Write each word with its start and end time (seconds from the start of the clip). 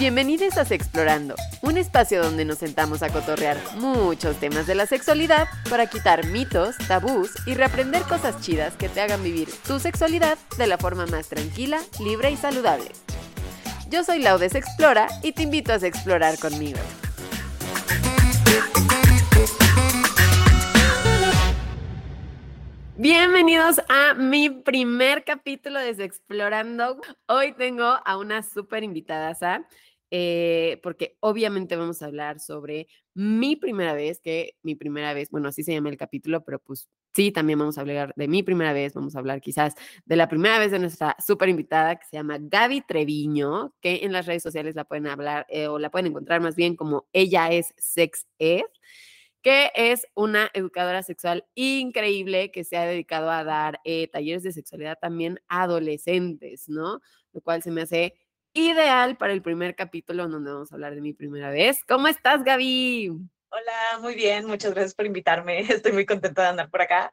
Bienvenidos 0.00 0.56
a 0.56 0.62
Explorando, 0.62 1.34
un 1.60 1.76
espacio 1.76 2.22
donde 2.22 2.46
nos 2.46 2.56
sentamos 2.56 3.02
a 3.02 3.10
cotorrear 3.10 3.58
muchos 3.76 4.40
temas 4.40 4.66
de 4.66 4.74
la 4.74 4.86
sexualidad 4.86 5.46
para 5.68 5.88
quitar 5.88 6.24
mitos, 6.24 6.78
tabús 6.88 7.30
y 7.44 7.52
reaprender 7.52 8.04
cosas 8.04 8.40
chidas 8.40 8.74
que 8.76 8.88
te 8.88 9.02
hagan 9.02 9.22
vivir 9.22 9.50
tu 9.68 9.78
sexualidad 9.78 10.38
de 10.56 10.66
la 10.66 10.78
forma 10.78 11.04
más 11.04 11.28
tranquila, 11.28 11.82
libre 12.02 12.30
y 12.30 12.38
saludable. 12.38 12.90
Yo 13.90 14.02
soy 14.02 14.20
Laudes 14.20 14.54
Explora 14.54 15.06
y 15.22 15.32
te 15.32 15.42
invito 15.42 15.72
a 15.72 15.76
explorar 15.76 16.38
conmigo. 16.38 16.78
Bienvenidos 23.02 23.80
a 23.88 24.12
mi 24.12 24.50
primer 24.50 25.24
capítulo 25.24 25.78
de 25.78 25.90
Explorando. 26.04 27.00
Hoy 27.28 27.52
tengo 27.52 27.84
a 27.84 28.18
una 28.18 28.42
súper 28.42 28.84
invitada, 28.84 29.34
eh, 30.10 30.80
porque 30.82 31.16
obviamente 31.20 31.76
vamos 31.76 32.02
a 32.02 32.06
hablar 32.06 32.40
sobre 32.40 32.88
mi 33.14 33.56
primera 33.56 33.94
vez, 33.94 34.20
que 34.20 34.56
mi 34.62 34.74
primera 34.74 35.14
vez, 35.14 35.30
bueno, 35.30 35.48
así 35.48 35.62
se 35.62 35.72
llama 35.72 35.88
el 35.90 35.96
capítulo, 35.96 36.44
pero 36.44 36.58
pues 36.58 36.88
sí, 37.14 37.32
también 37.32 37.58
vamos 37.58 37.78
a 37.78 37.82
hablar 37.82 38.12
de 38.16 38.28
mi 38.28 38.42
primera 38.42 38.72
vez, 38.72 38.94
vamos 38.94 39.14
a 39.14 39.18
hablar 39.18 39.40
quizás 39.40 39.74
de 40.04 40.16
la 40.16 40.28
primera 40.28 40.58
vez 40.58 40.70
de 40.70 40.78
nuestra 40.78 41.16
súper 41.24 41.48
invitada 41.48 41.96
que 41.96 42.06
se 42.06 42.16
llama 42.16 42.38
Gaby 42.40 42.82
Treviño, 42.82 43.74
que 43.80 44.00
en 44.04 44.12
las 44.12 44.26
redes 44.26 44.42
sociales 44.42 44.74
la 44.74 44.84
pueden 44.84 45.06
hablar 45.06 45.46
eh, 45.48 45.66
o 45.68 45.78
la 45.78 45.90
pueden 45.90 46.08
encontrar 46.08 46.40
más 46.40 46.56
bien 46.56 46.76
como 46.76 47.08
ella 47.12 47.50
es 47.50 47.74
Sex 47.76 48.26
Ed 48.38 48.62
que 49.42 49.70
es 49.74 50.06
una 50.14 50.50
educadora 50.54 51.02
sexual 51.02 51.46
increíble 51.54 52.50
que 52.50 52.64
se 52.64 52.76
ha 52.76 52.84
dedicado 52.84 53.30
a 53.30 53.44
dar 53.44 53.80
eh, 53.84 54.08
talleres 54.08 54.42
de 54.42 54.52
sexualidad 54.52 54.98
también 55.00 55.40
a 55.48 55.62
adolescentes, 55.62 56.68
¿no? 56.68 57.00
Lo 57.32 57.40
cual 57.40 57.62
se 57.62 57.70
me 57.70 57.82
hace 57.82 58.14
ideal 58.52 59.16
para 59.16 59.32
el 59.32 59.42
primer 59.42 59.74
capítulo 59.74 60.28
donde 60.28 60.52
vamos 60.52 60.72
a 60.72 60.74
hablar 60.74 60.94
de 60.94 61.00
mi 61.00 61.12
primera 61.12 61.50
vez. 61.50 61.84
¿Cómo 61.86 62.08
estás, 62.08 62.42
Gaby? 62.42 63.10
Hola, 63.52 63.98
muy 64.00 64.14
bien, 64.14 64.46
muchas 64.46 64.72
gracias 64.72 64.94
por 64.94 65.06
invitarme. 65.06 65.60
Estoy 65.68 65.92
muy 65.92 66.06
contenta 66.06 66.42
de 66.42 66.48
andar 66.48 66.70
por 66.70 66.82
acá, 66.82 67.12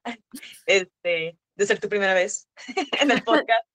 este, 0.66 1.38
de 1.56 1.66
ser 1.66 1.80
tu 1.80 1.90
primera 1.90 2.14
vez 2.14 2.48
en 3.02 3.12
el 3.12 3.24
podcast. 3.24 3.66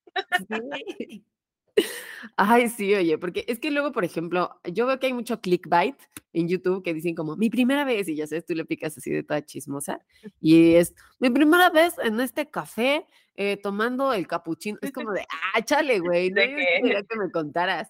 Ay, 2.37 2.69
sí, 2.69 2.93
oye, 2.93 3.17
porque 3.17 3.45
es 3.47 3.59
que 3.59 3.71
luego, 3.71 3.91
por 3.91 4.05
ejemplo, 4.05 4.59
yo 4.63 4.85
veo 4.85 4.99
que 4.99 5.07
hay 5.07 5.13
mucho 5.13 5.41
clickbait 5.41 5.95
en 6.31 6.47
YouTube 6.47 6.83
que 6.83 6.93
dicen 6.93 7.15
como 7.15 7.35
mi 7.35 7.49
primera 7.49 7.83
vez 7.83 8.07
y 8.07 8.15
ya 8.15 8.27
sabes, 8.27 8.45
tú 8.45 8.55
le 8.55 8.65
picas 8.65 8.97
así 8.97 9.11
de 9.11 9.23
toda 9.23 9.45
chismosa 9.45 9.99
y 10.39 10.75
es 10.75 10.95
mi 11.19 11.29
primera 11.29 11.69
vez 11.69 11.95
en 12.03 12.19
este 12.19 12.49
café 12.49 13.05
eh, 13.35 13.57
tomando 13.57 14.13
el 14.13 14.27
capuchino. 14.27 14.77
Es 14.81 14.91
como 14.91 15.11
de, 15.11 15.25
ah, 15.55 15.61
chale, 15.63 15.99
güey, 15.99 16.29
no 16.29 16.41
quería 16.41 17.03
que 17.03 17.17
me 17.17 17.31
contaras. 17.31 17.89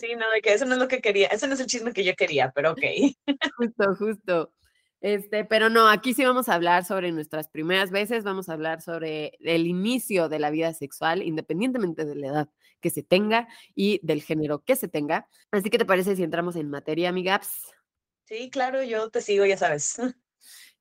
Sí, 0.00 0.14
no, 0.16 0.30
de 0.30 0.40
que 0.42 0.54
eso 0.54 0.64
no 0.64 0.74
es 0.74 0.80
lo 0.80 0.88
que 0.88 1.00
quería, 1.00 1.28
eso 1.28 1.46
no 1.46 1.54
es 1.54 1.60
el 1.60 1.66
chisme 1.66 1.92
que 1.92 2.04
yo 2.04 2.14
quería, 2.14 2.52
pero 2.54 2.72
ok. 2.72 2.82
Justo, 3.58 3.94
justo. 3.96 4.52
Este, 5.00 5.44
pero 5.44 5.68
no, 5.68 5.88
aquí 5.88 6.14
sí 6.14 6.24
vamos 6.24 6.48
a 6.48 6.54
hablar 6.54 6.84
sobre 6.84 7.12
nuestras 7.12 7.48
primeras 7.48 7.90
veces, 7.90 8.24
vamos 8.24 8.48
a 8.48 8.54
hablar 8.54 8.80
sobre 8.80 9.32
el 9.40 9.66
inicio 9.66 10.28
de 10.28 10.38
la 10.38 10.50
vida 10.50 10.72
sexual, 10.72 11.22
independientemente 11.22 12.04
de 12.04 12.14
la 12.16 12.26
edad 12.28 12.48
que 12.86 12.90
se 12.90 13.02
tenga 13.02 13.48
y 13.74 13.98
del 14.04 14.22
género 14.22 14.60
que 14.60 14.76
se 14.76 14.86
tenga. 14.86 15.28
Así 15.50 15.70
que 15.70 15.78
te 15.78 15.84
parece 15.84 16.14
si 16.14 16.22
entramos 16.22 16.54
en 16.54 16.70
materia, 16.70 17.08
amigas. 17.08 17.64
Sí, 18.26 18.48
claro, 18.48 18.84
yo 18.84 19.10
te 19.10 19.20
sigo, 19.22 19.44
ya 19.44 19.56
sabes. 19.56 19.96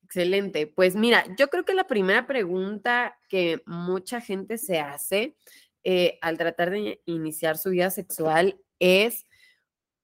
Excelente. 0.03 0.67
Pues 0.67 0.95
mira, 0.95 1.25
yo 1.35 1.47
creo 1.49 1.65
que 1.65 1.73
la 1.73 1.87
primera 1.87 2.27
pregunta 2.27 3.17
que 3.27 3.63
mucha 3.65 4.21
gente 4.21 4.59
se 4.59 4.79
hace 4.79 5.35
eh, 5.83 6.19
al 6.21 6.37
tratar 6.37 6.69
de 6.69 7.01
iniciar 7.05 7.57
su 7.57 7.71
vida 7.71 7.89
sexual 7.89 8.61
es, 8.77 9.25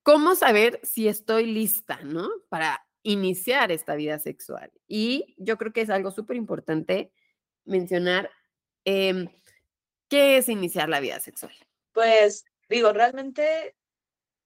¿cómo 0.02 0.34
saber 0.34 0.80
si 0.82 1.08
estoy 1.08 1.46
lista, 1.46 2.00
¿no? 2.04 2.28
Para 2.50 2.84
iniciar 3.04 3.72
esta 3.72 3.94
vida 3.94 4.18
sexual. 4.18 4.72
Y 4.88 5.36
yo 5.38 5.60
creo 5.60 5.72
que 5.72 5.82
es 5.82 5.92
algo 5.92 6.10
súper 6.10 6.36
importante 6.36 7.12
mencionar 7.64 8.32
em, 8.86 9.28
qué 10.10 10.38
es 10.38 10.50
iniciar 10.50 10.90
la 10.90 11.00
vida 11.00 11.20
sexual. 11.20 11.54
Pues 11.94 12.46
digo, 12.70 12.94
realmente 12.94 13.76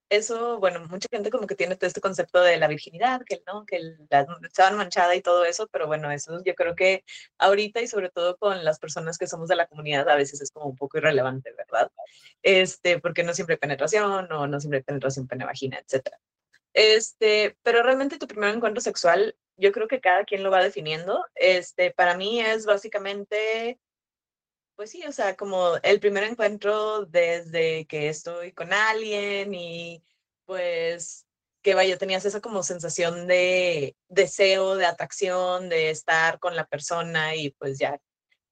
eso, 0.10 0.60
bueno, 0.60 0.86
mucha 0.88 1.08
gente 1.12 1.32
como 1.32 1.48
que 1.48 1.56
tiene 1.56 1.76
todo 1.76 1.88
este 1.88 2.02
concepto 2.02 2.42
de 2.42 2.58
la 2.58 2.68
virginidad, 2.68 3.22
que 3.26 3.42
no, 3.48 3.66
que 3.66 3.80
la 4.10 4.26
estaban 4.44 4.78
manchada 4.78 5.16
y 5.16 5.22
todo 5.22 5.46
eso, 5.46 5.68
pero 5.72 5.88
bueno, 5.88 6.12
eso 6.12 6.42
yo 6.44 6.54
creo 6.56 6.76
que 6.76 7.04
ahorita 7.40 7.82
y 7.82 7.88
sobre 7.88 8.10
todo 8.10 8.38
con 8.38 8.64
las 8.64 8.80
personas 8.80 9.18
que 9.18 9.28
somos 9.28 9.50
de 9.50 9.56
la 9.56 9.68
comunidad 9.68 10.08
a 10.10 10.16
veces 10.16 10.42
es 10.42 10.52
como 10.52 10.68
un 10.68 10.76
poco 10.76 10.98
irrelevante, 10.98 11.52
¿verdad? 11.54 11.92
Este, 12.44 13.00
porque 13.00 13.24
no 13.24 13.34
siempre 13.34 13.56
hay 13.56 13.60
penetración 13.60 14.32
o 14.32 14.48
no 14.48 14.60
siempre 14.60 14.80
hay 14.80 14.84
penetración 14.84 15.28
pene-vagina, 15.28 15.80
etcétera. 15.80 16.20
Este, 16.74 17.58
pero 17.64 17.82
realmente 17.84 18.18
tu 18.18 18.28
primer 18.28 18.54
encuentro 18.54 18.82
sexual, 18.82 19.36
yo 19.58 19.72
creo 19.72 19.88
que 19.88 20.02
cada 20.02 20.26
quien 20.26 20.44
lo 20.44 20.52
va 20.52 20.62
definiendo. 20.62 21.26
Este, 21.34 21.92
para 21.92 22.18
mí 22.18 22.42
es 22.42 22.66
básicamente 22.66 23.80
pues 24.76 24.92
sí, 24.92 25.04
o 25.08 25.12
sea, 25.12 25.36
como 25.36 25.78
el 25.84 26.00
primer 26.00 26.24
encuentro 26.24 27.06
desde 27.06 27.86
que 27.86 28.10
estoy 28.10 28.52
con 28.52 28.74
alguien 28.74 29.54
y 29.54 30.04
pues 30.46 31.26
que 31.62 31.74
vaya, 31.74 31.98
tenías 31.98 32.26
esa 32.26 32.42
como 32.42 32.62
sensación 32.62 33.28
de 33.28 33.96
deseo, 34.08 34.76
de 34.76 34.86
atracción, 34.86 35.70
de 35.70 35.90
estar 35.90 36.40
con 36.40 36.56
la 36.56 36.68
persona 36.68 37.36
y 37.36 37.52
pues 37.52 37.80
ya, 37.80 38.00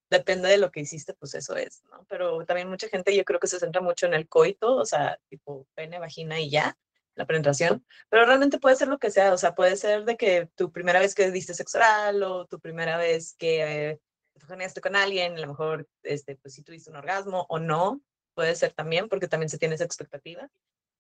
depende 0.09 0.50
de 0.50 0.57
lo 0.57 0.72
que 0.72 0.79
hiciste, 0.81 1.13
pues 1.13 1.35
eso 1.35 1.56
es, 1.56 1.84
¿no? 1.91 2.06
Pero 2.09 2.45
también 2.45 2.69
mucha 2.69 2.88
gente 2.88 3.16
yo 3.16 3.23
creo 3.25 3.40
que 3.40 3.47
se 3.47 3.59
centra 3.59 3.81
mucho 3.81 4.07
en 4.07 4.16
el 4.16 4.28
coito, 4.28 4.75
o 4.75 4.85
sea, 4.85 5.19
tipo 5.29 5.67
pene, 5.75 6.00
vagina 6.00 6.40
y 6.40 6.50
ya, 6.50 6.78
la 7.16 7.25
penetración, 7.25 7.85
pero 8.09 8.25
realmente 8.25 8.59
puede 8.59 8.75
ser 8.75 8.88
lo 8.88 8.97
que 8.97 9.11
sea, 9.11 9.34
o 9.34 9.38
sea, 9.38 9.53
puede 9.53 9.75
ser 9.75 10.05
de 10.05 10.17
que 10.17 10.50
tu 10.55 10.72
primera 10.72 11.00
vez 11.00 11.13
que 11.13 11.29
diste 11.31 11.53
sexo 11.53 11.78
oral 11.78 12.23
o 12.23 12.47
tu 12.47 12.59
primera 12.59 12.97
vez 12.97 13.35
que 13.38 14.00
te 14.33 14.81
con 14.81 14.95
alguien, 14.95 15.38
a 15.38 15.39
lo 15.39 15.47
mejor, 15.47 15.88
este, 16.03 16.35
pues 16.35 16.53
si 16.53 16.63
tuviste 16.63 16.89
un 16.89 16.97
orgasmo 16.97 17.45
o 17.49 17.59
no, 17.59 18.01
puede 18.33 18.55
ser 18.55 18.73
también, 18.73 19.09
porque 19.09 19.27
también 19.27 19.49
se 19.49 19.57
tiene 19.57 19.75
esa 19.75 19.83
expectativa. 19.83 20.49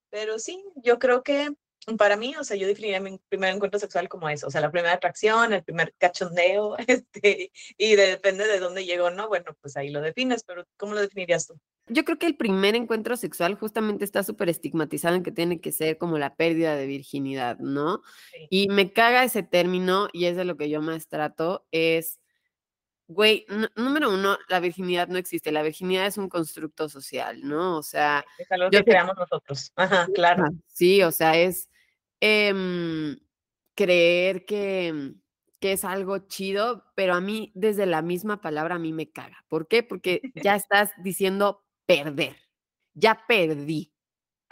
Pero 0.09 0.39
sí, 0.39 0.63
yo 0.75 0.99
creo 0.99 1.23
que 1.23 1.53
para 1.97 2.15
mí, 2.15 2.35
o 2.37 2.43
sea, 2.43 2.55
yo 2.55 2.67
definiría 2.67 3.01
mi 3.01 3.19
primer 3.29 3.53
encuentro 3.53 3.79
sexual 3.79 4.07
como 4.07 4.29
eso, 4.29 4.47
o 4.47 4.51
sea, 4.51 4.61
la 4.61 4.71
primera 4.71 4.93
atracción, 4.93 5.53
el 5.53 5.63
primer 5.63 5.93
cachondeo, 5.97 6.77
este, 6.87 7.51
y 7.77 7.95
depende 7.95 8.47
de 8.47 8.59
dónde 8.59 8.85
llegó, 8.85 9.09
¿no? 9.09 9.27
Bueno, 9.27 9.55
pues 9.61 9.75
ahí 9.75 9.89
lo 9.89 10.01
defines, 10.01 10.43
pero 10.43 10.65
¿cómo 10.77 10.93
lo 10.93 11.01
definirías 11.01 11.47
tú? 11.47 11.59
Yo 11.87 12.05
creo 12.05 12.17
que 12.17 12.27
el 12.27 12.37
primer 12.37 12.75
encuentro 12.75 13.17
sexual 13.17 13.55
justamente 13.55 14.05
está 14.05 14.23
súper 14.23 14.47
estigmatizado 14.47 15.15
en 15.15 15.23
que 15.23 15.33
tiene 15.33 15.59
que 15.59 15.73
ser 15.73 15.97
como 15.97 16.17
la 16.17 16.33
pérdida 16.35 16.77
de 16.77 16.87
virginidad, 16.87 17.57
¿no? 17.59 18.01
Y 18.49 18.69
me 18.69 18.93
caga 18.93 19.25
ese 19.25 19.43
término 19.43 20.07
y 20.13 20.25
es 20.25 20.37
de 20.37 20.45
lo 20.45 20.55
que 20.55 20.69
yo 20.69 20.81
más 20.81 21.09
trato, 21.09 21.65
es 21.71 22.19
Güey, 23.13 23.45
número 23.75 24.11
uno, 24.13 24.37
la 24.49 24.59
virginidad 24.59 25.07
no 25.07 25.17
existe. 25.17 25.51
La 25.51 25.61
virginidad 25.61 26.07
es 26.07 26.17
un 26.17 26.29
constructo 26.29 26.89
social, 26.89 27.41
¿no? 27.43 27.77
O 27.77 27.83
sea. 27.83 28.25
Es 28.37 28.51
algo 28.51 28.69
que 28.69 28.83
creamos 28.83 29.15
nosotros. 29.15 29.71
Ajá, 29.75 30.07
claro. 30.13 30.45
Sí, 30.67 31.03
o 31.03 31.11
sea, 31.11 31.37
es 31.37 31.69
em, 32.19 33.17
creer 33.75 34.45
que, 34.45 35.13
que 35.59 35.73
es 35.73 35.85
algo 35.85 36.17
chido, 36.27 36.85
pero 36.95 37.13
a 37.13 37.21
mí, 37.21 37.51
desde 37.55 37.85
la 37.85 38.01
misma 38.01 38.41
palabra, 38.41 38.75
a 38.75 38.79
mí 38.79 38.91
me 38.91 39.11
caga. 39.11 39.45
¿Por 39.47 39.67
qué? 39.67 39.83
Porque 39.83 40.21
ya 40.35 40.55
estás 40.55 40.91
diciendo 41.03 41.63
perder. 41.85 42.35
Ya 42.95 43.23
perdí 43.27 43.92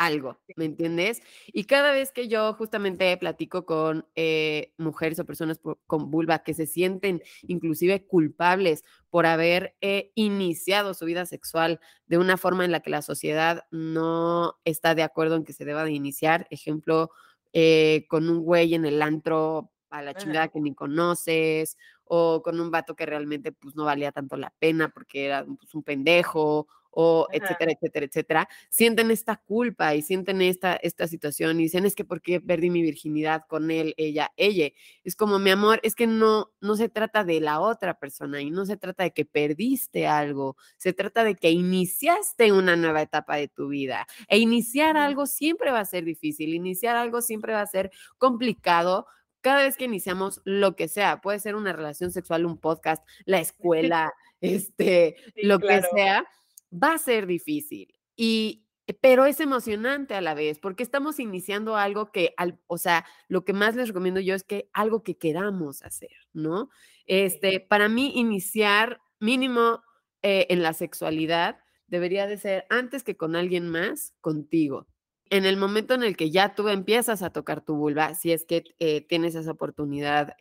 algo, 0.06 0.40
¿me 0.56 0.66
entiendes? 0.66 1.22
Y 1.48 1.66
cada 1.66 1.92
vez 1.92 2.12
que 2.12 2.28
yo 2.28 2.54
justamente 2.56 3.16
platico 3.18 3.66
con 3.68 4.08
eh, 4.16 4.74
mujeres 4.78 5.20
o 5.20 5.26
personas 5.26 5.60
con 5.86 6.10
vulva 6.10 6.40
que 6.40 6.56
se 6.56 6.66
sienten 6.66 7.22
inclusive 7.44 8.08
culpables 8.08 8.84
por 9.12 9.28
haber 9.28 9.76
eh, 9.80 10.12
iniciado 10.16 10.96
su 10.96 11.06
vida 11.06 11.28
sexual 11.28 11.80
de 12.08 12.18
una 12.18 12.38
forma 12.38 12.66
en 12.66 12.72
la 12.72 12.80
que 12.80 12.90
la 12.90 13.04
sociedad 13.04 13.66
no 13.70 14.60
está 14.66 14.96
de 14.96 15.04
acuerdo 15.04 15.36
en 15.36 15.46
que 15.46 15.54
se 15.54 15.66
deba 15.66 15.84
de 15.86 15.92
iniciar, 15.92 16.48
ejemplo, 16.50 17.12
eh, 17.54 18.06
con 18.10 18.28
un 18.28 18.40
güey 18.40 18.74
en 18.74 18.86
el 18.86 19.04
antro 19.04 19.72
a 19.92 20.02
la 20.02 20.16
chingada 20.16 20.48
que 20.48 20.62
ni 20.62 20.74
conoces, 20.74 21.78
o 22.06 22.42
con 22.42 22.60
un 22.60 22.72
vato 22.72 22.96
que 22.96 23.06
realmente 23.06 23.52
pues 23.52 23.76
no 23.76 23.86
valía 23.86 24.12
tanto 24.12 24.36
la 24.36 24.52
pena 24.58 24.90
porque 24.90 25.26
era 25.26 25.46
pues, 25.46 25.76
un 25.76 25.84
pendejo, 25.84 26.68
o 26.92 27.28
etcétera, 27.32 27.72
etcétera, 27.72 28.06
etcétera, 28.06 28.50
sienten 28.70 29.12
esta 29.12 29.38
culpa 29.38 29.96
y 29.96 30.02
sienten 30.02 30.42
esta, 30.42 30.76
esta 30.76 31.08
situación 31.08 31.60
y 31.60 31.64
dicen, 31.64 31.86
es 31.86 31.96
que 31.96 32.06
¿por 32.06 32.22
qué 32.22 32.40
perdí 32.40 32.70
mi 32.70 32.82
virginidad 32.82 33.46
con 33.48 33.72
él, 33.72 33.94
ella, 33.98 34.32
ella? 34.38 34.70
Es 35.04 35.16
como, 35.16 35.40
mi 35.40 35.50
amor, 35.50 35.80
es 35.84 35.96
que 35.96 36.08
no, 36.08 36.52
no 36.60 36.76
se 36.76 36.90
trata 36.90 37.24
de 37.24 37.40
la 37.40 37.60
otra 37.60 37.98
persona 37.98 38.42
y 38.42 38.52
no 38.52 38.66
se 38.66 38.78
trata 38.78 39.04
de 39.04 39.12
que 39.12 39.26
perdiste 39.26 40.08
algo, 40.08 40.58
se 40.78 40.94
trata 40.94 41.24
de 41.24 41.36
que 41.36 41.52
iniciaste 41.52 42.52
una 42.52 42.76
nueva 42.76 43.02
etapa 43.02 43.38
de 43.38 43.48
tu 43.48 43.70
vida. 43.70 44.06
E 44.28 44.38
iniciar 44.38 44.98
algo 44.98 45.26
siempre 45.26 45.72
va 45.72 45.80
a 45.80 45.86
ser 45.86 46.06
difícil, 46.06 46.54
iniciar 46.54 46.96
algo 46.96 47.22
siempre 47.22 47.54
va 47.54 47.62
a 47.62 47.68
ser 47.68 47.92
complicado, 48.18 49.08
cada 49.42 49.64
vez 49.64 49.76
que 49.76 49.86
iniciamos 49.86 50.42
lo 50.46 50.76
que 50.76 50.88
sea, 50.88 51.20
puede 51.20 51.40
ser 51.40 51.56
una 51.56 51.74
relación 51.74 52.12
sexual, 52.12 52.46
un 52.46 52.58
podcast, 52.58 53.04
la 53.26 53.40
escuela, 54.00 54.14
este, 54.40 55.16
lo 55.36 55.60
que 55.60 55.82
sea, 55.94 56.26
va 56.72 56.94
a 56.94 56.98
ser 56.98 57.28
difícil. 57.28 57.94
Y 58.16 58.66
eh, 58.88 58.98
pero 59.00 59.26
es 59.26 59.40
emocionante 59.40 60.16
a 60.16 60.22
la 60.22 60.34
vez, 60.34 60.60
porque 60.60 60.84
estamos 60.84 61.20
iniciando 61.20 61.76
algo 61.76 62.12
que, 62.12 62.34
al, 62.38 62.60
o 62.68 62.78
sea, 62.78 63.06
lo 63.28 63.46
que 63.46 63.54
más 63.54 63.76
les 63.76 63.88
recomiendo 63.88 64.20
yo 64.20 64.36
es 64.36 64.44
que 64.44 64.70
algo 64.74 65.04
que 65.04 65.18
queramos 65.18 65.82
hacer, 65.84 66.10
¿no? 66.34 66.70
Este, 67.06 67.60
para 67.60 67.90
mí, 67.90 68.14
iniciar 68.16 69.02
mínimo 69.20 69.82
eh, 70.24 70.48
en 70.50 70.64
la 70.64 70.74
sexualidad 70.74 71.60
debería 71.88 72.28
de 72.28 72.38
ser 72.38 72.66
antes 72.70 73.04
que 73.04 73.18
con 73.18 73.36
alguien 73.36 73.68
más, 73.70 74.14
contigo. 74.22 74.88
En 75.30 75.46
el 75.46 75.58
momento 75.58 75.94
en 75.94 76.04
el 76.04 76.18
que 76.18 76.32
ya 76.32 76.56
tú 76.56 76.68
empiezas 76.68 77.22
a 77.22 77.32
tocar 77.32 77.62
tu 77.62 77.76
vulva, 77.76 78.16
si 78.16 78.32
es 78.32 78.46
que 78.46 78.64
eh, 78.80 79.02
tienes 79.02 79.36
esa 79.36 79.52
oportunidad, 79.52 80.36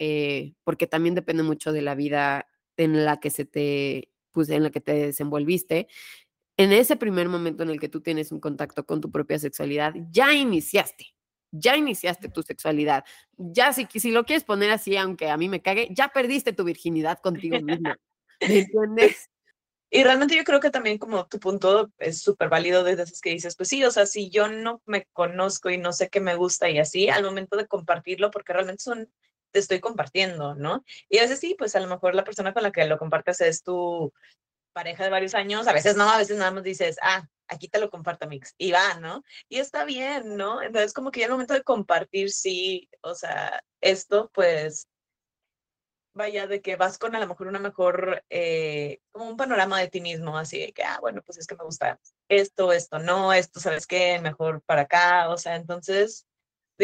porque 0.65 0.87
también 0.89 1.15
depende 1.15 1.43
mucho 1.45 1.73
de 1.73 1.83
la 1.83 1.95
vida 1.95 2.49
en 2.77 3.05
la 3.05 3.21
que 3.21 3.31
se 3.31 3.45
te, 3.45 4.10
pues 4.33 4.49
en 4.51 4.63
la 4.63 4.71
que 4.71 4.81
te 4.81 4.95
desenvolviste, 4.95 5.89
en 6.57 6.73
ese 6.73 6.97
primer 6.97 7.29
momento 7.29 7.63
en 7.63 7.71
el 7.71 7.81
que 7.81 7.89
tú 7.89 8.01
tienes 8.01 8.33
un 8.33 8.41
contacto 8.41 8.85
con 8.85 9.01
tu 9.01 9.11
propia 9.11 9.39
sexualidad, 9.39 9.95
ya 10.11 10.35
iniciaste, 10.35 11.07
ya 11.51 11.77
iniciaste 11.77 12.29
tu 12.29 12.43
sexualidad. 12.43 13.05
Ya 13.37 13.73
si, 13.73 13.87
si 13.95 14.11
lo 14.11 14.25
quieres 14.25 14.45
poner 14.45 14.71
así, 14.71 14.97
aunque 14.97 15.31
a 15.31 15.37
mí 15.37 15.49
me 15.49 15.63
cague, 15.63 15.89
ya 15.91 16.09
perdiste 16.09 16.53
tu 16.53 16.65
virginidad 16.65 17.19
contigo 17.21 17.61
misma. 17.61 17.97
¿Me 18.41 18.59
entiendes? 18.59 19.31
Y 19.93 20.05
realmente 20.05 20.37
yo 20.37 20.45
creo 20.45 20.61
que 20.61 20.71
también 20.71 20.99
como 20.99 21.27
tu 21.27 21.41
punto 21.41 21.91
es 21.99 22.23
súper 22.23 22.49
válido 22.49 22.85
desde 22.85 23.03
esos 23.03 23.21
que 23.21 23.31
dices, 23.31 23.57
pues 23.57 23.69
sí, 23.69 23.83
o 23.85 23.91
sea, 23.91 24.07
si 24.07 24.31
yo 24.31 24.47
no 24.47 24.81
me 24.87 25.05
conozco 25.13 25.69
y 25.69 25.79
no 25.79 25.93
sé 25.93 26.09
qué 26.09 26.21
me 26.21 26.37
gusta 26.37 26.71
y 26.71 26.79
así, 26.79 27.09
al 27.09 27.25
momento 27.25 27.57
de 27.57 27.67
compartirlo, 27.67 28.31
porque 28.31 28.53
realmente 28.53 28.85
son, 28.85 29.11
te 29.53 29.59
estoy 29.59 29.81
compartiendo, 29.81 30.55
¿no? 30.55 30.85
Y 31.09 31.19
a 31.19 31.23
veces 31.23 31.41
sí, 31.41 31.55
pues 31.59 31.75
a 31.77 31.81
lo 31.81 31.89
mejor 31.89 32.15
la 32.15 32.25
persona 32.25 32.53
con 32.53 32.63
la 32.63 32.73
que 32.73 32.85
lo 32.87 32.99
compartes 32.99 33.41
es 33.41 33.63
tu, 33.63 34.13
pareja 34.73 35.05
de 35.05 35.11
varios 35.11 35.35
años, 35.35 35.67
a 35.67 35.73
veces 35.73 35.97
no, 35.97 36.09
a 36.09 36.19
veces 36.19 36.39
nada 36.39 36.51
más 36.51 36.63
dices, 36.63 36.97
ah, 37.03 37.29
aquí 37.49 37.69
te 37.69 37.81
lo 37.81 37.91
comparto, 37.91 38.27
Mix, 38.29 38.55
y 38.59 38.73
va, 38.73 38.95
¿no? 38.95 39.25
Y 39.49 39.59
está 39.59 39.85
bien, 39.85 40.37
¿no? 40.37 40.63
Entonces, 40.63 40.93
como 40.93 41.11
que 41.11 41.21
ya 41.21 41.27
el 41.27 41.33
momento 41.33 41.55
de 41.55 41.63
compartir, 41.63 42.31
sí, 42.31 42.89
o 43.03 43.15
sea, 43.15 43.63
esto, 43.81 44.31
pues, 44.33 44.89
vaya, 46.15 46.47
de 46.47 46.61
que 46.61 46.77
vas 46.77 46.99
con 46.99 47.15
a 47.15 47.21
lo 47.21 47.27
mejor 47.27 47.47
una 47.47 47.59
mejor, 47.59 48.25
eh, 48.31 49.01
como 49.13 49.29
un 49.29 49.37
panorama 49.37 49.81
de 49.81 49.89
ti 49.89 50.01
mismo, 50.01 50.37
así 50.39 50.59
de 50.59 50.73
que, 50.73 50.83
ah, 50.83 50.99
bueno, 51.01 51.23
pues 51.23 51.39
es 51.39 51.47
que 51.47 51.57
me 51.57 51.65
gusta 51.65 51.99
esto, 52.29 52.73
esto, 52.73 52.99
no, 52.99 53.33
esto, 53.33 53.61
¿sabes 53.61 53.87
qué? 53.87 54.19
Mejor 54.21 54.63
para 54.63 54.83
acá, 54.83 55.29
o 55.31 55.39
sea, 55.39 55.57
entonces, 55.57 56.27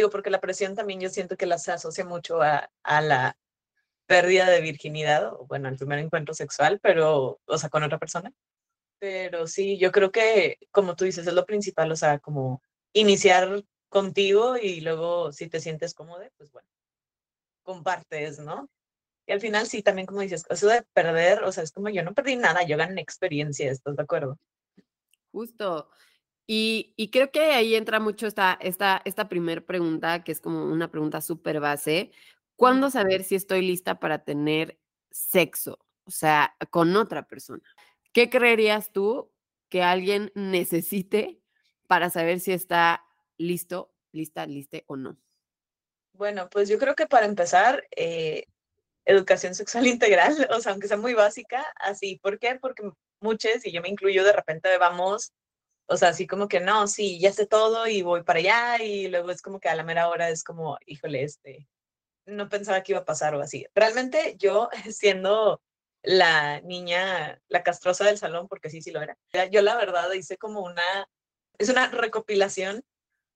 digo, 0.00 0.10
porque 0.10 0.30
la 0.30 0.40
presión 0.40 0.74
también 0.74 1.00
yo 1.00 1.08
siento 1.08 1.36
que 1.36 1.46
la 1.46 1.56
asocia 1.56 2.04
mucho 2.04 2.42
a, 2.42 2.70
a 2.82 3.00
la 3.00 3.36
pérdida 4.06 4.48
de 4.48 4.60
virginidad, 4.60 5.32
o 5.34 5.46
bueno, 5.46 5.68
el 5.68 5.76
primer 5.76 5.98
encuentro 5.98 6.34
sexual, 6.34 6.78
pero, 6.80 7.40
o 7.44 7.58
sea, 7.58 7.68
con 7.70 7.82
otra 7.82 7.98
persona. 7.98 8.32
Pero 8.98 9.46
sí, 9.46 9.78
yo 9.78 9.92
creo 9.92 10.10
que, 10.12 10.58
como 10.70 10.96
tú 10.96 11.04
dices, 11.04 11.26
es 11.26 11.34
lo 11.34 11.44
principal, 11.44 11.90
o 11.92 11.96
sea, 11.96 12.18
como 12.18 12.62
iniciar 12.92 13.64
contigo 13.88 14.56
y 14.56 14.80
luego 14.80 15.32
si 15.32 15.48
te 15.48 15.60
sientes 15.60 15.94
cómodo, 15.94 16.22
pues 16.36 16.50
bueno, 16.52 16.68
compartes, 17.62 18.38
¿no? 18.38 18.70
Y 19.26 19.32
al 19.32 19.40
final 19.40 19.66
sí, 19.66 19.82
también 19.82 20.06
como 20.06 20.20
dices, 20.20 20.44
eso 20.48 20.68
de 20.68 20.82
perder, 20.92 21.42
o 21.42 21.52
sea, 21.52 21.64
es 21.64 21.72
como 21.72 21.88
yo 21.90 22.02
no 22.02 22.14
perdí 22.14 22.36
nada, 22.36 22.62
yo 22.64 22.76
gané 22.76 23.00
experiencia, 23.00 23.70
¿estás 23.70 23.96
de 23.96 24.02
acuerdo? 24.02 24.38
Justo. 25.32 25.90
Y, 26.46 26.94
y 26.96 27.10
creo 27.10 27.30
que 27.30 27.40
ahí 27.40 27.74
entra 27.74 27.98
mucho 27.98 28.26
esta, 28.26 28.56
esta, 28.60 29.02
esta 29.04 29.28
primera 29.28 29.60
pregunta, 29.60 30.22
que 30.22 30.32
es 30.32 30.40
como 30.40 30.64
una 30.64 30.90
pregunta 30.90 31.20
súper 31.20 31.58
base, 31.58 32.12
¿Cuándo 32.56 32.90
saber 32.90 33.22
si 33.22 33.34
estoy 33.34 33.60
lista 33.60 34.00
para 34.00 34.24
tener 34.24 34.80
sexo? 35.10 35.78
O 36.04 36.10
sea, 36.10 36.56
con 36.70 36.96
otra 36.96 37.26
persona. 37.26 37.62
¿Qué 38.12 38.30
creerías 38.30 38.92
tú 38.92 39.30
que 39.68 39.82
alguien 39.82 40.32
necesite 40.34 41.42
para 41.86 42.08
saber 42.08 42.40
si 42.40 42.52
está 42.52 43.04
listo, 43.36 43.92
lista, 44.12 44.46
liste 44.46 44.84
o 44.86 44.96
no? 44.96 45.18
Bueno, 46.14 46.48
pues 46.48 46.70
yo 46.70 46.78
creo 46.78 46.94
que 46.94 47.06
para 47.06 47.26
empezar, 47.26 47.86
eh, 47.94 48.46
educación 49.04 49.54
sexual 49.54 49.86
integral, 49.86 50.48
o 50.50 50.60
sea, 50.60 50.72
aunque 50.72 50.88
sea 50.88 50.96
muy 50.96 51.12
básica, 51.12 51.62
así. 51.76 52.18
¿Por 52.22 52.38
qué? 52.38 52.56
Porque 52.58 52.90
muchos, 53.20 53.66
y 53.66 53.72
yo 53.72 53.82
me 53.82 53.90
incluyo, 53.90 54.24
de 54.24 54.32
repente 54.32 54.78
vamos, 54.78 55.32
o 55.86 55.96
sea, 55.96 56.10
así 56.10 56.26
como 56.26 56.48
que 56.48 56.60
no, 56.60 56.86
sí, 56.88 57.20
ya 57.20 57.32
sé 57.32 57.46
todo 57.46 57.86
y 57.86 58.02
voy 58.02 58.22
para 58.22 58.40
allá, 58.40 58.82
y 58.82 59.08
luego 59.08 59.30
es 59.30 59.42
como 59.42 59.60
que 59.60 59.68
a 59.68 59.74
la 59.76 59.84
mera 59.84 60.08
hora 60.08 60.28
es 60.30 60.44
como, 60.44 60.78
híjole, 60.86 61.22
este, 61.22 61.68
no 62.26 62.48
pensaba 62.48 62.82
que 62.82 62.92
iba 62.92 63.00
a 63.00 63.04
pasar 63.04 63.34
o 63.34 63.40
así. 63.40 63.66
Realmente 63.74 64.36
yo, 64.38 64.68
siendo 64.90 65.62
la 66.02 66.60
niña, 66.62 67.40
la 67.48 67.62
castrosa 67.62 68.04
del 68.04 68.18
salón, 68.18 68.48
porque 68.48 68.70
sí, 68.70 68.82
sí 68.82 68.90
lo 68.90 69.02
era, 69.02 69.16
yo 69.50 69.62
la 69.62 69.76
verdad 69.76 70.12
hice 70.12 70.36
como 70.38 70.62
una, 70.62 71.08
es 71.58 71.68
una 71.68 71.88
recopilación, 71.90 72.84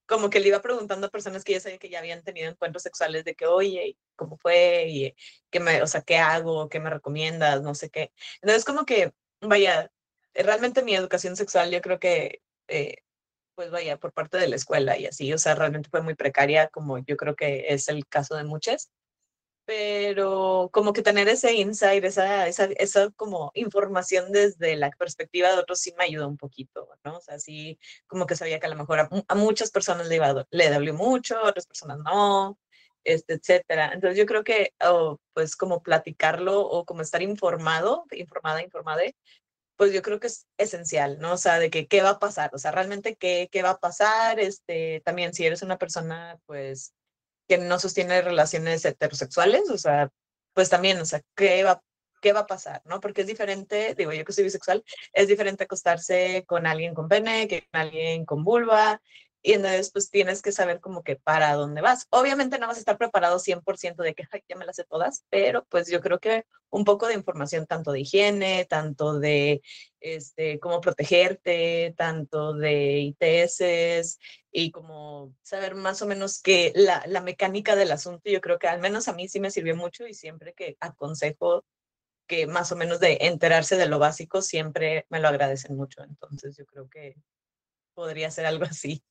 como 0.06 0.30
que 0.30 0.40
le 0.40 0.48
iba 0.48 0.60
preguntando 0.60 1.06
a 1.06 1.10
personas 1.10 1.44
que 1.44 1.52
ya 1.52 1.60
sabía 1.60 1.78
que 1.78 1.88
ya 1.88 2.00
habían 2.00 2.24
tenido 2.24 2.50
encuentros 2.50 2.82
sexuales 2.82 3.24
de 3.24 3.36
que, 3.36 3.46
oye, 3.46 3.96
¿cómo 4.16 4.36
fue? 4.38 4.86
Y 4.88 5.14
qué 5.50 5.60
me, 5.60 5.82
o 5.82 5.86
sea, 5.86 6.02
¿qué 6.02 6.18
hago? 6.18 6.68
¿Qué 6.68 6.80
me 6.80 6.90
recomiendas? 6.90 7.62
No 7.62 7.74
sé 7.76 7.90
qué. 7.90 8.12
Entonces, 8.42 8.64
como 8.64 8.84
que, 8.84 9.12
vaya, 9.40 9.90
realmente 10.34 10.82
mi 10.82 10.94
educación 10.94 11.36
sexual 11.36 11.70
yo 11.70 11.80
creo 11.80 11.98
que 11.98 12.42
eh, 12.68 12.96
pues 13.60 13.70
vaya, 13.70 13.98
por 13.98 14.12
parte 14.12 14.38
de 14.38 14.48
la 14.48 14.56
escuela 14.56 14.96
y 14.96 15.06
así, 15.06 15.32
o 15.34 15.38
sea, 15.38 15.54
realmente 15.54 15.90
fue 15.90 16.02
muy 16.02 16.14
precaria, 16.14 16.68
como 16.68 16.98
yo 16.98 17.16
creo 17.18 17.36
que 17.36 17.66
es 17.68 17.88
el 17.88 18.06
caso 18.06 18.34
de 18.36 18.44
muchas, 18.44 18.90
pero 19.66 20.70
como 20.72 20.92
que 20.92 21.02
tener 21.02 21.28
ese 21.28 21.54
insight, 21.54 22.02
esa, 22.04 22.48
esa, 22.48 22.64
esa 22.64 23.10
como 23.12 23.50
información 23.54 24.32
desde 24.32 24.76
la 24.76 24.90
perspectiva 24.90 25.50
de 25.52 25.58
otros 25.58 25.80
sí 25.80 25.94
me 25.98 26.04
ayudó 26.04 26.26
un 26.26 26.38
poquito, 26.38 26.88
¿no? 27.04 27.18
O 27.18 27.20
sea, 27.20 27.38
sí, 27.38 27.78
como 28.06 28.26
que 28.26 28.34
sabía 28.34 28.58
que 28.60 28.66
a 28.66 28.70
lo 28.70 28.76
mejor 28.76 29.00
a, 29.28 29.34
muchas 29.34 29.70
personas 29.70 30.08
le, 30.08 30.16
iba, 30.16 30.46
le 30.50 30.70
dolió 30.70 30.94
mucho, 30.94 31.36
a 31.38 31.48
otras 31.48 31.66
personas 31.66 31.98
no, 31.98 32.58
este, 33.04 33.34
etcétera. 33.34 33.92
Entonces 33.92 34.18
yo 34.18 34.26
creo 34.26 34.42
que, 34.42 34.72
oh, 34.84 35.18
pues 35.34 35.54
como 35.56 35.82
platicarlo 35.82 36.60
o 36.62 36.84
como 36.84 37.02
estar 37.02 37.22
informado, 37.22 38.06
informada, 38.12 38.62
informada, 38.62 39.02
pues 39.80 39.94
yo 39.94 40.02
creo 40.02 40.20
que 40.20 40.26
es 40.26 40.46
esencial, 40.58 41.20
¿no? 41.20 41.32
O 41.32 41.36
sea, 41.38 41.58
de 41.58 41.70
que 41.70 41.86
qué 41.86 42.02
va 42.02 42.10
a 42.10 42.18
pasar, 42.18 42.50
o 42.52 42.58
sea, 42.58 42.70
realmente 42.70 43.16
qué, 43.16 43.48
qué 43.50 43.62
va 43.62 43.70
a 43.70 43.80
pasar, 43.80 44.38
este, 44.38 45.00
también 45.06 45.32
si 45.32 45.46
eres 45.46 45.62
una 45.62 45.78
persona, 45.78 46.38
pues, 46.44 46.92
que 47.48 47.56
no 47.56 47.78
sostiene 47.78 48.20
relaciones 48.20 48.84
heterosexuales, 48.84 49.70
o 49.70 49.78
sea, 49.78 50.10
pues 50.52 50.68
también, 50.68 51.00
o 51.00 51.06
sea, 51.06 51.22
qué 51.34 51.64
va, 51.64 51.82
qué 52.20 52.34
va 52.34 52.40
a 52.40 52.46
pasar, 52.46 52.82
¿no? 52.84 53.00
Porque 53.00 53.22
es 53.22 53.26
diferente, 53.26 53.94
digo 53.94 54.12
yo 54.12 54.22
que 54.26 54.34
soy 54.34 54.44
bisexual, 54.44 54.84
es 55.14 55.28
diferente 55.28 55.64
acostarse 55.64 56.44
con 56.46 56.66
alguien 56.66 56.92
con 56.94 57.08
pene 57.08 57.48
que 57.48 57.66
con 57.72 57.80
alguien 57.80 58.26
con 58.26 58.44
vulva, 58.44 59.00
y 59.42 59.52
entonces 59.54 59.90
pues 59.92 60.10
tienes 60.10 60.42
que 60.42 60.52
saber 60.52 60.80
como 60.80 61.02
que 61.02 61.16
para 61.16 61.54
dónde 61.54 61.80
vas. 61.80 62.06
Obviamente 62.10 62.58
no 62.58 62.66
vas 62.66 62.76
a 62.76 62.80
estar 62.80 62.98
preparado 62.98 63.38
100% 63.38 64.02
de 64.02 64.14
que 64.14 64.24
ya 64.48 64.56
me 64.56 64.66
las 64.66 64.76
sé 64.76 64.84
todas, 64.84 65.24
pero 65.30 65.64
pues 65.70 65.90
yo 65.90 66.00
creo 66.00 66.18
que 66.18 66.44
un 66.68 66.84
poco 66.84 67.06
de 67.06 67.14
información 67.14 67.66
tanto 67.66 67.92
de 67.92 68.00
higiene, 68.00 68.66
tanto 68.66 69.18
de 69.18 69.62
este, 70.00 70.60
cómo 70.60 70.80
protegerte, 70.80 71.94
tanto 71.96 72.54
de 72.54 73.00
ITS 73.00 74.18
y 74.52 74.70
como 74.70 75.34
saber 75.42 75.74
más 75.74 76.02
o 76.02 76.06
menos 76.06 76.40
que 76.40 76.72
la, 76.74 77.02
la 77.06 77.20
mecánica 77.20 77.76
del 77.76 77.92
asunto, 77.92 78.30
yo 78.30 78.40
creo 78.40 78.58
que 78.58 78.68
al 78.68 78.80
menos 78.80 79.08
a 79.08 79.12
mí 79.12 79.28
sí 79.28 79.40
me 79.40 79.50
sirvió 79.50 79.76
mucho 79.76 80.06
y 80.06 80.14
siempre 80.14 80.54
que 80.54 80.76
aconsejo 80.80 81.64
que 82.26 82.46
más 82.46 82.70
o 82.72 82.76
menos 82.76 83.00
de 83.00 83.18
enterarse 83.22 83.76
de 83.76 83.86
lo 83.88 83.98
básico, 83.98 84.40
siempre 84.40 85.04
me 85.08 85.18
lo 85.18 85.26
agradecen 85.28 85.76
mucho. 85.76 86.04
Entonces 86.04 86.56
yo 86.56 86.64
creo 86.64 86.88
que 86.88 87.16
podría 87.94 88.30
ser 88.30 88.46
algo 88.46 88.64
así. 88.64 89.02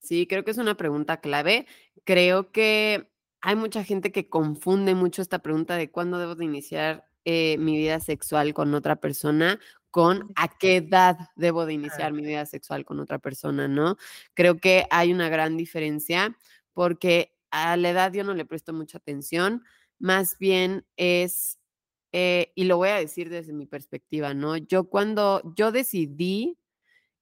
Sí, 0.00 0.26
creo 0.26 0.44
que 0.44 0.50
es 0.52 0.58
una 0.58 0.76
pregunta 0.76 1.20
clave. 1.20 1.66
Creo 2.04 2.52
que 2.52 3.10
hay 3.40 3.56
mucha 3.56 3.84
gente 3.84 4.12
que 4.12 4.28
confunde 4.28 4.94
mucho 4.94 5.22
esta 5.22 5.40
pregunta 5.40 5.76
de 5.76 5.90
cuándo 5.90 6.18
debo 6.18 6.34
de 6.34 6.44
iniciar 6.44 7.04
eh, 7.24 7.56
mi 7.58 7.76
vida 7.76 8.00
sexual 8.00 8.54
con 8.54 8.74
otra 8.74 8.96
persona 8.96 9.58
con 9.90 10.30
a 10.36 10.48
qué 10.58 10.76
edad 10.76 11.16
debo 11.36 11.66
de 11.66 11.72
iniciar 11.72 12.12
mi 12.12 12.22
vida 12.22 12.46
sexual 12.46 12.84
con 12.84 13.00
otra 13.00 13.18
persona, 13.18 13.68
¿no? 13.68 13.96
Creo 14.34 14.58
que 14.58 14.86
hay 14.90 15.12
una 15.12 15.28
gran 15.28 15.56
diferencia 15.56 16.36
porque 16.74 17.32
a 17.50 17.76
la 17.76 17.90
edad 17.90 18.12
yo 18.12 18.24
no 18.24 18.34
le 18.34 18.44
presto 18.44 18.72
mucha 18.72 18.98
atención, 18.98 19.64
más 19.98 20.38
bien 20.38 20.84
es, 20.96 21.58
eh, 22.12 22.52
y 22.54 22.64
lo 22.64 22.76
voy 22.76 22.90
a 22.90 22.96
decir 22.96 23.30
desde 23.30 23.52
mi 23.52 23.66
perspectiva, 23.66 24.34
¿no? 24.34 24.56
Yo 24.56 24.84
cuando 24.88 25.42
yo 25.56 25.72
decidí 25.72 26.58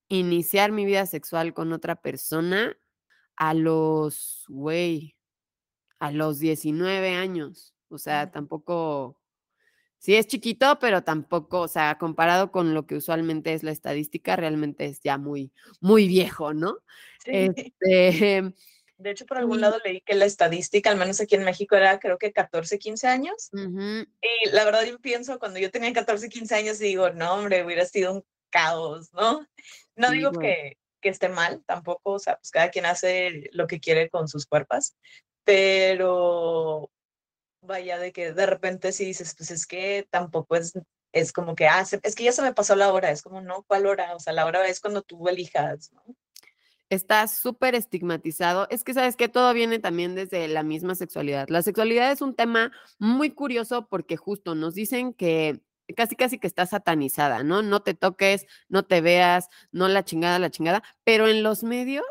iniciar 0.09 0.73
mi 0.73 0.85
vida 0.85 1.07
sexual 1.07 1.55
con 1.55 1.73
otra 1.73 1.97
persona 1.97 2.77
a 3.37 3.55
los, 3.55 4.45
güey, 4.49 5.17
a 5.99 6.11
los 6.11 6.39
19 6.39 7.15
años. 7.15 7.75
O 7.89 7.99
sea, 7.99 8.31
tampoco, 8.31 9.21
sí 9.99 10.17
es 10.17 10.27
chiquito, 10.27 10.79
pero 10.79 11.03
tampoco, 11.03 11.61
o 11.61 11.69
sea, 11.69 11.99
comparado 11.99 12.51
con 12.51 12.75
lo 12.75 12.87
que 12.87 12.97
usualmente 12.97 13.53
es 13.53 13.63
la 13.63 13.71
estadística, 13.71 14.37
realmente 14.37 14.87
es 14.87 15.01
ya 15.01 15.19
muy, 15.19 15.53
muy 15.81 16.09
viejo, 16.09 16.55
¿no? 16.55 16.79
Sí. 17.25 17.31
Este, 17.81 18.55
de 18.99 19.11
hecho, 19.11 19.27
por 19.27 19.37
algún 19.37 19.61
lado 19.61 19.79
leí 19.85 20.01
que 20.01 20.15
la 20.15 20.25
estadística, 20.25 20.91
al 20.91 20.97
menos 20.97 21.21
aquí 21.21 21.35
en 21.35 21.45
México, 21.45 21.77
era 21.77 21.99
creo 21.99 22.17
que 22.17 22.33
14, 22.33 22.79
15 22.79 23.07
años. 23.07 23.51
Y 23.53 24.51
la 24.51 24.65
verdad 24.65 24.85
yo 24.85 24.99
pienso, 24.99 25.39
cuando 25.39 25.59
yo 25.59 25.71
tenía 25.71 25.93
14, 25.93 26.31
15 26.31 26.55
años, 26.55 26.79
digo, 26.79 27.11
no, 27.11 27.35
hombre, 27.35 27.63
hubiera 27.63 27.85
sido 27.85 28.15
un 28.15 28.25
caos, 28.51 29.13
¿no? 29.13 29.47
No 29.97 30.11
digo 30.11 30.33
que, 30.33 30.79
que 31.01 31.09
esté 31.09 31.29
mal 31.29 31.63
tampoco, 31.67 32.13
o 32.13 32.19
sea, 32.19 32.37
pues 32.37 32.51
cada 32.51 32.71
quien 32.71 32.87
hace 32.87 33.49
lo 33.53 33.67
que 33.67 33.81
quiere 33.81 34.11
con 34.11 34.29
sus 34.29 34.47
cuerpos, 34.47 34.97
pero 35.45 36.91
vaya 37.61 37.99
de 37.99 38.13
que 38.13 38.33
de 38.33 38.47
repente 38.47 38.93
si 38.93 39.05
dices, 39.05 39.35
pues 39.37 39.51
es 39.51 39.67
que 39.67 40.07
tampoco 40.11 40.57
es, 40.57 40.75
es 41.13 41.33
como 41.33 41.55
que, 41.55 41.67
ah, 41.67 41.85
es 42.03 42.15
que 42.15 42.25
ya 42.25 42.33
se 42.33 42.43
me 42.43 42.55
pasó 42.55 42.77
la 42.77 42.93
hora, 42.93 43.11
es 43.11 43.23
como, 43.23 43.41
no, 43.41 43.65
¿cuál 43.65 43.87
hora? 43.87 44.15
O 44.15 44.21
sea, 44.21 44.33
la 44.33 44.47
hora 44.47 44.67
es 44.69 44.81
cuando 44.81 45.03
tú 45.03 45.29
elijas, 45.29 45.93
¿no? 45.93 46.03
Está 46.89 47.27
súper 47.27 47.75
estigmatizado. 47.75 48.69
Es 48.71 48.85
que 48.85 48.95
sabes 48.95 49.17
que 49.17 49.29
todo 49.29 49.53
viene 49.53 49.81
también 49.81 50.15
desde 50.15 50.47
la 50.47 50.63
misma 50.63 50.95
sexualidad. 50.95 51.49
La 51.49 51.63
sexualidad 51.63 52.13
es 52.13 52.21
un 52.21 52.37
tema 52.37 52.71
muy 53.01 53.31
curioso 53.31 53.89
porque 53.89 54.17
justo 54.17 54.55
nos 54.55 54.75
dicen 54.75 55.13
que 55.13 55.61
casi 55.95 56.17
casi 56.17 56.39
que 56.39 56.47
está 56.47 56.67
satanizada, 56.67 57.43
¿no? 57.43 57.63
No 57.63 57.81
te 57.81 57.95
toques, 57.95 58.47
no 58.69 58.85
te 58.85 59.01
veas, 59.01 59.49
no 59.73 59.89
la 59.89 60.05
chingada, 60.05 60.39
la 60.39 60.51
chingada, 60.51 60.83
pero 61.05 61.29
en 61.29 61.43
los 61.43 61.63
medios 61.63 62.05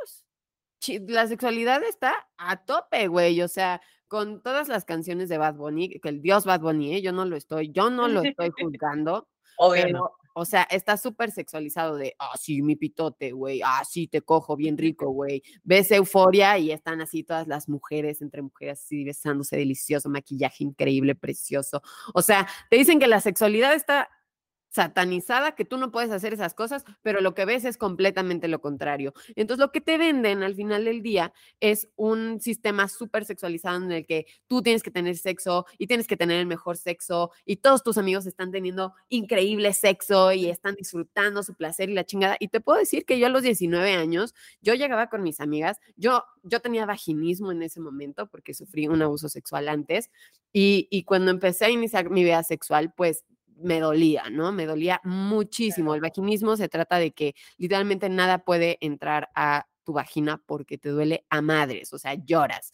la 1.08 1.28
sexualidad 1.28 1.84
está 1.84 2.28
a 2.38 2.64
tope, 2.64 3.08
güey, 3.08 3.42
o 3.42 3.48
sea, 3.48 3.82
con 4.08 4.42
todas 4.42 4.68
las 4.68 4.86
canciones 4.86 5.30
de 5.30 5.38
Bad 5.38 5.56
Bunny, 5.56 6.00
que 6.00 6.10
el 6.10 6.22
dios 6.22 6.46
Bad 6.46 6.62
Bunny, 6.62 6.96
¿eh? 6.96 7.02
yo 7.02 7.12
no 7.12 7.26
lo 7.26 7.36
estoy, 7.36 7.72
yo 7.72 7.90
no 7.90 8.08
lo 8.08 8.22
estoy 8.22 8.52
juzgando, 8.60 9.28
pero, 9.72 10.16
o 10.38 10.44
sea, 10.44 10.64
está 10.64 10.98
súper 10.98 11.32
sexualizado 11.32 11.96
de, 11.96 12.14
ah, 12.20 12.34
sí, 12.38 12.62
mi 12.62 12.76
pitote, 12.76 13.32
güey, 13.32 13.62
ah, 13.64 13.82
sí, 13.90 14.08
te 14.08 14.22
cojo 14.22 14.58
bien 14.58 14.78
rico, 14.78 15.10
güey. 15.10 15.42
Ves 15.64 15.92
euforia 15.92 16.58
y 16.58 16.72
están 16.72 17.00
así 17.00 17.24
todas 17.24 17.48
las 17.48 17.70
mujeres, 17.70 18.22
entre 18.22 18.42
mujeres, 18.42 18.82
así 18.84 19.06
besándose 19.06 19.56
delicioso, 19.56 20.10
maquillaje 20.10 20.66
increíble, 20.66 21.16
precioso. 21.16 21.82
O 22.14 22.22
sea, 22.22 22.48
te 22.70 22.76
dicen 22.76 23.00
que 23.00 23.08
la 23.08 23.22
sexualidad 23.22 23.74
está 23.74 24.10
satanizada, 24.76 25.56
que 25.56 25.64
tú 25.64 25.78
no 25.78 25.90
puedes 25.90 26.12
hacer 26.12 26.34
esas 26.34 26.54
cosas, 26.54 26.84
pero 27.02 27.22
lo 27.22 27.34
que 27.34 27.46
ves 27.46 27.64
es 27.64 27.78
completamente 27.78 28.50
lo 28.50 28.60
contrario. 28.60 29.14
Entonces, 29.38 29.62
lo 29.62 29.72
que 29.72 29.80
te 29.80 29.98
venden 29.98 30.44
al 30.44 30.54
final 30.54 30.84
del 30.84 31.02
día 31.02 31.32
es 31.62 31.88
un 31.96 32.42
sistema 32.42 32.90
súper 32.90 33.24
sexualizado 33.24 33.82
en 33.82 33.92
el 33.94 34.06
que 34.06 34.26
tú 34.48 34.62
tienes 34.62 34.84
que 34.84 34.92
tener 34.92 35.16
sexo 35.16 35.66
y 35.78 35.88
tienes 35.88 36.08
que 36.08 36.18
tener 36.18 36.42
el 36.42 36.46
mejor 36.46 36.76
sexo 36.76 37.32
y 37.46 37.56
todos 37.56 37.84
tus 37.84 37.98
amigos 37.98 38.26
están 38.26 38.52
teniendo 38.52 38.94
increíble 39.08 39.72
sexo 39.72 40.34
y 40.34 40.50
están 40.50 40.76
disfrutando 40.76 41.42
su 41.42 41.54
placer 41.54 41.90
y 41.90 41.94
la 41.94 42.04
chingada. 42.04 42.36
Y 42.42 42.50
te 42.50 42.60
puedo 42.60 42.78
decir 42.78 43.06
que 43.06 43.18
yo 43.18 43.28
a 43.28 43.30
los 43.30 43.44
19 43.44 43.94
años, 43.94 44.36
yo 44.62 44.74
llegaba 44.74 45.08
con 45.08 45.24
mis 45.24 45.40
amigas, 45.40 45.80
yo, 45.96 46.26
yo 46.44 46.60
tenía 46.60 46.86
vaginismo 46.86 47.54
en 47.54 47.62
ese 47.64 47.80
momento 47.80 48.28
porque 48.28 48.54
sufrí 48.54 48.90
un 48.90 49.02
abuso 49.02 49.30
sexual 49.30 49.70
antes 49.70 50.12
y, 50.52 50.90
y 50.92 51.04
cuando 51.04 51.32
empecé 51.32 51.64
a 51.64 51.70
iniciar 51.70 52.10
mi 52.10 52.26
vida 52.26 52.44
sexual, 52.44 52.92
pues 52.94 53.24
me 53.58 53.80
dolía, 53.80 54.30
¿no? 54.30 54.52
Me 54.52 54.66
dolía 54.66 55.02
muchísimo. 55.04 55.96
El 55.96 56.02
vaginismo 56.02 56.58
se 56.58 56.70
trata 56.70 56.98
de 56.98 57.12
que 57.12 57.36
literalmente 57.58 58.10
nada 58.10 58.40
puede 58.40 58.78
entrar 58.82 59.30
a 59.36 59.68
tu 59.84 59.94
vagina 59.94 60.42
porque 60.46 60.78
te 60.78 60.90
duele 60.90 61.26
a 61.30 61.42
madres, 61.42 61.94
o 61.94 62.00
sea, 62.00 62.16
lloras. 62.16 62.74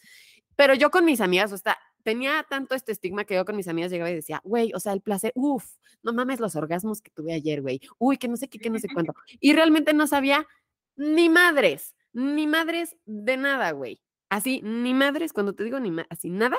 Pero 0.56 0.74
yo 0.74 0.92
con 0.92 1.06
mis 1.06 1.22
amigas, 1.22 1.52
o 1.52 1.58
sea, 1.58 1.78
tenía 2.04 2.46
tanto 2.50 2.76
este 2.76 2.92
estigma 2.92 3.26
que 3.26 3.36
yo 3.36 3.46
con 3.46 3.56
mis 3.56 3.68
amigas 3.68 3.92
llegaba 3.92 4.10
y 4.10 4.16
decía, 4.16 4.42
güey, 4.44 4.72
o 4.74 4.80
sea, 4.80 4.94
el 4.94 5.02
placer, 5.02 5.32
uff, 5.36 5.66
no 6.04 6.14
mames 6.14 6.40
los 6.40 6.56
orgasmos 6.56 7.02
que 7.02 7.12
tuve 7.12 7.34
ayer, 7.34 7.62
güey, 7.62 7.82
uy, 8.00 8.18
que 8.18 8.28
no 8.28 8.38
sé 8.38 8.48
qué, 8.48 8.60
que 8.60 8.70
no 8.70 8.80
sé 8.80 8.88
cuánto. 8.94 9.14
Y 9.40 9.54
realmente 9.54 9.94
no 9.94 10.08
sabía 10.08 10.48
ni 10.96 11.30
madres, 11.30 11.96
ni 12.14 12.48
madres 12.48 12.96
de 13.06 13.38
nada, 13.38 13.72
güey. 13.72 14.02
Así, 14.30 14.62
ni 14.64 14.94
madres, 14.94 15.34
cuando 15.34 15.54
te 15.54 15.64
digo 15.64 15.80
ni 15.80 15.94
así, 16.10 16.30
nada, 16.30 16.58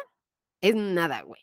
es 0.60 0.74
nada, 0.74 1.22
güey 1.22 1.42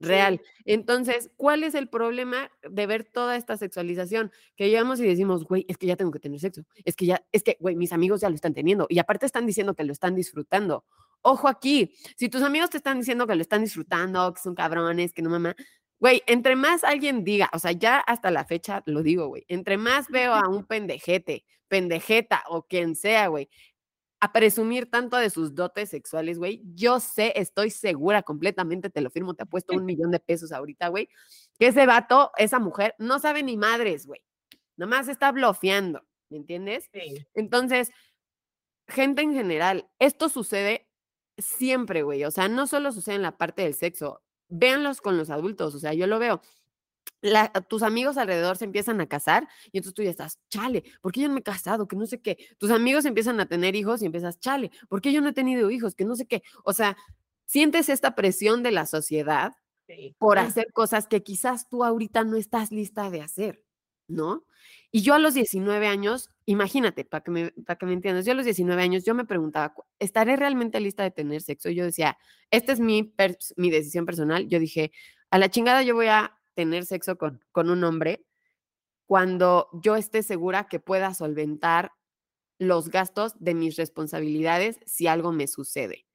real. 0.00 0.40
Entonces, 0.64 1.30
¿cuál 1.36 1.62
es 1.62 1.74
el 1.74 1.88
problema 1.88 2.50
de 2.68 2.86
ver 2.86 3.04
toda 3.04 3.36
esta 3.36 3.56
sexualización? 3.56 4.32
Que 4.56 4.68
llegamos 4.68 4.98
y 5.00 5.04
decimos, 5.04 5.44
güey, 5.44 5.66
es 5.68 5.76
que 5.76 5.86
ya 5.86 5.96
tengo 5.96 6.10
que 6.10 6.18
tener 6.18 6.40
sexo, 6.40 6.62
es 6.84 6.96
que 6.96 7.06
ya, 7.06 7.24
es 7.32 7.42
que, 7.42 7.56
güey, 7.60 7.76
mis 7.76 7.92
amigos 7.92 8.20
ya 8.22 8.28
lo 8.28 8.34
están 8.34 8.54
teniendo 8.54 8.86
y 8.88 8.98
aparte 8.98 9.26
están 9.26 9.46
diciendo 9.46 9.74
que 9.74 9.84
lo 9.84 9.92
están 9.92 10.14
disfrutando. 10.14 10.84
Ojo 11.22 11.48
aquí, 11.48 11.94
si 12.16 12.30
tus 12.30 12.42
amigos 12.42 12.70
te 12.70 12.78
están 12.78 12.98
diciendo 12.98 13.26
que 13.26 13.34
lo 13.34 13.42
están 13.42 13.62
disfrutando, 13.62 14.32
que 14.32 14.40
son 14.40 14.54
cabrones, 14.54 15.12
que 15.12 15.20
no 15.20 15.28
mamá, 15.28 15.54
güey, 15.98 16.22
entre 16.26 16.56
más 16.56 16.82
alguien 16.82 17.24
diga, 17.24 17.50
o 17.52 17.58
sea, 17.58 17.72
ya 17.72 17.98
hasta 17.98 18.30
la 18.30 18.46
fecha 18.46 18.82
lo 18.86 19.02
digo, 19.02 19.28
güey, 19.28 19.44
entre 19.48 19.76
más 19.76 20.08
veo 20.08 20.32
a 20.32 20.48
un 20.48 20.64
pendejete, 20.66 21.44
pendejeta 21.68 22.42
o 22.48 22.62
quien 22.66 22.96
sea, 22.96 23.28
güey, 23.28 23.50
a 24.20 24.32
presumir 24.32 24.90
tanto 24.90 25.16
de 25.16 25.30
sus 25.30 25.54
dotes 25.54 25.88
sexuales, 25.88 26.38
güey. 26.38 26.62
Yo 26.74 27.00
sé, 27.00 27.32
estoy 27.36 27.70
segura 27.70 28.22
completamente, 28.22 28.90
te 28.90 29.00
lo 29.00 29.10
firmo, 29.10 29.34
te 29.34 29.44
apuesto 29.44 29.74
un 29.74 29.84
millón 29.86 30.10
de 30.10 30.20
pesos 30.20 30.52
ahorita, 30.52 30.88
güey, 30.88 31.08
que 31.58 31.68
ese 31.68 31.86
vato, 31.86 32.30
esa 32.36 32.58
mujer, 32.58 32.94
no 32.98 33.18
sabe 33.18 33.42
ni 33.42 33.56
madres, 33.56 34.06
güey. 34.06 34.22
Nomás 34.76 35.08
está 35.08 35.32
bloqueando, 35.32 36.02
¿me 36.28 36.38
entiendes? 36.38 36.90
Sí. 36.92 37.26
Entonces, 37.34 37.90
gente 38.88 39.22
en 39.22 39.34
general, 39.34 39.88
esto 39.98 40.28
sucede 40.28 40.88
siempre, 41.38 42.02
güey. 42.02 42.24
O 42.24 42.30
sea, 42.30 42.48
no 42.48 42.66
solo 42.66 42.92
sucede 42.92 43.16
en 43.16 43.22
la 43.22 43.38
parte 43.38 43.62
del 43.62 43.74
sexo. 43.74 44.22
Véanlos 44.48 45.00
con 45.00 45.16
los 45.16 45.30
adultos, 45.30 45.74
o 45.74 45.78
sea, 45.78 45.94
yo 45.94 46.06
lo 46.06 46.18
veo 46.18 46.40
tus 47.68 47.82
amigos 47.82 48.16
alrededor 48.16 48.56
se 48.56 48.64
empiezan 48.64 49.00
a 49.00 49.06
casar 49.06 49.46
y 49.72 49.78
entonces 49.78 49.94
tú 49.94 50.02
ya 50.02 50.10
estás, 50.10 50.38
chale, 50.48 50.84
¿por 51.00 51.12
qué 51.12 51.20
yo 51.20 51.28
no 51.28 51.34
me 51.34 51.40
he 51.40 51.42
casado? 51.42 51.86
Que 51.86 51.96
no 51.96 52.06
sé 52.06 52.20
qué. 52.20 52.38
Tus 52.58 52.70
amigos 52.70 53.04
empiezan 53.04 53.40
a 53.40 53.46
tener 53.46 53.76
hijos 53.76 54.02
y 54.02 54.06
empiezas, 54.06 54.38
chale, 54.38 54.70
¿por 54.88 55.00
qué 55.00 55.12
yo 55.12 55.20
no 55.20 55.28
he 55.28 55.32
tenido 55.32 55.70
hijos? 55.70 55.94
Que 55.94 56.04
no 56.04 56.16
sé 56.16 56.26
qué. 56.26 56.42
O 56.64 56.72
sea, 56.72 56.96
sientes 57.44 57.88
esta 57.88 58.14
presión 58.14 58.62
de 58.62 58.70
la 58.70 58.86
sociedad 58.86 59.52
por 60.18 60.38
hacer 60.38 60.72
cosas 60.72 61.08
que 61.08 61.22
quizás 61.22 61.68
tú 61.68 61.84
ahorita 61.84 62.24
no 62.24 62.36
estás 62.36 62.70
lista 62.70 63.10
de 63.10 63.22
hacer, 63.22 63.64
¿no? 64.06 64.44
Y 64.92 65.02
yo 65.02 65.14
a 65.14 65.18
los 65.18 65.34
19 65.34 65.86
años, 65.86 66.30
imagínate, 66.46 67.04
para 67.04 67.24
que 67.24 67.30
me, 67.30 67.50
para 67.66 67.76
que 67.76 67.86
me 67.86 67.92
entiendas, 67.92 68.24
yo 68.24 68.32
a 68.32 68.36
los 68.36 68.44
19 68.44 68.80
años 68.80 69.04
yo 69.04 69.14
me 69.14 69.24
preguntaba, 69.24 69.74
¿estaré 69.98 70.36
realmente 70.36 70.80
lista 70.80 71.02
de 71.02 71.10
tener 71.10 71.42
sexo? 71.42 71.70
Y 71.70 71.74
yo 71.74 71.84
decía, 71.84 72.18
esta 72.50 72.72
es 72.72 72.80
mi, 72.80 73.12
mi 73.56 73.70
decisión 73.70 74.06
personal. 74.06 74.46
Yo 74.48 74.58
dije, 74.58 74.92
a 75.30 75.38
la 75.38 75.48
chingada 75.48 75.82
yo 75.82 75.94
voy 75.94 76.06
a 76.06 76.39
tener 76.54 76.84
sexo 76.84 77.16
con, 77.16 77.44
con 77.52 77.70
un 77.70 77.84
hombre 77.84 78.24
cuando 79.06 79.68
yo 79.72 79.96
esté 79.96 80.22
segura 80.22 80.68
que 80.68 80.78
pueda 80.78 81.14
solventar 81.14 81.90
los 82.58 82.90
gastos 82.90 83.34
de 83.40 83.54
mis 83.54 83.76
responsabilidades 83.76 84.78
si 84.86 85.08
algo 85.08 85.32
me 85.32 85.48
sucede. 85.48 86.06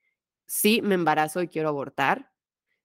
Si 0.46 0.82
me 0.82 0.96
embarazo 0.96 1.42
y 1.42 1.48
quiero 1.48 1.70
abortar, 1.70 2.32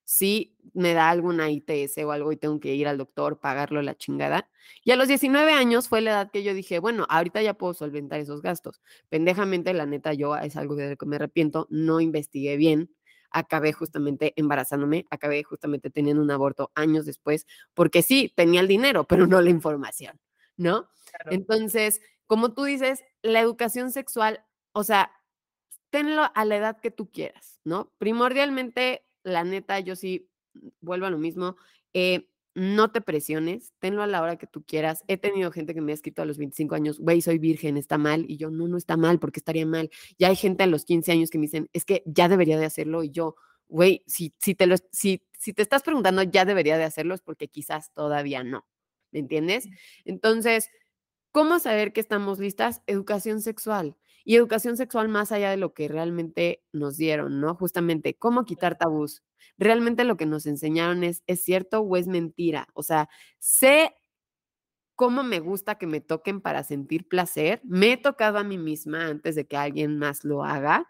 si 0.03 0.57
me 0.73 0.93
da 0.93 1.09
alguna 1.09 1.49
ITS 1.49 1.99
o 1.99 2.11
algo 2.11 2.33
y 2.33 2.37
tengo 2.37 2.59
que 2.59 2.75
ir 2.75 2.87
al 2.89 2.97
doctor, 2.97 3.39
pagarlo 3.39 3.81
la 3.81 3.95
chingada. 3.95 4.49
Y 4.83 4.91
a 4.91 4.97
los 4.97 5.07
19 5.07 5.53
años 5.53 5.87
fue 5.87 6.01
la 6.01 6.11
edad 6.11 6.31
que 6.31 6.43
yo 6.43 6.53
dije, 6.53 6.79
bueno, 6.79 7.05
ahorita 7.07 7.41
ya 7.41 7.53
puedo 7.53 7.73
solventar 7.73 8.19
esos 8.19 8.41
gastos. 8.41 8.81
Pendejamente, 9.07 9.73
la 9.73 9.85
neta, 9.85 10.13
yo 10.13 10.35
es 10.35 10.57
algo 10.57 10.75
de 10.75 10.89
lo 10.89 10.97
que 10.97 11.05
me 11.05 11.15
arrepiento, 11.15 11.67
no 11.69 12.01
investigué 12.01 12.57
bien 12.57 12.89
acabé 13.31 13.73
justamente 13.73 14.33
embarazándome, 14.35 15.05
acabé 15.09 15.43
justamente 15.43 15.89
teniendo 15.89 16.21
un 16.21 16.31
aborto 16.31 16.71
años 16.75 17.05
después, 17.05 17.47
porque 17.73 18.01
sí, 18.01 18.31
tenía 18.35 18.61
el 18.61 18.67
dinero, 18.67 19.05
pero 19.05 19.27
no 19.27 19.41
la 19.41 19.49
información, 19.49 20.19
¿no? 20.57 20.89
Entonces, 21.29 22.01
como 22.27 22.53
tú 22.53 22.63
dices, 22.63 23.03
la 23.21 23.39
educación 23.39 23.91
sexual, 23.91 24.45
o 24.73 24.83
sea, 24.83 25.11
tenlo 25.89 26.31
a 26.33 26.45
la 26.45 26.55
edad 26.55 26.79
que 26.79 26.91
tú 26.91 27.11
quieras, 27.11 27.59
¿no? 27.63 27.91
Primordialmente, 27.97 29.05
la 29.23 29.43
neta, 29.43 29.79
yo 29.79 29.95
sí 29.95 30.29
mm, 30.53 30.69
vuelvo 30.81 31.05
a 31.05 31.09
lo 31.09 31.17
mismo. 31.17 31.57
Eh, 31.93 32.30
no 32.53 32.91
te 32.91 33.01
presiones, 33.01 33.73
tenlo 33.79 34.03
a 34.03 34.07
la 34.07 34.21
hora 34.21 34.37
que 34.37 34.47
tú 34.47 34.63
quieras. 34.63 35.03
He 35.07 35.17
tenido 35.17 35.51
gente 35.51 35.73
que 35.73 35.81
me 35.81 35.91
ha 35.91 35.95
escrito 35.95 36.21
a 36.21 36.25
los 36.25 36.37
25 36.37 36.75
años, 36.75 36.99
güey, 36.99 37.21
soy 37.21 37.39
virgen, 37.39 37.77
está 37.77 37.97
mal. 37.97 38.25
Y 38.27 38.37
yo, 38.37 38.49
no, 38.49 38.67
no 38.67 38.77
está 38.77 38.97
mal, 38.97 39.19
porque 39.19 39.39
estaría 39.39 39.65
mal. 39.65 39.89
Ya 40.17 40.27
hay 40.29 40.35
gente 40.35 40.63
a 40.63 40.67
los 40.67 40.85
15 40.85 41.11
años 41.11 41.29
que 41.29 41.37
me 41.37 41.43
dicen, 41.45 41.69
es 41.73 41.85
que 41.85 42.03
ya 42.05 42.27
debería 42.27 42.59
de 42.59 42.65
hacerlo. 42.65 43.03
Y 43.03 43.11
yo, 43.11 43.35
güey, 43.67 44.03
si, 44.07 44.33
si, 44.39 44.55
te 44.55 44.67
lo, 44.67 44.75
si, 44.91 45.23
si 45.39 45.53
te 45.53 45.61
estás 45.61 45.83
preguntando, 45.83 46.23
ya 46.23 46.45
debería 46.45 46.77
de 46.77 46.83
hacerlo, 46.83 47.15
es 47.15 47.21
porque 47.21 47.47
quizás 47.47 47.93
todavía 47.93 48.43
no. 48.43 48.65
¿Me 49.11 49.19
entiendes? 49.19 49.67
Entonces, 50.05 50.69
¿cómo 51.31 51.59
saber 51.59 51.93
que 51.93 52.01
estamos 52.01 52.39
listas? 52.39 52.81
Educación 52.87 53.41
sexual. 53.41 53.97
Y 54.23 54.35
educación 54.35 54.77
sexual 54.77 55.09
más 55.09 55.31
allá 55.31 55.51
de 55.51 55.57
lo 55.57 55.73
que 55.73 55.87
realmente 55.87 56.63
nos 56.73 56.97
dieron, 56.97 57.39
¿no? 57.41 57.55
Justamente, 57.55 58.15
¿cómo 58.15 58.45
quitar 58.45 58.77
tabús? 58.77 59.23
realmente 59.57 60.03
lo 60.03 60.17
que 60.17 60.25
nos 60.25 60.45
enseñaron 60.47 61.03
es, 61.03 61.23
¿es 61.27 61.43
cierto 61.43 61.81
o 61.81 61.95
es 61.95 62.07
mentira? 62.07 62.67
O 62.73 62.83
sea, 62.83 63.09
sé 63.39 63.95
cómo 64.95 65.23
me 65.23 65.39
gusta 65.39 65.75
que 65.75 65.87
me 65.87 66.01
toquen 66.01 66.41
para 66.41 66.63
sentir 66.63 67.07
placer. 67.07 67.61
Me 67.63 67.93
he 67.93 67.97
tocado 67.97 68.37
a 68.39 68.43
mí 68.43 68.57
misma 68.57 69.07
antes 69.07 69.35
de 69.35 69.45
que 69.45 69.57
alguien 69.57 69.97
más 69.97 70.23
lo 70.23 70.43
haga. 70.43 70.87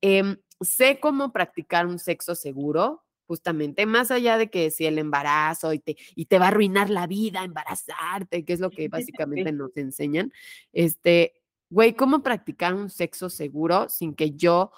Em, 0.00 0.36
sé 0.60 1.00
cómo 1.00 1.32
practicar 1.32 1.86
un 1.86 1.98
sexo 1.98 2.34
seguro, 2.34 3.04
justamente, 3.26 3.86
más 3.86 4.10
allá 4.10 4.36
de 4.38 4.50
que 4.50 4.70
si 4.70 4.86
el 4.86 4.98
embarazo 4.98 5.72
y 5.72 5.78
te, 5.80 5.96
y 6.14 6.26
te 6.26 6.38
va 6.38 6.46
a 6.46 6.48
arruinar 6.48 6.90
la 6.90 7.06
vida, 7.06 7.44
embarazarte, 7.44 8.44
que 8.44 8.52
es 8.52 8.60
lo 8.60 8.70
que 8.70 8.88
básicamente 9.46 9.52
nos 9.52 9.76
enseñan. 9.76 10.32
Este, 10.72 11.41
güey, 11.72 11.94
¿cómo 11.94 12.22
practicar 12.22 12.74
un 12.74 12.90
sexo 12.90 13.30
seguro 13.30 13.88
sin 13.88 14.14
que 14.14 14.32
yo 14.32 14.72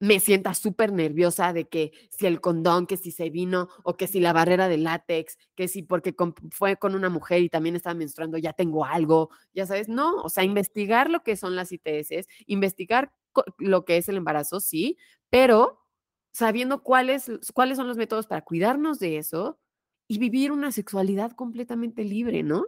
me 0.00 0.20
sienta 0.20 0.54
súper 0.54 0.92
nerviosa 0.92 1.52
de 1.52 1.68
que 1.68 1.92
si 2.10 2.26
el 2.26 2.40
condón, 2.40 2.86
que 2.86 2.96
si 2.96 3.12
se 3.12 3.30
vino, 3.30 3.68
o 3.84 3.96
que 3.96 4.08
si 4.08 4.20
la 4.20 4.32
barrera 4.32 4.68
de 4.68 4.76
látex, 4.76 5.38
que 5.54 5.68
si 5.68 5.82
porque 5.84 6.14
fue 6.50 6.76
con 6.76 6.94
una 6.96 7.08
mujer 7.08 7.42
y 7.42 7.48
también 7.48 7.76
estaba 7.76 7.94
menstruando, 7.94 8.38
ya 8.38 8.52
tengo 8.52 8.84
algo, 8.84 9.30
ya 9.54 9.66
sabes, 9.66 9.88
no, 9.88 10.16
o 10.16 10.28
sea, 10.28 10.44
investigar 10.44 11.10
lo 11.10 11.22
que 11.22 11.36
son 11.36 11.54
las 11.56 11.70
ITS, 11.72 12.26
investigar 12.46 13.12
lo 13.58 13.84
que 13.84 13.96
es 13.96 14.08
el 14.08 14.16
embarazo, 14.16 14.60
sí, 14.60 14.98
pero 15.30 15.80
sabiendo 16.32 16.82
cuáles, 16.82 17.30
cuáles 17.54 17.76
son 17.78 17.86
los 17.88 17.96
métodos 17.96 18.26
para 18.26 18.42
cuidarnos 18.42 18.98
de 18.98 19.18
eso 19.18 19.58
y 20.08 20.18
vivir 20.18 20.52
una 20.52 20.72
sexualidad 20.72 21.32
completamente 21.32 22.04
libre, 22.04 22.42
¿no? 22.42 22.66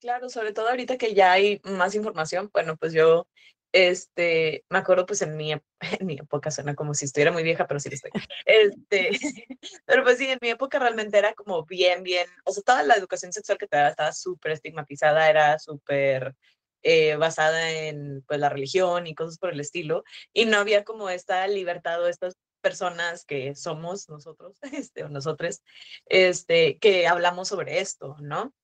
Claro, 0.00 0.30
sobre 0.30 0.52
todo 0.52 0.68
ahorita 0.68 0.96
que 0.96 1.14
ya 1.14 1.32
hay 1.32 1.60
más 1.64 1.94
información, 1.94 2.50
bueno, 2.52 2.76
pues 2.76 2.92
yo 2.94 3.26
este, 3.72 4.64
me 4.68 4.78
acuerdo 4.78 5.06
pues 5.06 5.22
en 5.22 5.36
mi, 5.36 5.54
mi 6.00 6.14
época, 6.14 6.50
suena 6.50 6.74
como 6.74 6.94
si 6.94 7.04
estuviera 7.04 7.32
muy 7.32 7.42
vieja, 7.42 7.66
pero 7.66 7.80
sí 7.80 7.90
lo 7.90 7.94
estoy. 7.94 8.10
Este, 8.46 9.10
pero 9.84 10.02
pues 10.02 10.18
sí, 10.18 10.26
en 10.26 10.38
mi 10.40 10.48
época 10.50 10.78
realmente 10.78 11.18
era 11.18 11.34
como 11.34 11.64
bien, 11.66 12.02
bien, 12.02 12.26
o 12.44 12.52
sea, 12.52 12.62
toda 12.64 12.82
la 12.82 12.94
educación 12.94 13.32
sexual 13.32 13.58
que 13.58 13.66
te 13.66 13.76
daba 13.76 13.90
estaba 13.90 14.12
súper 14.12 14.52
estigmatizada, 14.52 15.28
era 15.28 15.58
súper 15.58 16.34
eh, 16.82 17.16
basada 17.16 17.70
en 17.70 18.22
pues 18.26 18.40
la 18.40 18.48
religión 18.48 19.06
y 19.06 19.14
cosas 19.14 19.38
por 19.38 19.52
el 19.52 19.60
estilo, 19.60 20.04
y 20.32 20.46
no 20.46 20.58
había 20.58 20.84
como 20.84 21.10
esta 21.10 21.46
libertad 21.46 22.02
o 22.02 22.08
estas 22.08 22.36
personas 22.62 23.24
que 23.24 23.54
somos 23.54 24.08
nosotros, 24.08 24.58
este, 24.72 25.04
o 25.04 25.08
nosotros, 25.08 25.62
este, 26.06 26.78
que 26.78 27.06
hablamos 27.06 27.48
sobre 27.48 27.80
esto, 27.80 28.16
¿no? 28.20 28.54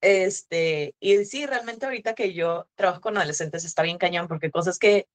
Este, 0.00 0.94
y 0.98 1.24
sí, 1.24 1.46
realmente 1.46 1.84
ahorita 1.84 2.14
que 2.14 2.32
yo 2.32 2.66
trabajo 2.74 3.00
con 3.00 3.18
adolescentes 3.18 3.64
está 3.64 3.82
bien 3.82 3.98
cañón 3.98 4.28
porque 4.28 4.50
cosas 4.50 4.78
que 4.78 5.06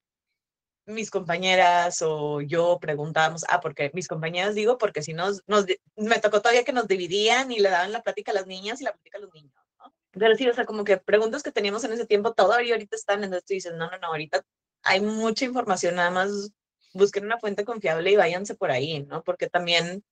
mis 0.85 1.09
compañeras 1.09 2.01
o 2.03 2.41
yo 2.41 2.77
preguntábamos, 2.79 3.43
ah, 3.49 3.59
porque 3.59 3.89
mis 3.93 4.07
compañeras 4.07 4.53
digo, 4.53 4.77
porque 4.77 5.01
si 5.01 5.13
nos, 5.13 5.41
nos, 5.47 5.65
me 5.95 6.19
tocó 6.19 6.41
todavía 6.41 6.63
que 6.63 6.73
nos 6.73 6.87
dividían 6.87 7.51
y 7.51 7.59
le 7.59 7.69
daban 7.69 7.91
la 7.91 8.03
plática 8.03 8.31
a 8.31 8.35
las 8.35 8.45
niñas 8.45 8.81
y 8.81 8.83
la 8.83 8.91
plática 8.91 9.17
a 9.17 9.21
los 9.21 9.33
niños, 9.33 9.53
¿no? 9.79 9.93
Pero 10.11 10.35
sí, 10.35 10.47
o 10.47 10.53
sea, 10.53 10.65
como 10.65 10.83
que 10.83 10.97
preguntas 10.97 11.41
que 11.41 11.51
teníamos 11.51 11.83
en 11.83 11.93
ese 11.93 12.05
tiempo 12.05 12.33
todavía 12.33 12.75
ahorita 12.75 12.95
están 12.95 13.23
en 13.23 13.33
esto 13.33 13.53
y 13.53 13.55
dices, 13.55 13.73
no, 13.73 13.89
no, 13.89 13.97
no, 13.97 14.07
ahorita 14.07 14.43
hay 14.83 15.01
mucha 15.01 15.45
información, 15.45 15.95
nada 15.95 16.11
más 16.11 16.51
busquen 16.93 17.25
una 17.25 17.39
fuente 17.39 17.65
confiable 17.65 18.11
y 18.11 18.15
váyanse 18.15 18.55
por 18.55 18.69
ahí, 18.71 19.03
¿no? 19.03 19.23
Porque 19.23 19.49
también 19.49 20.03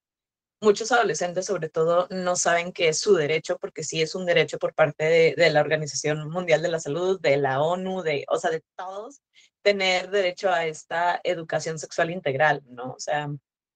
muchos 0.63 0.91
adolescentes 0.91 1.45
sobre 1.45 1.69
todo 1.69 2.07
no 2.09 2.35
saben 2.35 2.71
que 2.71 2.87
es 2.87 2.99
su 2.99 3.13
derecho, 3.15 3.57
porque 3.59 3.83
sí 3.83 4.01
es 4.01 4.15
un 4.15 4.25
derecho 4.25 4.57
por 4.57 4.73
parte 4.73 5.35
de, 5.35 5.49
la 5.51 5.61
Organización 5.61 6.29
Mundial 6.29 6.61
de 6.61 6.69
la 6.69 6.79
Salud, 6.79 7.19
de 7.19 7.37
la 7.37 7.61
ONU, 7.61 8.01
de, 8.01 8.25
o 8.29 8.39
sea, 8.39 8.49
de 8.49 8.63
todos, 8.75 9.21
tener 9.61 10.09
derecho 10.09 10.49
a 10.49 10.65
esta 10.65 11.19
educación 11.23 11.77
sexual 11.77 12.09
integral, 12.11 12.63
¿no? 12.65 12.93
O 12.93 12.99
sea, 12.99 13.29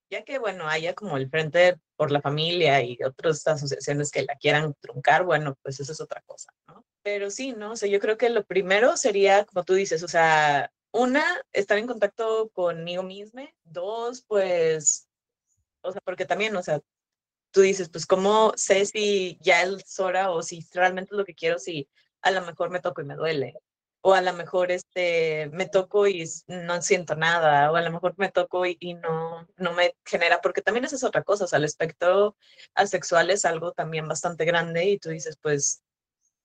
ya 0.10 0.24
que, 0.24 0.40
bueno, 0.40 0.68
haya 0.68 0.94
como 0.94 1.18
el 1.18 1.30
Frente 1.30 1.78
por 1.98 2.12
la 2.12 2.22
Familia 2.22 2.82
y 2.82 2.98
otras 3.04 3.46
asociaciones 3.46 4.10
que 4.10 4.24
la 4.24 4.36
quieran 4.36 4.74
truncar, 4.80 5.26
bueno, 5.26 5.56
pues 5.62 5.80
eso 5.80 5.92
es 5.92 6.02
otra 6.02 6.22
cosa, 6.26 6.52
¿no? 6.68 6.86
Pero 7.04 7.30
sí, 7.30 7.54
¿no? 7.54 7.74
O 7.74 7.76
sea, 7.76 7.90
yo 7.90 8.00
creo 8.00 8.18
que 8.18 8.30
lo 8.30 8.46
primero 8.46 8.98
sería, 8.98 9.46
como 9.46 9.64
tú 9.66 9.74
dices, 9.74 10.04
o 10.04 10.08
sea, 10.08 10.72
una, 10.92 11.26
estar 11.52 11.78
en 11.78 11.88
contacto 11.88 12.50
conmigo 12.54 13.04
misma, 13.04 13.50
dos, 13.64 14.24
pues 14.28 15.07
o 15.88 15.92
sea, 15.92 16.02
porque 16.04 16.26
también, 16.26 16.56
o 16.56 16.64
sea, 16.64 16.82
tú 17.52 17.62
dices, 17.62 17.90
pues, 17.90 18.06
¿cómo 18.06 18.54
sé 18.56 18.86
si 18.86 19.38
ya 19.42 19.64
es 19.64 20.00
hora 20.00 20.32
o 20.32 20.44
si 20.44 20.66
realmente 20.74 21.14
es 21.14 21.18
lo 21.18 21.26
que 21.26 21.36
quiero, 21.36 21.60
si 21.60 21.90
a 22.22 22.32
lo 22.32 22.42
mejor 22.46 22.70
me 22.70 22.82
toco 22.82 23.02
y 23.02 23.06
me 23.06 23.16
duele? 23.16 23.56
O 24.02 24.14
a 24.14 24.22
lo 24.22 24.34
mejor 24.34 24.72
este, 24.72 25.50
me 25.54 25.68
toco 25.68 26.08
y 26.08 26.26
no 26.48 26.82
siento 26.82 27.16
nada, 27.16 27.72
o 27.72 27.76
a 27.76 27.82
lo 27.82 27.92
mejor 27.92 28.14
me 28.18 28.32
toco 28.32 28.66
y, 28.66 28.94
no, 28.96 29.48
no 29.58 29.74
me 29.74 29.96
genera, 30.06 30.40
porque 30.42 30.62
también 30.62 30.86
esa 30.86 30.96
es 30.96 31.04
otra 31.04 31.24
cosa, 31.24 31.46
o 31.46 31.48
sea, 31.48 31.58
el 31.58 31.66
espectro 31.66 32.38
asexual 32.76 33.32
es 33.32 33.46
algo 33.46 33.72
también 33.74 34.08
bastante 34.08 34.46
grande 34.46 34.86
y 34.86 35.00
tú 35.00 35.10
dices, 35.10 35.38
pues, 35.42 35.84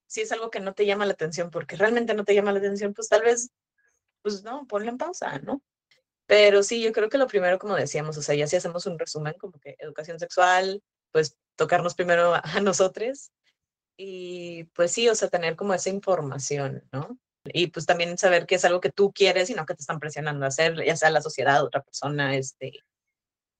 si 0.06 0.22
es 0.22 0.32
algo 0.32 0.50
que 0.50 0.60
no 0.60 0.74
te 0.74 0.86
llama 0.86 1.06
la 1.06 1.14
atención, 1.14 1.50
porque 1.50 1.76
realmente 1.76 2.14
no 2.14 2.24
te 2.24 2.34
llama 2.34 2.52
la 2.52 2.58
atención, 2.58 2.94
pues 2.94 3.08
tal 3.08 3.22
vez, 3.22 3.50
pues 4.22 4.44
no, 4.44 4.66
ponle 4.66 4.90
en 4.90 4.98
pausa, 4.98 5.38
¿no? 5.40 5.62
Pero 6.26 6.62
sí, 6.62 6.82
yo 6.82 6.92
creo 6.92 7.08
que 7.08 7.18
lo 7.18 7.26
primero, 7.26 7.58
como 7.58 7.74
decíamos, 7.74 8.16
o 8.16 8.22
sea, 8.22 8.34
ya 8.34 8.46
si 8.46 8.56
hacemos 8.56 8.86
un 8.86 8.98
resumen, 8.98 9.34
como 9.38 9.58
que 9.58 9.76
educación 9.78 10.18
sexual, 10.18 10.82
pues 11.12 11.36
tocarnos 11.56 11.94
primero 11.94 12.34
a, 12.42 12.60
nosotros 12.60 13.30
y 13.96 14.64
pues 14.74 14.92
sí, 14.92 15.08
o 15.08 15.14
sea, 15.14 15.28
tener 15.28 15.56
como 15.56 15.74
esa 15.74 15.90
información, 15.90 16.82
¿no? 16.92 17.18
Y 17.44 17.68
pues 17.68 17.86
también 17.86 18.16
saber 18.18 18.46
que 18.46 18.54
es 18.54 18.64
algo 18.64 18.80
que 18.80 18.90
tú 18.90 19.12
quieres 19.12 19.50
y 19.50 19.54
no 19.54 19.66
que 19.66 19.74
te 19.74 19.82
están 19.82 19.98
presionando 19.98 20.44
a 20.44 20.48
hacer, 20.48 20.82
ya 20.84 20.96
sea 20.96 21.10
la 21.10 21.20
sociedad, 21.20 21.62
otra 21.62 21.82
persona, 21.82 22.36
este, 22.36 22.72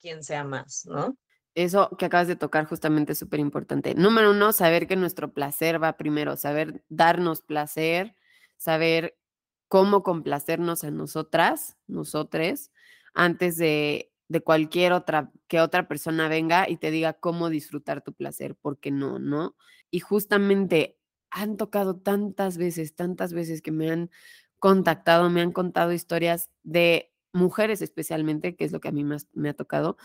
quien 0.01 0.23
sea 0.23 0.45
más, 0.45 0.87
¿no? 0.87 1.17
Eso 1.55 1.91
que 1.99 2.07
acabas 2.07 2.29
de 2.29 2.37
tocar 2.37 2.65
justamente 2.65 3.13
es 3.13 3.19
súper 3.19 3.41
importante. 3.41 3.95
Número 3.95 4.31
uno, 4.31 4.53
saber 4.53 4.87
que 4.87 4.97
nuestro 4.97 5.35
placer 5.35 5.83
va 5.83 5.97
primero, 5.97 6.37
saber 6.37 6.83
darnos 6.89 7.43
placer, 7.43 8.15
saber 8.57 9.19
cómo 9.73 10.03
complacernos 10.03 10.85
a 10.85 10.91
nosotras, 10.91 11.79
nosotres, 11.87 12.73
antes 13.15 13.57
de, 13.57 14.13
de 14.29 14.43
cualquier 14.43 14.93
otra, 14.93 15.33
que 15.49 15.63
otra 15.63 15.89
persona 15.89 16.29
venga 16.29 16.69
y 16.69 16.77
te 16.77 16.91
diga 16.91 17.15
cómo 17.15 17.49
disfrutar 17.49 18.03
tu 18.03 18.13
placer, 18.13 18.55
porque 18.55 18.91
no, 18.91 19.19
¿no? 19.19 19.57
Y 19.91 20.01
justamente 20.01 20.99
han 21.31 21.57
tocado 21.57 21.97
tantas 21.97 22.59
veces, 22.59 22.95
tantas 22.95 23.33
veces 23.33 23.63
que 23.63 23.73
me 23.73 23.91
han 23.91 24.11
contactado, 24.59 25.31
me 25.31 25.41
han 25.41 25.53
contado 25.53 25.95
historias 25.95 26.51
de 26.63 27.11
mujeres 27.33 27.81
especialmente, 27.81 28.57
que 28.57 28.67
es 28.67 28.73
lo 28.73 28.81
que 28.81 28.89
a 28.89 28.93
mí 28.93 29.05
más 29.05 29.29
me 29.33 29.49
ha 29.49 29.55
tocado, 29.55 29.97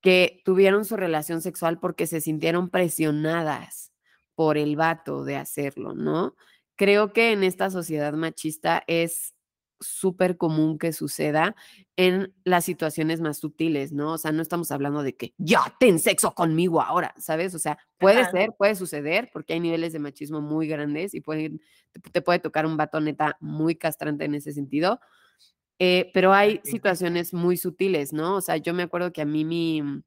que 0.00 0.40
tuvieron 0.42 0.86
su 0.86 0.96
relación 0.96 1.42
sexual 1.42 1.78
porque 1.78 2.06
se 2.06 2.22
sintieron 2.22 2.70
presionadas 2.70 3.92
por 4.34 4.56
el 4.56 4.74
vato 4.74 5.22
de 5.22 5.36
hacerlo, 5.36 5.94
¿no? 5.94 6.34
Creo 6.82 7.12
que 7.12 7.30
en 7.30 7.44
esta 7.44 7.70
sociedad 7.70 8.12
machista 8.14 8.82
es 8.88 9.36
súper 9.78 10.36
común 10.36 10.78
que 10.78 10.92
suceda 10.92 11.54
en 11.94 12.34
las 12.42 12.64
situaciones 12.64 13.20
más 13.20 13.38
sutiles, 13.38 13.92
¿no? 13.92 14.14
O 14.14 14.18
sea, 14.18 14.32
no 14.32 14.42
estamos 14.42 14.72
hablando 14.72 15.04
de 15.04 15.14
que 15.14 15.32
ya 15.38 15.60
ten 15.78 16.00
sexo 16.00 16.34
conmigo 16.34 16.82
ahora, 16.82 17.14
¿sabes? 17.18 17.54
O 17.54 17.60
sea, 17.60 17.78
puede 17.98 18.28
ser, 18.32 18.50
puede 18.58 18.74
suceder, 18.74 19.30
porque 19.32 19.52
hay 19.52 19.60
niveles 19.60 19.92
de 19.92 20.00
machismo 20.00 20.40
muy 20.40 20.66
grandes 20.66 21.14
y 21.14 21.20
puede, 21.20 21.52
te, 22.10 22.20
puede 22.20 22.40
tocar 22.40 22.66
un 22.66 22.76
vato 22.76 23.00
neta 23.00 23.36
muy 23.38 23.76
castrante 23.76 24.24
en 24.24 24.34
ese 24.34 24.52
sentido, 24.52 24.98
eh, 25.78 26.10
pero 26.12 26.32
hay 26.32 26.62
situaciones 26.64 27.32
muy 27.32 27.58
sutiles, 27.58 28.12
¿no? 28.12 28.34
O 28.34 28.40
sea, 28.40 28.56
yo 28.56 28.74
me 28.74 28.82
acuerdo 28.82 29.12
que 29.12 29.22
a 29.22 29.24
mí 29.24 29.44
mi, 29.44 30.02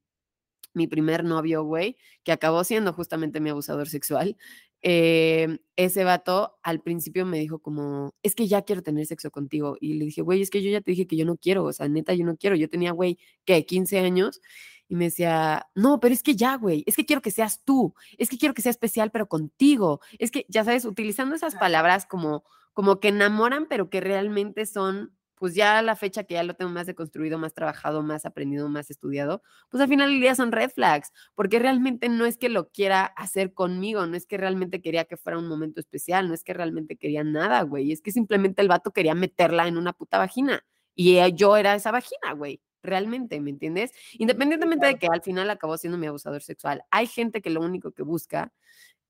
mi 0.76 0.86
primer 0.86 1.24
novio, 1.24 1.64
güey, 1.64 1.96
que 2.22 2.32
acabó 2.32 2.62
siendo 2.64 2.92
justamente 2.92 3.40
mi 3.40 3.50
abusador 3.50 3.88
sexual, 3.88 4.36
eh, 4.82 5.58
ese 5.76 6.04
vato 6.04 6.58
al 6.62 6.80
principio 6.80 7.26
me 7.26 7.38
dijo 7.38 7.58
como, 7.58 8.14
es 8.22 8.34
que 8.34 8.46
ya 8.46 8.62
quiero 8.62 8.82
tener 8.82 9.06
sexo 9.06 9.30
contigo. 9.30 9.76
Y 9.80 9.94
le 9.94 10.04
dije, 10.04 10.22
güey, 10.22 10.42
es 10.42 10.50
que 10.50 10.62
yo 10.62 10.70
ya 10.70 10.80
te 10.80 10.92
dije 10.92 11.06
que 11.06 11.16
yo 11.16 11.24
no 11.24 11.36
quiero, 11.36 11.64
o 11.64 11.72
sea, 11.72 11.88
neta, 11.88 12.14
yo 12.14 12.24
no 12.24 12.36
quiero. 12.36 12.56
Yo 12.56 12.68
tenía, 12.68 12.92
güey, 12.92 13.18
¿qué? 13.44 13.66
15 13.66 13.98
años. 13.98 14.40
Y 14.88 14.94
me 14.94 15.06
decía, 15.06 15.66
no, 15.74 15.98
pero 15.98 16.14
es 16.14 16.22
que 16.22 16.36
ya, 16.36 16.56
güey, 16.56 16.84
es 16.86 16.94
que 16.94 17.04
quiero 17.04 17.22
que 17.22 17.32
seas 17.32 17.64
tú, 17.64 17.94
es 18.18 18.28
que 18.28 18.38
quiero 18.38 18.54
que 18.54 18.62
sea 18.62 18.70
especial, 18.70 19.10
pero 19.10 19.28
contigo. 19.28 20.00
Es 20.18 20.30
que, 20.30 20.46
ya 20.48 20.64
sabes, 20.64 20.84
utilizando 20.84 21.34
esas 21.34 21.56
palabras 21.56 22.06
como, 22.06 22.44
como 22.72 23.00
que 23.00 23.08
enamoran, 23.08 23.66
pero 23.68 23.90
que 23.90 24.00
realmente 24.00 24.66
son 24.66 25.16
pues 25.36 25.54
ya 25.54 25.80
la 25.82 25.96
fecha 25.96 26.24
que 26.24 26.34
ya 26.34 26.42
lo 26.42 26.54
tengo 26.54 26.70
más 26.70 26.86
deconstruido, 26.86 27.38
más 27.38 27.54
trabajado, 27.54 28.02
más 28.02 28.26
aprendido, 28.26 28.68
más 28.68 28.90
estudiado, 28.90 29.42
pues 29.68 29.82
al 29.82 29.88
final 29.88 30.10
del 30.10 30.20
día 30.20 30.34
son 30.34 30.52
red 30.52 30.70
flags, 30.70 31.12
porque 31.34 31.58
realmente 31.58 32.08
no 32.08 32.26
es 32.26 32.36
que 32.38 32.48
lo 32.48 32.70
quiera 32.70 33.04
hacer 33.04 33.52
conmigo, 33.54 34.06
no 34.06 34.16
es 34.16 34.26
que 34.26 34.36
realmente 34.38 34.80
quería 34.80 35.04
que 35.04 35.16
fuera 35.16 35.38
un 35.38 35.48
momento 35.48 35.80
especial, 35.80 36.28
no 36.28 36.34
es 36.34 36.42
que 36.42 36.54
realmente 36.54 36.96
quería 36.96 37.22
nada, 37.24 37.62
güey, 37.62 37.92
es 37.92 38.00
que 38.02 38.12
simplemente 38.12 38.62
el 38.62 38.68
vato 38.68 38.92
quería 38.92 39.14
meterla 39.14 39.68
en 39.68 39.76
una 39.76 39.92
puta 39.92 40.18
vagina 40.18 40.64
y 40.94 41.18
eh, 41.18 41.32
yo 41.34 41.56
era 41.56 41.74
esa 41.74 41.92
vagina, 41.92 42.32
güey. 42.32 42.60
Realmente, 42.82 43.40
¿me 43.40 43.50
entiendes? 43.50 43.92
Independientemente 44.14 44.86
de 44.86 44.96
que 44.96 45.08
al 45.08 45.20
final 45.20 45.50
acabó 45.50 45.76
siendo 45.76 45.98
mi 45.98 46.06
abusador 46.06 46.42
sexual, 46.42 46.82
hay 46.90 47.06
gente 47.06 47.42
que 47.42 47.50
lo 47.50 47.60
único 47.60 47.92
que 47.92 48.02
busca 48.02 48.52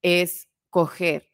es 0.02 0.48
coger 0.70 1.30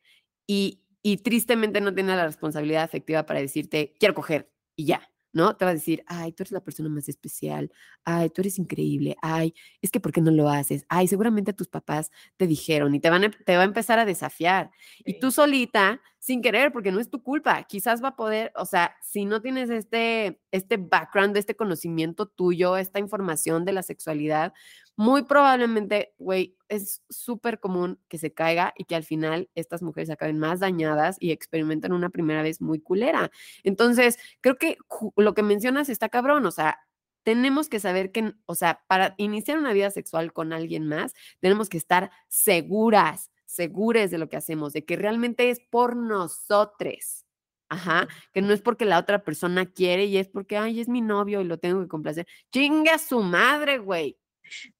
y, 0.47 0.83
y 1.03 1.19
tristemente 1.19 1.81
no 1.81 1.95
tiene 1.95 2.17
la 2.17 2.27
responsabilidad 2.27 2.83
afectiva 2.83 3.25
para 3.27 3.41
decirte, 3.41 3.95
quiero 3.99 4.15
coger, 4.15 4.51
y 4.83 4.87
ya, 4.87 5.09
¿no? 5.33 5.57
Te 5.57 5.65
va 5.65 5.71
a 5.71 5.75
decir, 5.75 6.03
ay, 6.07 6.33
tú 6.33 6.43
eres 6.43 6.53
la 6.53 6.63
persona 6.63 6.89
más 6.89 7.09
especial, 7.09 7.71
ay, 8.05 8.31
tú 8.31 8.43
eres 8.43 8.59
increíble, 8.59 9.17
ay, 9.23 9.55
es 9.81 9.91
que 9.91 10.01
¿por 10.01 10.13
qué 10.13 10.21
no 10.21 10.31
lo 10.31 10.49
haces? 10.49 10.85
Ay, 10.89 11.09
seguramente 11.09 11.53
tus 11.53 11.69
papás 11.69 12.11
te 12.37 12.47
dijeron 12.47 12.95
y 12.95 13.01
te, 13.01 13.09
van 13.11 13.25
a, 13.25 13.31
te 13.31 13.57
va 13.57 13.63
a 13.63 13.65
empezar 13.65 13.99
a 13.99 14.05
desafiar. 14.05 14.71
Y 15.05 15.21
tú 15.21 15.31
solita, 15.31 16.01
sin 16.19 16.43
querer, 16.43 16.73
porque 16.73 16.93
no 16.93 17.01
es 17.01 17.11
tu 17.11 17.23
culpa, 17.23 17.63
quizás 17.65 18.03
va 18.03 18.09
a 18.09 18.17
poder, 18.17 18.53
o 18.57 18.67
sea, 18.67 18.97
si 19.03 19.25
no 19.25 19.41
tienes 19.41 19.71
este, 19.71 20.41
este 20.51 20.77
background, 20.77 21.37
este 21.37 21.57
conocimiento 21.57 22.27
tuyo, 22.27 22.77
esta 22.77 22.99
información 22.99 23.65
de 23.65 23.73
la 23.73 23.83
sexualidad, 23.83 24.53
muy 24.97 25.23
probablemente, 25.25 26.15
güey, 26.19 26.57
es 26.69 27.03
súper 27.09 27.61
común 27.61 27.99
que 28.09 28.19
se 28.19 28.33
caiga 28.33 28.73
y 28.77 28.85
que 28.85 28.95
al 28.95 29.05
final 29.05 29.51
estas 29.55 29.83
mujeres 29.83 30.11
acaben 30.11 30.39
más 30.39 30.61
dañadas 30.61 31.17
y 31.21 31.31
experimenten 31.33 31.93
una 31.93 32.11
primera 32.11 32.43
vez 32.43 32.61
muy 32.61 32.81
culera. 32.81 33.31
Entonces, 33.65 34.19
creo 34.41 34.57
que 34.59 34.77
lo 35.17 35.35
que 35.35 35.43
mencionas 35.43 35.89
está 35.89 36.09
cabrón, 36.09 36.47
o 36.47 36.51
sea, 36.51 36.79
tenemos 37.25 37.69
que 37.69 37.81
saber 37.81 38.13
que, 38.13 38.35
o 38.47 38.55
sea, 38.55 38.83
para 38.89 39.15
iniciar 39.19 39.59
una 39.59 39.73
vida 39.73 39.91
sexual 39.91 40.33
con 40.33 40.53
alguien 40.53 40.87
más, 40.89 41.15
tenemos 41.41 41.69
que 41.69 41.79
estar 41.79 42.11
seguras, 42.29 43.31
seguras 43.47 44.11
de 44.11 44.19
lo 44.19 44.29
que 44.29 44.37
hacemos, 44.37 44.73
de 44.73 44.85
que 44.85 44.97
realmente 44.97 45.51
es 45.51 45.61
por 45.61 45.97
nosotros. 45.97 47.25
Ajá, 47.69 48.07
que 48.35 48.43
no 48.43 48.53
es 48.53 48.61
porque 48.61 48.85
la 48.85 48.99
otra 48.99 49.25
persona 49.25 49.65
quiere 49.65 50.05
y 50.05 50.19
es 50.19 50.29
porque, 50.29 50.59
ay, 50.59 50.81
es 50.81 50.89
mi 50.89 51.01
novio 51.01 51.41
y 51.41 51.45
lo 51.45 51.59
tengo 51.59 51.81
que 51.81 51.89
complacer. 51.89 52.27
Chinga 52.53 52.99
su 52.99 53.23
madre, 53.23 53.79
güey. 53.79 54.19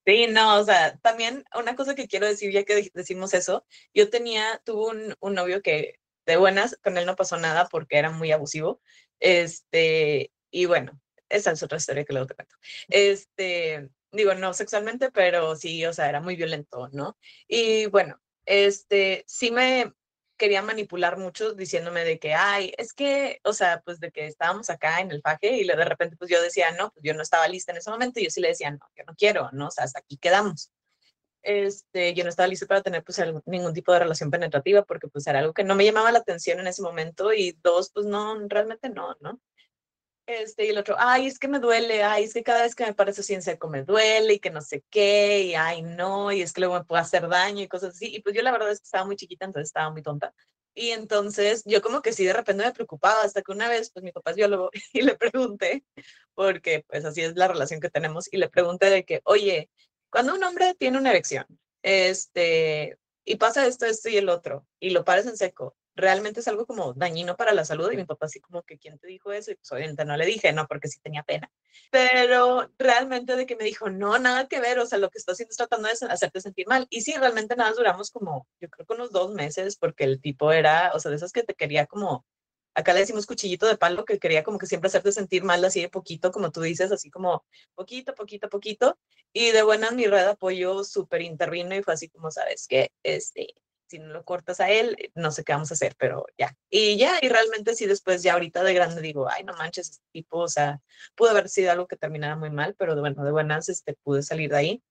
Sí, 0.05 0.27
no, 0.27 0.59
o 0.59 0.63
sea, 0.63 0.97
también 0.97 1.43
una 1.57 1.75
cosa 1.75 1.95
que 1.95 2.07
quiero 2.07 2.27
decir, 2.27 2.51
ya 2.51 2.63
que 2.63 2.91
decimos 2.93 3.33
eso, 3.33 3.65
yo 3.93 4.09
tenía, 4.09 4.61
tuve 4.65 4.91
un, 4.91 5.15
un 5.19 5.33
novio 5.33 5.61
que 5.61 5.99
de 6.25 6.37
buenas, 6.37 6.77
con 6.83 6.97
él 6.97 7.05
no 7.05 7.15
pasó 7.15 7.37
nada 7.37 7.67
porque 7.69 7.97
era 7.97 8.11
muy 8.11 8.31
abusivo, 8.31 8.81
este, 9.19 10.31
y 10.51 10.65
bueno, 10.65 10.99
esa 11.29 11.51
es 11.51 11.63
otra 11.63 11.77
historia 11.77 12.05
que 12.05 12.13
luego 12.13 12.27
te 12.27 12.35
cuento. 12.35 12.55
Este, 12.89 13.89
digo, 14.11 14.33
no 14.35 14.53
sexualmente, 14.53 15.11
pero 15.11 15.55
sí, 15.55 15.85
o 15.85 15.93
sea, 15.93 16.09
era 16.09 16.21
muy 16.21 16.35
violento, 16.35 16.89
¿no? 16.91 17.17
Y 17.47 17.87
bueno, 17.87 18.21
este, 18.45 19.23
sí 19.27 19.51
me 19.51 19.93
quería 20.37 20.61
manipular 20.61 21.17
mucho 21.17 21.53
diciéndome 21.53 22.03
de 22.03 22.19
que, 22.19 22.33
ay, 22.33 22.73
es 22.77 22.93
que, 22.93 23.39
o 23.43 23.53
sea, 23.53 23.81
pues 23.85 23.99
de 23.99 24.11
que 24.11 24.27
estábamos 24.27 24.69
acá 24.69 24.99
en 24.99 25.11
el 25.11 25.21
faje 25.21 25.57
y 25.57 25.65
de 25.65 25.75
repente 25.75 26.17
pues 26.17 26.29
yo 26.29 26.41
decía, 26.41 26.71
no, 26.71 26.91
pues 26.91 27.03
yo 27.03 27.13
no 27.13 27.21
estaba 27.21 27.47
lista 27.47 27.71
en 27.71 27.77
ese 27.77 27.91
momento 27.91 28.19
y 28.19 28.25
yo 28.25 28.29
sí 28.29 28.41
le 28.41 28.49
decía, 28.49 28.71
no, 28.71 28.79
yo 28.95 29.03
no 29.05 29.15
quiero, 29.15 29.49
¿no? 29.53 29.67
O 29.67 29.71
sea, 29.71 29.85
hasta 29.85 29.99
aquí 29.99 30.17
quedamos. 30.17 30.71
Este, 31.41 32.13
yo 32.13 32.23
no 32.23 32.29
estaba 32.29 32.47
lista 32.47 32.65
para 32.65 32.81
tener 32.81 33.03
pues 33.03 33.21
ningún 33.45 33.73
tipo 33.73 33.91
de 33.91 33.99
relación 33.99 34.31
penetrativa 34.31 34.83
porque 34.83 35.09
pues 35.09 35.27
era 35.27 35.39
algo 35.39 35.53
que 35.53 35.65
no 35.65 35.75
me 35.75 35.83
llamaba 35.83 36.11
la 36.11 36.19
atención 36.19 36.59
en 36.59 36.67
ese 36.67 36.81
momento 36.81 37.33
y 37.33 37.57
dos, 37.61 37.91
pues 37.93 38.05
no, 38.05 38.37
realmente 38.47 38.89
no, 38.89 39.15
¿no? 39.19 39.41
Este, 40.25 40.65
y 40.65 40.69
el 40.69 40.77
otro, 40.77 40.95
ay, 40.97 41.27
es 41.27 41.37
que 41.37 41.49
me 41.49 41.59
duele, 41.59 42.01
ay, 42.03 42.23
es 42.23 42.33
que 42.33 42.43
cada 42.43 42.61
vez 42.63 42.75
que 42.75 42.85
me 42.85 42.93
parece 42.93 43.33
en 43.33 43.41
seco 43.41 43.67
me 43.69 43.83
duele 43.83 44.35
y 44.35 44.39
que 44.39 44.51
no 44.51 44.61
sé 44.61 44.81
qué, 44.89 45.41
y 45.43 45.55
ay, 45.55 45.81
no, 45.81 46.31
y 46.31 46.41
es 46.41 46.53
que 46.53 46.61
luego 46.61 46.75
me 46.75 46.85
puede 46.85 47.01
hacer 47.01 47.27
daño 47.27 47.61
y 47.61 47.67
cosas 47.67 47.95
así. 47.95 48.15
Y 48.15 48.21
pues 48.21 48.33
yo 48.35 48.41
la 48.41 48.51
verdad 48.51 48.71
es 48.71 48.79
que 48.79 48.85
estaba 48.85 49.05
muy 49.05 49.17
chiquita, 49.17 49.45
entonces 49.45 49.67
estaba 49.69 49.91
muy 49.91 50.01
tonta. 50.01 50.33
Y 50.75 50.89
entonces 50.91 51.63
yo 51.65 51.81
como 51.81 52.01
que 52.01 52.13
sí 52.13 52.25
de 52.25 52.33
repente 52.33 52.65
me 52.65 52.71
preocupaba 52.71 53.21
hasta 53.23 53.41
que 53.41 53.51
una 53.51 53.67
vez, 53.69 53.91
pues 53.91 54.03
mi 54.03 54.11
papá 54.11 54.31
es 54.31 54.37
biólogo 54.37 54.69
y 54.93 55.01
le 55.01 55.15
pregunté, 55.15 55.83
porque 56.33 56.85
pues 56.87 57.03
así 57.05 57.21
es 57.21 57.35
la 57.35 57.47
relación 57.49 57.81
que 57.81 57.89
tenemos, 57.89 58.31
y 58.31 58.37
le 58.37 58.49
pregunté 58.49 58.89
de 58.89 59.05
que, 59.05 59.21
oye, 59.25 59.69
cuando 60.09 60.35
un 60.35 60.43
hombre 60.43 60.73
tiene 60.75 60.97
una 60.97 61.11
erección, 61.11 61.45
este, 61.81 62.97
y 63.25 63.35
pasa 63.37 63.67
esto, 63.67 63.85
esto 63.85 64.09
y 64.09 64.17
el 64.17 64.29
otro, 64.29 64.65
y 64.79 64.91
lo 64.91 65.03
pares 65.03 65.25
en 65.27 65.37
seco, 65.37 65.75
realmente 65.95 66.39
es 66.39 66.47
algo 66.47 66.65
como 66.65 66.93
dañino 66.93 67.35
para 67.35 67.53
la 67.53 67.65
salud 67.65 67.91
y 67.91 67.97
mi 67.97 68.05
papá 68.05 68.25
así 68.25 68.39
como 68.39 68.63
que, 68.63 68.77
¿quién 68.77 68.97
te 68.99 69.07
dijo 69.07 69.31
eso? 69.31 69.51
Y 69.51 69.55
pues 69.55 69.71
obviamente 69.71 70.05
no 70.05 70.17
le 70.17 70.25
dije, 70.25 70.51
no, 70.53 70.67
porque 70.67 70.87
sí 70.87 70.99
tenía 71.01 71.23
pena. 71.23 71.51
Pero 71.91 72.71
realmente 72.77 73.35
de 73.35 73.45
que 73.45 73.55
me 73.55 73.63
dijo, 73.63 73.89
no, 73.89 74.17
nada 74.19 74.47
que 74.47 74.59
ver, 74.59 74.79
o 74.79 74.85
sea, 74.85 74.97
lo 74.97 75.09
que 75.09 75.19
está 75.19 75.33
haciendo 75.33 75.51
es 75.51 75.57
tratando 75.57 75.87
de 75.87 76.07
hacerte 76.09 76.41
sentir 76.41 76.67
mal. 76.67 76.87
Y 76.89 77.01
sí, 77.01 77.13
realmente 77.13 77.55
nada, 77.55 77.71
duramos 77.73 78.11
como, 78.11 78.47
yo 78.59 78.69
creo 78.69 78.85
que 78.85 78.93
unos 78.93 79.11
dos 79.11 79.31
meses, 79.33 79.77
porque 79.77 80.03
el 80.03 80.21
tipo 80.21 80.51
era, 80.51 80.91
o 80.93 80.99
sea, 80.99 81.11
de 81.11 81.17
esas 81.17 81.31
que 81.31 81.43
te 81.43 81.53
quería 81.55 81.85
como, 81.85 82.25
acá 82.73 82.93
le 82.93 83.01
decimos 83.01 83.25
cuchillito 83.25 83.67
de 83.67 83.77
palo, 83.77 84.05
que 84.05 84.19
quería 84.19 84.43
como 84.43 84.57
que 84.57 84.65
siempre 84.65 84.87
hacerte 84.87 85.11
sentir 85.11 85.43
mal 85.43 85.63
así 85.63 85.81
de 85.81 85.89
poquito, 85.89 86.31
como 86.31 86.51
tú 86.51 86.61
dices, 86.61 86.91
así 86.91 87.09
como 87.11 87.45
poquito, 87.75 88.15
poquito, 88.15 88.49
poquito. 88.49 88.97
Y 89.31 89.51
de 89.51 89.63
buena 89.63 89.91
mi 89.91 90.07
red 90.07 90.23
de 90.23 90.31
apoyo 90.31 90.83
súper 90.83 91.21
intervino 91.21 91.75
y 91.75 91.83
fue 91.83 91.93
así 91.93 92.09
como, 92.09 92.31
¿sabes 92.31 92.67
qué? 92.67 92.91
Este, 93.03 93.53
si 93.93 93.99
no 93.99 94.07
lo 94.07 94.25
cortas 94.25 94.59
a 94.59 94.71
él, 94.71 94.95
eh, 94.99 95.11
no 95.15 95.31
sé 95.31 95.43
qué 95.43 95.53
vamos 95.53 95.71
a 95.71 95.75
hacer, 95.75 95.95
pero 95.97 96.25
ya. 96.37 96.55
Y 96.69 96.97
ya, 96.97 97.19
y 97.21 97.29
realmente 97.29 97.75
sí, 97.75 97.85
después 97.85 98.23
ya 98.23 98.33
ahorita 98.33 98.63
de 98.63 98.73
grande 98.73 99.01
digo, 99.01 99.29
ay, 99.29 99.43
no 99.43 99.53
manches, 99.53 99.89
este 99.91 100.05
tipo, 100.11 100.39
o 100.39 100.47
sea, 100.47 100.81
pudo 101.15 101.29
haber 101.29 101.47
sido 101.49 101.71
algo 101.71 101.87
que 101.87 101.95
terminara 101.95 102.35
muy 102.35 102.49
mal, 102.49 102.75
pero 102.77 102.99
bueno, 102.99 103.23
de 103.23 103.31
buenas, 103.31 103.69
este, 103.69 103.95
pude 104.03 104.23
salir 104.23 104.49
de 104.49 104.57
ahí. 104.57 104.83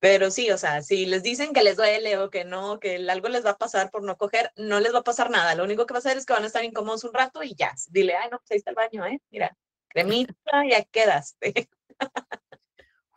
Pero 0.00 0.30
sí, 0.30 0.50
o 0.50 0.58
sea, 0.58 0.82
si 0.82 1.06
les 1.06 1.22
dicen 1.22 1.52
que 1.52 1.62
les 1.62 1.76
duele 1.76 2.18
o 2.18 2.30
que 2.30 2.44
no, 2.44 2.78
que 2.80 2.96
algo 3.08 3.28
les 3.28 3.44
va 3.44 3.50
a 3.50 3.58
pasar 3.58 3.90
por 3.90 4.02
no 4.04 4.16
coger, 4.16 4.52
no 4.56 4.80
les 4.80 4.94
va 4.94 5.00
a 5.00 5.02
pasar 5.04 5.30
nada. 5.30 5.54
Lo 5.54 5.64
único 5.64 5.86
que 5.86 5.94
va 5.94 5.98
a 5.98 6.00
hacer 6.00 6.16
es 6.16 6.26
que 6.26 6.32
van 6.32 6.44
a 6.44 6.46
estar 6.46 6.64
incómodos 6.64 7.04
un 7.04 7.14
rato 7.14 7.42
y 7.42 7.54
ya. 7.56 7.72
Dile, 7.88 8.14
ay, 8.16 8.28
no, 8.30 8.38
pues 8.38 8.50
ahí 8.52 8.58
está 8.58 8.70
el 8.70 8.76
baño, 8.76 9.06
¿eh? 9.06 9.20
Mira, 9.30 9.56
cremita, 9.88 10.34
ya 10.68 10.84
quedaste. 10.84 11.68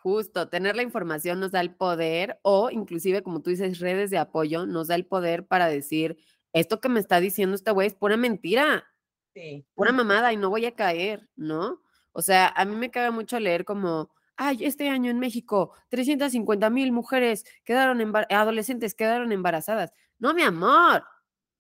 Justo, 0.02 0.50
tener 0.50 0.76
la 0.76 0.82
información 0.82 1.40
nos 1.40 1.52
da 1.52 1.62
el 1.62 1.76
poder 1.76 2.40
o 2.42 2.72
inclusive, 2.72 3.22
como 3.22 3.44
tú 3.44 3.52
dices, 3.52 3.80
redes 3.80 4.10
de 4.10 4.18
apoyo 4.18 4.66
nos 4.66 4.88
da 4.88 4.96
el 4.96 5.06
poder 5.06 5.46
para 5.46 5.68
decir, 5.68 6.18
esto 6.54 6.82
que 6.82 6.90
me 6.90 7.00
está 7.00 7.20
diciendo 7.20 7.56
este 7.56 7.70
güey 7.70 7.86
es 7.86 7.94
pura 7.94 8.18
mentira, 8.18 8.84
sí. 9.36 9.64
pura 9.76 9.92
mamada 9.92 10.34
y 10.34 10.38
no 10.38 10.50
voy 10.50 10.66
a 10.66 10.74
caer, 10.74 11.30
¿no? 11.36 11.84
O 12.14 12.24
sea, 12.24 12.48
a 12.48 12.66
mí 12.66 12.76
me 12.76 12.90
caga 12.90 13.12
mucho 13.12 13.40
leer 13.40 13.64
como, 13.64 14.10
ay, 14.38 14.66
este 14.66 14.90
año 14.90 15.12
en 15.12 15.20
México 15.20 15.76
350 15.90 16.72
mil 16.72 16.92
mujeres 16.92 17.46
quedaron, 17.64 18.02
adolescentes 18.32 18.96
quedaron 18.96 19.32
embarazadas. 19.32 19.94
No, 20.18 20.34
mi 20.34 20.42
amor, 20.42 21.04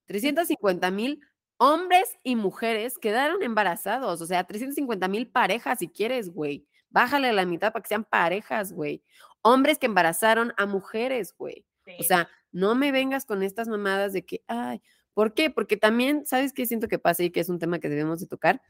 350 0.07 0.89
mil 0.89 1.21
hombres 1.57 2.17
y 2.23 2.35
mujeres 2.35 2.97
quedaron 2.97 3.43
embarazados, 3.43 4.19
o 4.19 4.25
sea, 4.25 4.45
350 4.45 5.07
mil 5.07 5.29
parejas 5.29 5.77
si 5.77 5.89
quieres, 5.89 6.33
güey. 6.33 6.65
Bájale 6.91 7.29
a 7.29 7.33
la 7.33 7.45
mitad 7.45 7.73
para 7.73 7.81
que 7.81 7.89
sean 7.89 8.03
parejas, 8.03 8.73
güey. 8.73 9.03
Hombres 9.41 9.79
que 9.79 9.87
embarazaron 9.87 10.53
a 10.57 10.65
mujeres, 10.65 11.33
güey. 11.37 11.65
O 11.99 12.03
sea, 12.03 12.29
no 12.51 12.75
me 12.75 12.91
vengas 12.91 13.25
con 13.25 13.43
estas 13.43 13.67
mamadas 13.67 14.13
de 14.13 14.25
que, 14.25 14.43
ay, 14.47 14.81
¿por 15.13 15.33
qué? 15.33 15.49
Porque 15.49 15.77
también, 15.77 16.25
¿sabes 16.25 16.53
qué 16.53 16.65
siento 16.65 16.87
que 16.87 16.99
pasa 16.99 17.23
y 17.23 17.31
que 17.31 17.39
es 17.39 17.49
un 17.49 17.59
tema 17.59 17.79
que 17.79 17.89
debemos 17.89 18.19
de 18.19 18.27
tocar? 18.27 18.61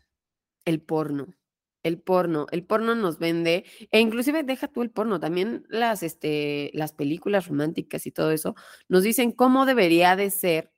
El 0.66 0.82
porno. 0.82 1.36
El 1.84 2.00
porno, 2.00 2.46
el 2.52 2.64
porno 2.64 2.94
nos 2.94 3.18
vende, 3.18 3.66
e 3.90 4.00
inclusive 4.00 4.44
deja 4.44 4.68
tú 4.68 4.84
el 4.84 4.92
porno, 4.92 5.20
también 5.20 5.66
las, 5.68 6.04
este, 6.04 6.70
las 6.76 6.94
películas 6.94 7.48
románticas 7.48 8.06
y 8.06 8.12
todo 8.12 8.30
eso, 8.30 8.56
nos 8.88 9.02
dicen 9.02 9.32
cómo 9.32 9.66
debería 9.66 10.16
de 10.16 10.30
ser 10.30 10.72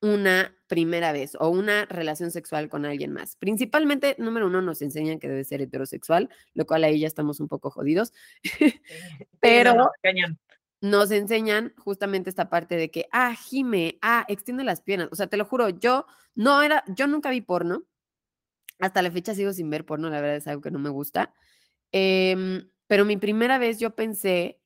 una 0.00 0.57
primera 0.68 1.12
vez 1.12 1.36
o 1.40 1.48
una 1.48 1.86
relación 1.86 2.30
sexual 2.30 2.68
con 2.68 2.84
alguien 2.84 3.12
más. 3.12 3.36
Principalmente, 3.36 4.14
número 4.18 4.46
uno, 4.46 4.62
nos 4.62 4.82
enseñan 4.82 5.18
que 5.18 5.28
debe 5.28 5.44
ser 5.44 5.60
heterosexual, 5.62 6.28
lo 6.54 6.66
cual 6.66 6.84
ahí 6.84 7.00
ya 7.00 7.06
estamos 7.06 7.40
un 7.40 7.48
poco 7.48 7.70
jodidos. 7.70 8.12
Pero 9.40 9.90
nos 10.80 11.10
enseñan 11.10 11.74
justamente 11.76 12.30
esta 12.30 12.48
parte 12.48 12.76
de 12.76 12.90
que, 12.90 13.08
ah, 13.10 13.34
gime, 13.34 13.98
ah, 14.02 14.24
extiende 14.28 14.62
las 14.62 14.80
piernas. 14.80 15.08
O 15.10 15.16
sea, 15.16 15.26
te 15.26 15.36
lo 15.36 15.44
juro, 15.44 15.70
yo 15.70 16.06
no 16.34 16.62
era, 16.62 16.84
yo 16.86 17.06
nunca 17.06 17.30
vi 17.30 17.40
porno. 17.40 17.82
Hasta 18.78 19.02
la 19.02 19.10
fecha 19.10 19.34
sigo 19.34 19.52
sin 19.52 19.70
ver 19.70 19.84
porno, 19.84 20.08
la 20.08 20.20
verdad 20.20 20.36
es 20.36 20.46
algo 20.46 20.62
que 20.62 20.70
no 20.70 20.78
me 20.78 20.90
gusta. 20.90 21.34
Em, 21.90 22.70
pero 22.86 23.04
mi 23.04 23.16
primera 23.16 23.58
vez 23.58 23.80
yo 23.80 23.96
pensé 23.96 24.57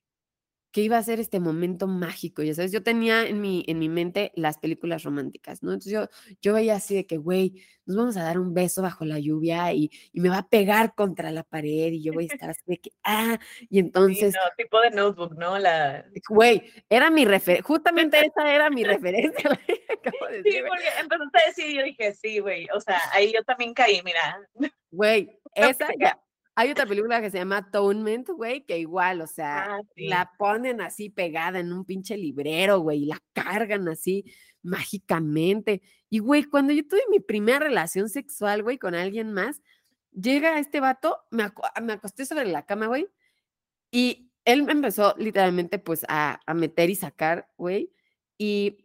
que 0.72 0.80
iba 0.80 0.96
a 0.96 1.02
ser 1.02 1.20
este 1.20 1.38
momento 1.38 1.86
mágico, 1.86 2.42
ya 2.42 2.54
sabes, 2.54 2.72
yo 2.72 2.82
tenía 2.82 3.26
en 3.26 3.40
mi, 3.42 3.62
en 3.68 3.78
mi 3.78 3.90
mente 3.90 4.32
las 4.34 4.58
películas 4.58 5.02
románticas, 5.02 5.62
¿no? 5.62 5.70
Entonces 5.72 5.92
yo, 5.92 6.08
yo 6.40 6.54
veía 6.54 6.76
así 6.76 6.94
de 6.94 7.06
que, 7.06 7.18
güey, 7.18 7.62
nos 7.84 7.96
vamos 7.96 8.16
a 8.16 8.22
dar 8.22 8.38
un 8.38 8.54
beso 8.54 8.80
bajo 8.80 9.04
la 9.04 9.18
lluvia 9.18 9.72
y, 9.74 9.90
y, 10.12 10.20
me 10.20 10.30
va 10.30 10.38
a 10.38 10.48
pegar 10.48 10.94
contra 10.94 11.30
la 11.30 11.42
pared 11.42 11.92
y 11.92 12.02
yo 12.02 12.14
voy 12.14 12.24
a 12.24 12.32
estar 12.32 12.50
así 12.50 12.62
de 12.64 12.78
que, 12.78 12.90
ah, 13.04 13.38
y 13.68 13.80
entonces... 13.80 14.32
Sí, 14.32 14.38
no, 14.42 14.50
tipo 14.56 14.80
de 14.80 14.90
notebook, 14.90 15.36
¿no? 15.36 15.58
La... 15.58 16.06
Güey, 16.28 16.62
era 16.88 17.10
mi 17.10 17.26
referencia, 17.26 17.66
justamente 17.66 18.18
esa 18.24 18.54
era 18.54 18.70
mi 18.70 18.82
referencia. 18.82 19.50
Acabo 19.90 20.26
de 20.30 20.38
decir, 20.38 20.52
sí, 20.52 20.60
porque 20.66 20.84
empezaste 21.00 21.38
a 21.38 21.46
decir 21.46 21.66
y 21.66 21.76
yo 21.76 21.84
dije, 21.84 22.14
sí, 22.14 22.38
güey, 22.38 22.66
o 22.74 22.80
sea, 22.80 22.98
ahí 23.12 23.32
yo 23.32 23.42
también 23.44 23.74
caí, 23.74 24.00
mira. 24.02 24.40
Güey, 24.90 25.38
esa 25.54 25.88
ya, 25.98 26.18
hay 26.54 26.70
otra 26.70 26.86
película 26.86 27.20
que 27.20 27.30
se 27.30 27.38
llama 27.38 27.58
Atonement, 27.58 28.28
güey, 28.28 28.64
que 28.66 28.78
igual, 28.78 29.22
o 29.22 29.26
sea, 29.26 29.76
ah, 29.76 29.80
la 29.96 30.32
ponen 30.38 30.80
así 30.80 31.08
pegada 31.08 31.60
en 31.60 31.72
un 31.72 31.84
pinche 31.84 32.16
librero, 32.16 32.80
güey, 32.80 33.04
y 33.04 33.06
la 33.06 33.22
cargan 33.32 33.88
así 33.88 34.24
mágicamente. 34.62 35.82
Y, 36.10 36.18
güey, 36.18 36.44
cuando 36.44 36.72
yo 36.74 36.86
tuve 36.86 37.00
mi 37.10 37.20
primera 37.20 37.60
relación 37.60 38.08
sexual, 38.10 38.62
güey, 38.62 38.78
con 38.78 38.94
alguien 38.94 39.32
más, 39.32 39.62
llega 40.12 40.58
este 40.58 40.80
vato, 40.80 41.20
me, 41.30 41.50
me 41.82 41.94
acosté 41.94 42.26
sobre 42.26 42.46
la 42.46 42.66
cama, 42.66 42.86
güey, 42.86 43.08
y 43.90 44.30
él 44.44 44.64
me 44.64 44.72
empezó 44.72 45.14
literalmente, 45.16 45.78
pues, 45.78 46.04
a, 46.08 46.40
a 46.44 46.54
meter 46.54 46.90
y 46.90 46.96
sacar, 46.96 47.48
güey, 47.56 47.90
y, 48.36 48.84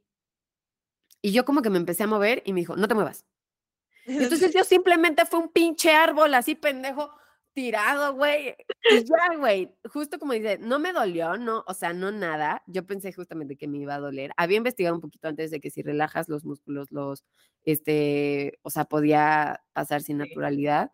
y 1.22 1.34
yo 1.34 1.44
como 1.44 1.62
que 1.62 1.70
me 1.70 1.78
empecé 1.78 2.04
a 2.04 2.08
mover 2.08 2.44
y 2.46 2.54
me 2.54 2.62
dijo, 2.62 2.78
no 2.78 2.88
te 2.88 2.96
muevas. 2.96 3.26
entonces 4.06 4.54
yo 4.54 4.64
simplemente 4.64 5.26
fue 5.26 5.40
un 5.40 5.50
pinche 5.50 5.92
árbol 5.92 6.34
así, 6.34 6.56
pendejo, 6.56 7.12
tirado, 7.58 8.14
güey. 8.14 8.56
Y 8.88 9.04
ya, 9.04 9.36
güey, 9.38 9.72
justo 9.92 10.20
como 10.20 10.34
dice, 10.34 10.60
no 10.60 10.78
me 10.78 10.94
dolió, 10.94 11.38
no, 11.38 11.64
o 11.68 11.74
sea, 11.74 11.92
no 11.94 12.12
nada. 12.12 12.62
Yo 12.68 12.86
pensé 12.86 13.12
justamente 13.14 13.58
que 13.58 13.68
me 13.68 13.80
iba 13.80 13.96
a 13.96 14.00
doler. 14.00 14.32
Había 14.38 14.58
investigado 14.58 14.96
un 14.96 15.02
poquito 15.02 15.28
antes 15.28 15.50
de 15.50 15.60
que 15.60 15.72
si 15.72 15.82
relajas 15.82 16.30
los 16.30 16.46
músculos, 16.46 16.92
los, 16.92 17.26
este, 17.64 18.60
o 18.62 18.70
sea, 18.70 18.86
podía 18.86 19.64
pasar 19.74 20.04
sin 20.04 20.20
naturalidad. 20.20 20.92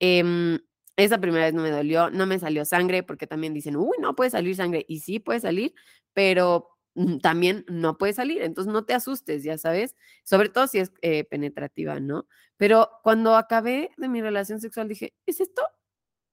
Em, 0.00 0.58
Esa 0.96 1.18
primera 1.20 1.46
vez 1.46 1.54
no 1.54 1.62
me 1.62 1.70
dolió, 1.70 2.10
no 2.10 2.26
me 2.26 2.38
salió 2.40 2.64
sangre, 2.64 3.02
porque 3.04 3.26
también 3.26 3.54
dicen, 3.54 3.76
uy, 3.76 3.96
no 4.00 4.14
puede 4.16 4.30
salir 4.30 4.56
sangre. 4.56 4.84
Y 4.88 5.00
sí 5.00 5.20
puede 5.20 5.40
salir, 5.40 5.74
pero 6.14 6.68
mm, 6.94 7.18
también 7.18 7.64
no 7.68 7.98
puede 7.98 8.12
salir. 8.14 8.42
Entonces 8.42 8.72
no 8.72 8.84
te 8.84 8.94
asustes, 8.94 9.44
ya 9.44 9.58
sabes, 9.58 9.96
sobre 10.24 10.48
todo 10.50 10.66
si 10.66 10.78
es 10.80 10.92
eh, 11.02 11.24
penetrativa, 11.24 12.00
¿no? 12.00 12.26
Pero 12.58 12.90
cuando 13.04 13.36
acabé 13.36 13.90
de 13.96 14.08
mi 14.08 14.22
relación 14.22 14.60
sexual 14.60 14.88
dije, 14.88 15.14
¿es 15.26 15.40
esto? 15.40 15.62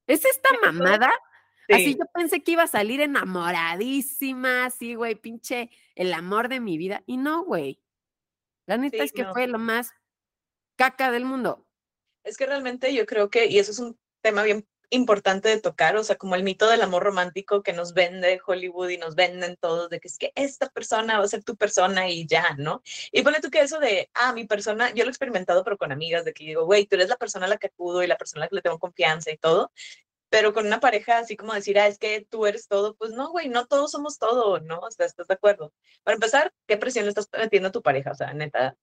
¿Es 0.08 0.26
esta 0.26 0.50
mamada? 0.63 1.12
Así 1.70 1.98
yo 1.98 2.06
pensé 2.13 2.41
que 2.41 2.54
iba 2.54 2.63
a 2.63 2.67
salir 2.67 3.02
enamoradísima, 3.02 4.65
así, 4.65 4.96
güey, 4.96 5.15
pinche 5.15 5.70
el 5.96 6.13
amor 6.13 6.48
de 6.48 6.62
mi 6.62 6.78
vida. 6.78 7.04
Y 7.06 7.17
no, 7.17 7.43
güey. 7.43 7.82
La 8.65 8.78
neta 8.78 9.04
es 9.04 9.12
que 9.12 9.26
fue 9.26 9.48
lo 9.48 9.60
más 9.60 9.91
caca 10.78 11.12
del 11.12 11.26
mundo. 11.26 11.67
Es 12.24 12.38
que 12.38 12.46
realmente 12.46 12.93
yo 12.93 13.06
creo 13.06 13.30
que, 13.30 13.48
y 13.48 13.60
eso 13.60 13.72
es 13.72 13.80
un 13.80 14.00
tema 14.22 14.43
bien 14.43 14.65
importante 14.89 15.50
de 15.50 15.60
tocar, 15.62 15.97
o 15.97 16.04
sea, 16.04 16.15
como 16.17 16.36
el 16.36 16.43
mito 16.43 16.69
del 16.69 16.82
amor 16.82 17.04
romántico 17.04 17.63
que 17.63 17.73
nos 17.73 17.93
vende 17.93 18.39
Hollywood 18.45 18.89
y 18.89 18.97
nos 18.97 19.15
venden 19.15 19.58
todos, 19.58 19.89
de 19.89 20.00
que 20.00 20.08
es 20.08 20.17
que 20.17 20.32
esta 20.36 20.69
persona 20.69 21.17
va 21.19 21.26
a 21.26 21.28
ser 21.28 21.43
tu 21.43 21.56
persona 21.58 22.10
y 22.10 22.26
ya, 22.28 22.56
¿no? 22.58 22.82
Y 23.12 23.21
pone 23.23 23.39
tú 23.41 23.50
que 23.50 23.62
eso 23.62 23.80
de, 23.80 24.10
ah, 24.13 24.34
mi 24.34 24.45
persona, 24.45 24.89
yo 24.93 25.04
lo 25.04 25.10
he 25.10 25.12
experimentado, 25.12 25.63
pero 25.63 25.78
con 25.78 25.91
amigas, 25.91 26.26
de 26.26 26.34
que 26.34 26.45
digo, 26.45 26.65
güey, 26.65 26.86
tú 26.86 26.95
eres 26.95 27.10
la 27.10 27.17
persona 27.17 27.45
a 27.45 27.50
la 27.50 27.58
que 27.58 27.67
acudo 27.67 28.04
y 28.04 28.08
la 28.08 28.17
persona 28.17 28.43
a 28.43 28.45
la 28.45 28.50
que 28.50 28.56
le 28.56 28.62
tengo 28.62 28.80
confianza 28.80 29.32
y 29.32 29.38
todo, 29.38 29.71
pero 30.30 30.54
con 30.54 30.65
una 30.67 30.80
pareja 30.80 31.19
así 31.19 31.38
como 31.38 31.54
decir, 31.54 31.80
ah, 31.80 31.88
es 31.88 31.97
que 32.00 32.26
tú 32.30 32.45
eres 32.45 32.67
todo, 32.67 32.95
pues 32.95 33.12
no, 33.12 33.30
güey, 33.32 33.50
no 33.50 33.65
todos 33.67 33.91
somos 33.91 34.17
todo, 34.19 34.60
¿no? 34.60 34.80
O 34.80 34.91
sea, 34.91 35.06
¿estás 35.06 35.28
de 35.28 35.34
acuerdo? 35.36 35.73
Para 36.04 36.15
empezar, 36.15 36.54
¿qué 36.67 36.78
presión 36.78 37.06
le 37.06 37.10
estás 37.10 37.30
metiendo 37.34 37.69
a 37.69 37.71
tu 37.71 37.82
pareja? 37.82 38.12
O 38.12 38.15
sea, 38.15 38.34
neta, 38.34 38.76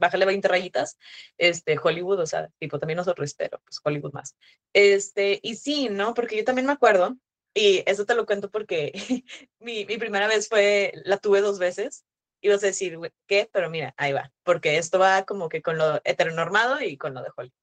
bájale 0.00 0.26
20 0.26 0.48
rayitas, 0.48 0.98
este, 1.38 1.78
Hollywood, 1.80 2.20
o 2.20 2.26
sea, 2.26 2.50
tipo, 2.58 2.78
también 2.78 2.96
nosotros, 2.96 3.34
pero 3.34 3.60
pues 3.64 3.80
Hollywood 3.84 4.12
más. 4.12 4.36
Este, 4.72 5.38
y 5.42 5.54
sí, 5.56 5.88
¿no? 5.88 6.14
Porque 6.14 6.36
yo 6.36 6.44
también 6.44 6.66
me 6.66 6.72
acuerdo, 6.72 7.16
y 7.54 7.82
eso 7.86 8.06
te 8.06 8.14
lo 8.14 8.26
cuento 8.26 8.50
porque 8.50 8.92
mi, 9.60 9.84
mi 9.84 9.98
primera 9.98 10.26
vez 10.26 10.48
fue, 10.48 10.92
la 11.04 11.18
tuve 11.18 11.40
dos 11.40 11.58
veces, 11.58 12.04
y 12.40 12.48
vas 12.48 12.62
a 12.62 12.66
decir, 12.66 12.98
¿qué? 13.26 13.48
Pero 13.52 13.70
mira, 13.70 13.94
ahí 13.96 14.12
va, 14.12 14.32
porque 14.42 14.78
esto 14.78 14.98
va 14.98 15.24
como 15.24 15.48
que 15.48 15.62
con 15.62 15.78
lo 15.78 16.00
heteronormado 16.04 16.80
y 16.80 16.96
con 16.96 17.14
lo 17.14 17.22
de 17.22 17.30
Hollywood. 17.36 17.59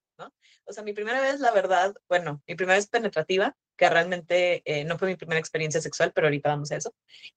O 0.66 0.74
sea, 0.74 0.84
mi 0.84 0.94
primera 0.94 1.22
vez, 1.22 1.40
la 1.40 1.52
verdad, 1.52 1.96
bueno, 2.10 2.42
mi 2.48 2.56
primera 2.56 2.78
vez 2.78 2.88
penetrativa, 2.88 3.56
que 3.78 3.90
realmente 3.90 4.64
eh, 4.66 4.84
no 4.84 4.98
fue 4.98 5.08
mi 5.08 5.16
primera 5.16 5.40
experiencia 5.40 5.80
sexual, 5.80 6.12
pero 6.14 6.28
ahorita 6.28 6.50
vamos 6.50 6.72
a 6.72 6.78
eso. 6.78 6.94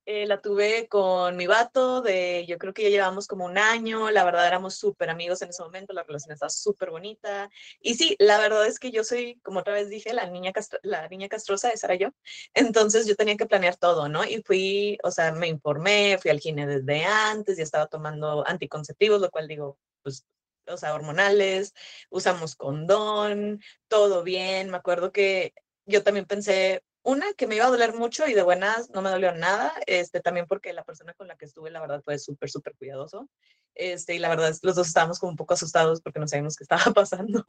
Eh, 0.07 0.27
la 0.27 0.41
tuve 0.41 0.89
con 0.89 1.37
mi 1.37 1.47
vato 1.47 2.01
de, 2.01 2.47
yo 2.49 2.59
creo 2.59 2.73
que 2.73 2.83
ya 2.83 2.89
llevamos 2.89 3.27
como 3.27 3.45
un 3.45 3.59
año, 3.59 4.11
la 4.11 4.25
verdad 4.25 4.47
éramos 4.47 4.75
súper 4.77 5.11
amigos 5.11 5.43
en 5.43 5.51
ese 5.51 5.63
momento, 5.63 5.93
la 5.93 6.03
relación 6.03 6.33
estaba 6.33 6.51
súper 6.51 6.91
bonita. 6.91 7.51
Y 7.81 7.95
sí, 7.95 8.17
la 8.19 8.39
verdad 8.39 8.67
es 8.67 8.79
que 8.79 8.91
yo 8.91 9.05
soy, 9.05 9.39
como 9.43 9.61
otra 9.61 9.75
vez 9.75 9.91
dije, 9.91 10.15
la 10.15 10.27
niña, 10.27 10.53
la 10.83 11.09
niña 11.09 11.29
castrosa, 11.29 11.71
esa 11.71 11.87
era 11.89 11.97
yo. 11.97 12.09
Entonces 12.55 13.07
yo 13.07 13.15
tenía 13.17 13.37
que 13.37 13.47
planear 13.47 13.77
todo, 13.77 14.09
¿no? 14.09 14.25
Y 14.25 14.43
fui, 14.43 14.99
o 15.05 15.11
sea, 15.11 15.33
me 15.33 15.49
informé, 15.49 16.19
fui 16.21 16.31
al 16.31 16.41
gine 16.41 16.67
desde 16.67 17.05
antes, 17.05 17.59
ya 17.59 17.63
estaba 17.63 17.87
tomando 17.87 18.47
anticonceptivos, 18.49 19.21
lo 19.21 19.31
cual 19.31 19.47
digo, 19.47 19.79
pues 20.03 20.25
o 20.71 20.77
sea, 20.77 20.95
hormonales, 20.95 21.75
usamos 22.11 22.57
condón, 22.57 23.61
todo 23.89 24.23
bien. 24.23 24.71
Me 24.71 24.77
acuerdo 24.77 25.13
que 25.13 25.55
yo 25.87 26.03
también 26.03 26.27
pensé, 26.27 26.83
una, 27.03 27.33
que 27.35 27.47
me 27.47 27.57
iba 27.57 27.67
a 27.67 27.71
doler 27.71 27.95
mucho 27.95 28.27
y 28.27 28.35
de 28.35 28.43
buenas 28.43 28.91
no 28.91 29.03
me 29.03 29.11
dolió 29.11 29.33
nada, 29.33 29.73
este, 29.87 30.21
también 30.21 30.47
porque 30.47 30.73
la 30.73 30.85
persona 30.85 31.15
con 31.15 31.29
la 31.29 31.37
que 31.37 31.47
estuve, 31.47 31.71
la 31.71 31.81
verdad, 31.81 32.03
fue 32.03 32.19
súper, 32.19 32.51
súper 32.51 32.75
cuidadoso. 32.77 33.29
Este, 33.75 34.15
y 34.15 34.19
la 34.19 34.29
verdad, 34.29 34.55
los 34.63 34.75
dos 34.75 34.89
estábamos 34.89 35.19
como 35.19 35.31
un 35.31 35.37
poco 35.37 35.55
asustados 35.55 36.03
porque 36.03 36.21
no 36.21 36.29
sabíamos 36.29 36.57
qué 36.57 36.65
estaba 36.65 36.83
pasando, 36.95 37.45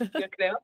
yo 0.00 0.30
creo. 0.30 0.60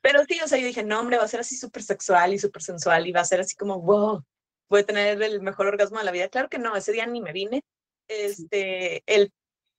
Pero 0.00 0.24
sí, 0.28 0.38
o 0.44 0.46
sea, 0.46 0.58
yo 0.58 0.66
dije, 0.66 0.84
no, 0.84 1.00
hombre, 1.00 1.18
va 1.18 1.24
a 1.24 1.28
ser 1.28 1.40
así 1.40 1.56
súper 1.56 1.82
sexual 1.82 2.32
y 2.32 2.38
súper 2.38 2.62
sensual 2.62 3.06
y 3.06 3.12
va 3.12 3.22
a 3.22 3.24
ser 3.24 3.40
así 3.40 3.56
como, 3.56 3.80
wow, 3.80 4.24
voy 4.68 4.80
a 4.80 4.86
tener 4.86 5.20
el 5.20 5.40
mejor 5.40 5.66
orgasmo 5.66 5.98
de 5.98 6.04
la 6.04 6.12
vida. 6.12 6.28
Claro 6.28 6.48
que 6.48 6.58
no, 6.58 6.76
ese 6.76 6.92
día 6.92 7.06
ni 7.06 7.20
me 7.20 7.32
vine. 7.32 7.64
Este, 8.06 9.02
el 9.06 9.32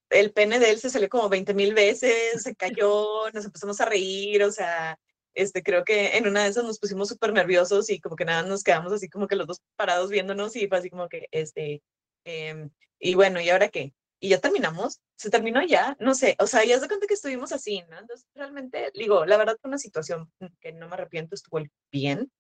el 0.10 0.32
pene 0.32 0.60
de 0.60 0.72
él 0.72 0.80
se 0.80 0.90
salió 0.90 1.10
como 1.10 1.30
20 1.30 1.54
mil 1.54 1.74
veces, 1.74 2.42
se 2.42 2.56
cayó, 2.56 3.30
nos 3.34 3.46
empezamos 3.46 3.80
a 3.82 3.86
reír, 3.86 4.44
o 4.44 4.52
sea, 4.52 5.00
este, 5.34 5.62
creo 5.64 5.84
que 5.86 6.18
en 6.18 6.28
una 6.28 6.44
de 6.44 6.50
esas 6.50 6.64
nos 6.64 6.80
pusimos 6.80 7.10
súper 7.10 7.34
nerviosos 7.34 7.90
y 7.90 8.00
como 8.00 8.16
que 8.16 8.26
nada, 8.26 8.44
nos 8.44 8.64
quedamos 8.64 8.92
así 8.94 9.10
como 9.10 9.28
que 9.28 9.36
los 9.36 9.48
dos 9.48 9.62
parados 9.76 10.10
viéndonos 10.10 10.56
y 10.56 10.68
fue 10.68 10.78
así 10.80 10.90
como 10.90 11.08
que, 11.10 11.28
este, 11.32 11.82
em, 12.26 12.72
y 13.00 13.16
bueno, 13.16 13.40
¿y 13.42 13.50
ahora 13.50 13.70
qué? 13.70 13.94
Y 14.20 14.30
ya 14.30 14.40
terminamos, 14.40 15.00
se 15.16 15.30
terminó 15.30 15.62
ya, 15.64 15.96
no 16.00 16.16
sé, 16.16 16.36
o 16.40 16.48
sea, 16.48 16.66
ya 16.66 16.80
se 16.80 16.88
cuenta 16.88 17.06
que 17.08 17.14
estuvimos 17.14 17.52
así, 17.52 17.84
¿no? 17.90 18.00
Entonces, 18.00 18.26
realmente, 18.34 18.92
digo, 18.96 19.26
la 19.26 19.38
verdad 19.38 19.58
fue 19.62 19.70
una 19.70 19.78
situación 19.78 20.32
que 20.60 20.74
no 20.74 20.88
me 20.88 20.96
arrepiento, 20.96 21.36
estuvo 21.36 21.62
bien, 21.92 22.32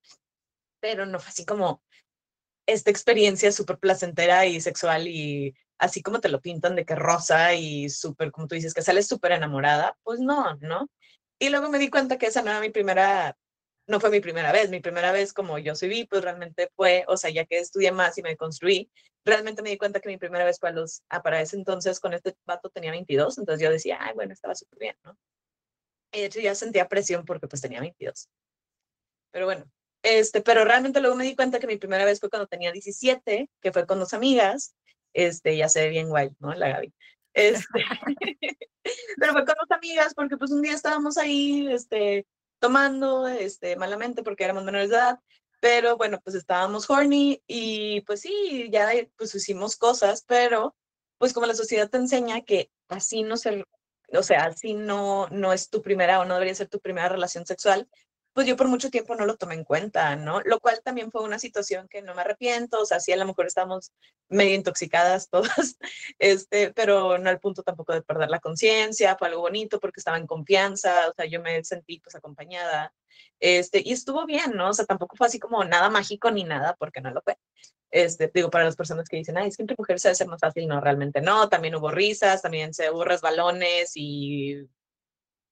pero 0.79 1.05
no 1.05 1.19
fue 1.19 1.29
así 1.29 1.45
como 1.45 1.83
esta 2.67 2.91
experiencia 2.91 3.51
súper 3.51 3.77
placentera 3.79 4.45
y 4.45 4.59
sexual 4.61 5.07
y 5.07 5.55
así 5.79 6.01
como 6.01 6.19
te 6.19 6.29
lo 6.29 6.41
pintan 6.41 6.75
de 6.75 6.85
que 6.85 6.95
rosa 6.95 7.53
y 7.53 7.89
súper, 7.89 8.31
como 8.31 8.47
tú 8.47 8.55
dices, 8.55 8.73
que 8.73 8.81
sales 8.81 9.07
súper 9.07 9.33
enamorada, 9.33 9.97
pues 10.03 10.19
no, 10.19 10.55
¿no? 10.61 10.89
Y 11.39 11.49
luego 11.49 11.69
me 11.69 11.79
di 11.79 11.89
cuenta 11.89 12.17
que 12.17 12.27
esa 12.27 12.41
no 12.41 12.51
era 12.51 12.59
mi 12.59 12.69
primera, 12.69 13.37
no 13.87 13.99
fue 13.99 14.09
mi 14.09 14.19
primera 14.19 14.51
vez, 14.51 14.69
mi 14.69 14.79
primera 14.79 15.11
vez 15.11 15.33
como 15.33 15.57
yo 15.59 15.73
vi, 15.81 16.05
pues 16.05 16.23
realmente 16.23 16.69
fue, 16.75 17.05
o 17.07 17.17
sea, 17.17 17.29
ya 17.29 17.45
que 17.45 17.59
estudié 17.59 17.91
más 17.91 18.17
y 18.17 18.23
me 18.23 18.37
construí, 18.37 18.91
realmente 19.25 19.61
me 19.61 19.69
di 19.69 19.77
cuenta 19.77 19.99
que 19.99 20.09
mi 20.09 20.17
primera 20.17 20.45
vez 20.45 20.59
fue 20.59 20.69
a 20.69 20.73
los, 20.73 21.03
ah, 21.09 21.21
para 21.21 21.41
ese 21.41 21.55
entonces 21.55 21.99
con 21.99 22.13
este 22.13 22.35
vato 22.45 22.69
tenía 22.69 22.91
22, 22.91 23.37
entonces 23.37 23.63
yo 23.63 23.71
decía, 23.71 23.97
ay, 24.01 24.13
bueno, 24.15 24.33
estaba 24.33 24.55
súper 24.55 24.79
bien, 24.79 24.95
¿no? 25.03 25.17
Y 26.11 26.21
de 26.21 26.25
hecho 26.27 26.39
ya 26.39 26.55
sentía 26.55 26.87
presión 26.87 27.25
porque 27.25 27.47
pues 27.47 27.61
tenía 27.61 27.81
22. 27.81 28.29
Pero 29.31 29.45
bueno, 29.45 29.65
este, 30.03 30.41
pero 30.41 30.63
realmente 30.65 31.01
luego 31.01 31.15
me 31.15 31.25
di 31.25 31.35
cuenta 31.35 31.59
que 31.59 31.67
mi 31.67 31.77
primera 31.77 32.05
vez 32.05 32.19
fue 32.19 32.29
cuando 32.29 32.47
tenía 32.47 32.71
17, 32.71 33.49
que 33.61 33.71
fue 33.71 33.85
con 33.85 33.99
dos 33.99 34.13
amigas, 34.13 34.73
este, 35.13 35.57
ya 35.57 35.69
se 35.69 35.81
ve 35.81 35.89
bien 35.89 36.09
guay, 36.09 36.29
¿no? 36.39 36.53
La 36.53 36.69
Gaby. 36.69 36.93
Este, 37.37 37.67
pero 39.19 39.33
fue 39.33 39.45
con 39.45 39.55
dos 39.59 39.69
amigas 39.69 40.15
porque 40.15 40.37
pues 40.37 40.49
un 40.49 40.63
día 40.63 40.73
estábamos 40.73 41.19
ahí, 41.19 41.67
este, 41.71 42.25
tomando, 42.59 43.27
este, 43.27 43.75
malamente 43.75 44.23
porque 44.23 44.43
éramos 44.43 44.63
menores 44.63 44.89
de 44.89 44.95
edad, 44.95 45.19
pero 45.59 45.97
bueno, 45.97 46.19
pues 46.23 46.35
estábamos 46.35 46.89
horny 46.89 47.41
y 47.45 48.01
pues 48.01 48.21
sí, 48.21 48.69
ya 48.71 48.89
pues 49.17 49.35
hicimos 49.35 49.75
cosas, 49.75 50.23
pero 50.27 50.75
pues 51.17 51.33
como 51.33 51.45
la 51.45 51.53
sociedad 51.53 51.89
te 51.89 51.97
enseña 51.97 52.41
que 52.41 52.71
así 52.89 53.23
no 53.23 53.37
se, 53.37 53.63
o 54.13 54.23
sea, 54.23 54.45
así 54.45 54.73
no, 54.73 55.27
no 55.29 55.53
es 55.53 55.69
tu 55.69 55.81
primera 55.81 56.19
o 56.19 56.25
no 56.25 56.35
debería 56.35 56.55
ser 56.55 56.69
tu 56.69 56.79
primera 56.79 57.09
relación 57.09 57.45
sexual, 57.45 57.87
pues 58.37 58.45
yo 58.45 58.55
por 58.55 58.67
mucho 58.67 58.91
tiempo 58.91 59.15
no 59.15 59.25
lo 59.25 59.35
tomé 59.35 59.55
en 59.55 59.63
cuenta, 59.63 60.15
¿no? 60.15 60.41
Lo 60.41 60.59
cual 60.59 60.79
también 60.83 61.09
fue 61.11 61.23
una 61.23 61.39
situación 61.39 61.87
que 61.87 62.03
no 62.03 62.13
me 62.13 62.21
arrepiento, 62.21 62.79
o 62.79 62.85
sea, 62.85 62.99
sí 62.99 63.11
a 63.11 63.17
lo 63.17 63.25
mejor 63.25 63.47
estamos 63.47 63.91
medio 64.29 64.53
intoxicadas 64.53 65.27
todas, 65.31 65.79
este, 66.19 66.71
pero 66.71 67.17
no 67.17 67.31
al 67.31 67.39
punto 67.39 67.63
tampoco 67.63 67.93
de 67.93 68.03
perder 68.03 68.29
la 68.29 68.39
conciencia, 68.39 69.15
fue 69.17 69.29
algo 69.29 69.41
bonito 69.41 69.79
porque 69.79 69.99
estaba 69.99 70.19
en 70.19 70.27
confianza, 70.27 71.09
o 71.09 71.13
sea, 71.15 71.25
yo 71.25 71.41
me 71.41 71.63
sentí 71.63 71.99
pues 71.99 72.13
acompañada, 72.13 72.93
este, 73.39 73.81
y 73.83 73.91
estuvo 73.91 74.23
bien, 74.27 74.51
¿no? 74.53 74.69
O 74.69 74.73
sea, 74.73 74.85
tampoco 74.85 75.15
fue 75.15 75.25
así 75.25 75.39
como 75.39 75.63
nada 75.65 75.89
mágico 75.89 76.29
ni 76.29 76.43
nada, 76.43 76.75
porque 76.77 77.01
no 77.01 77.09
lo 77.09 77.23
fue. 77.23 77.39
Este, 77.89 78.29
digo, 78.31 78.51
para 78.51 78.65
las 78.65 78.75
personas 78.75 79.09
que 79.09 79.17
dicen, 79.17 79.39
ay, 79.39 79.47
es 79.47 79.57
que 79.57 79.63
entre 79.63 79.77
mujeres 79.79 80.03
debe 80.03 80.13
ser 80.13 80.27
más 80.27 80.41
fácil, 80.41 80.67
no, 80.67 80.79
realmente 80.79 81.21
no, 81.21 81.49
también 81.49 81.73
hubo 81.73 81.89
risas, 81.89 82.43
también 82.43 82.71
se 82.71 82.91
hubo 82.91 83.03
resbalones 83.03 83.93
y 83.95 84.69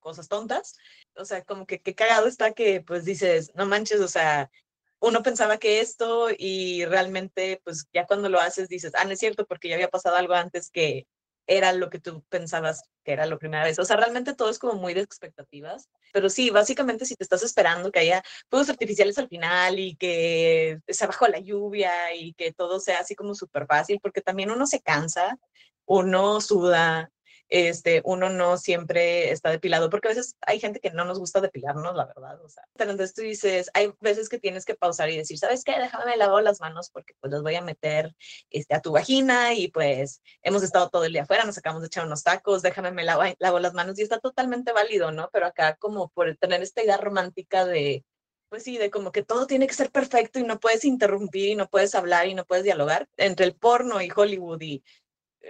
cosas 0.06 0.30
tontas. 0.30 0.76
O 1.16 1.26
sea, 1.26 1.44
como 1.44 1.66
que 1.66 1.82
qué 1.82 1.96
cagado 1.96 2.28
está 2.28 2.54
que 2.54 2.82
pues 2.82 3.06
dices, 3.06 3.52
no 3.56 3.66
manches, 3.66 4.00
o 4.02 4.08
sea, 4.08 4.52
uno 5.00 5.24
pensaba 5.24 5.58
que 5.58 5.82
esto 5.82 6.28
y 6.38 6.86
realmente 6.86 7.60
pues 7.64 7.88
ya 7.92 8.06
cuando 8.06 8.30
lo 8.30 8.40
haces 8.40 8.70
dices, 8.70 8.94
ah, 8.96 9.06
no 9.06 9.12
es 9.12 9.20
cierto 9.20 9.46
porque 9.48 9.68
ya 9.70 9.76
había 9.76 9.90
pasado 9.90 10.16
algo 10.16 10.36
antes 10.36 10.70
que 10.70 11.08
era 11.48 11.74
lo 11.74 11.90
que 11.90 12.00
tú 12.00 12.24
pensabas 12.30 12.84
que 13.04 13.14
era 13.14 13.26
la 13.26 13.38
primera 13.38 13.64
vez. 13.64 13.80
O 13.80 13.86
sea, 13.86 13.98
realmente 13.98 14.34
todo 14.36 14.50
es 14.50 14.60
como 14.60 14.74
muy 14.74 14.94
de 14.94 15.02
expectativas. 15.02 15.90
Pero 16.14 16.30
sí, 16.30 16.50
básicamente 16.50 17.06
si 17.06 17.16
te 17.16 17.24
estás 17.24 17.44
esperando 17.44 17.92
que 17.92 18.00
haya 18.00 18.24
fuegos 18.50 18.70
artificiales 18.70 19.18
al 19.18 19.28
final 19.28 19.80
y 19.80 19.96
que 19.96 20.80
se 20.88 21.08
bajó 21.08 21.28
la 21.28 21.40
lluvia 21.40 22.14
y 22.16 22.34
que 22.34 22.54
todo 22.54 22.80
sea 22.80 23.00
así 23.00 23.16
como 23.16 23.36
súper 23.36 23.66
fácil, 23.68 24.00
porque 24.02 24.22
también 24.22 24.52
uno 24.52 24.66
se 24.68 24.82
cansa, 24.82 25.38
uno 25.86 26.42
suda, 26.42 27.12
este, 27.50 28.02
uno 28.06 28.30
no 28.30 28.58
siempre 28.58 29.32
está 29.32 29.50
depilado, 29.50 29.90
porque 29.90 30.08
a 30.08 30.12
veces 30.12 30.36
hay 30.42 30.60
gente 30.60 30.80
que 30.80 30.92
no 30.92 31.06
nos 31.06 31.20
gusta 31.20 31.42
depilarnos, 31.42 31.96
la 31.96 32.06
verdad, 32.06 32.42
o 32.44 32.50
sea, 32.50 32.64
entonces 32.78 33.14
tú 33.14 33.22
dices, 33.22 33.70
hay 33.74 33.94
veces 34.00 34.30
que 34.30 34.40
tienes 34.40 34.66
que 34.66 34.76
pausar 34.76 35.10
y 35.10 35.18
decir, 35.18 35.38
¿sabes 35.38 35.64
qué? 35.64 35.80
Déjame 35.80 36.18
lavar 36.18 36.44
las 36.44 36.60
manos 36.60 36.90
porque 36.90 37.14
pues 37.20 37.32
los 37.32 37.44
voy 37.44 37.56
a 37.56 37.62
meter 37.62 38.16
este, 38.50 38.76
a 38.76 38.82
tu 38.82 38.92
vagina 38.92 39.54
y 39.54 39.68
pues 39.70 40.22
hemos 40.42 40.64
estado 40.64 40.90
todo 40.90 41.06
el 41.06 41.14
día 41.14 41.24
afuera, 41.24 41.46
nos 41.46 41.58
acabamos 41.58 41.82
de 41.82 41.88
echar 41.88 42.06
unos 42.06 42.24
tacos, 42.24 42.62
déjame 42.62 42.92
me 42.92 43.04
lavo, 43.04 43.24
lavo 43.40 43.60
las 43.60 43.74
manos 43.74 44.00
y 44.00 44.04
está 44.04 44.20
totalmente 44.20 44.72
válido, 44.72 45.12
¿no? 45.12 45.30
Pero 45.32 45.46
acá 45.46 45.76
como 45.76 46.10
por 46.10 46.36
tener 46.38 46.62
esta 46.62 46.84
idea 46.84 46.98
romántica 46.98 47.66
de, 47.66 48.04
pues 48.50 48.64
sí, 48.64 48.78
de 48.78 48.90
como 48.90 49.12
que 49.12 49.24
todo 49.24 49.48
tiene 49.48 49.68
que 49.68 49.74
ser 49.74 49.92
perfecto 49.92 50.40
y 50.40 50.44
no 50.44 50.60
puedes 50.60 50.86
interrumpir 50.86 51.50
y 51.50 51.56
no 51.56 51.68
puedes 51.68 51.96
hablar 51.96 52.28
y 52.28 52.36
no 52.36 52.46
puedes 52.46 52.64
dialogar 52.64 53.08
entre 53.18 53.46
el 53.46 53.56
porno 53.56 54.02
y 54.02 54.10
Hollywood 54.16 54.62
y 54.62 54.84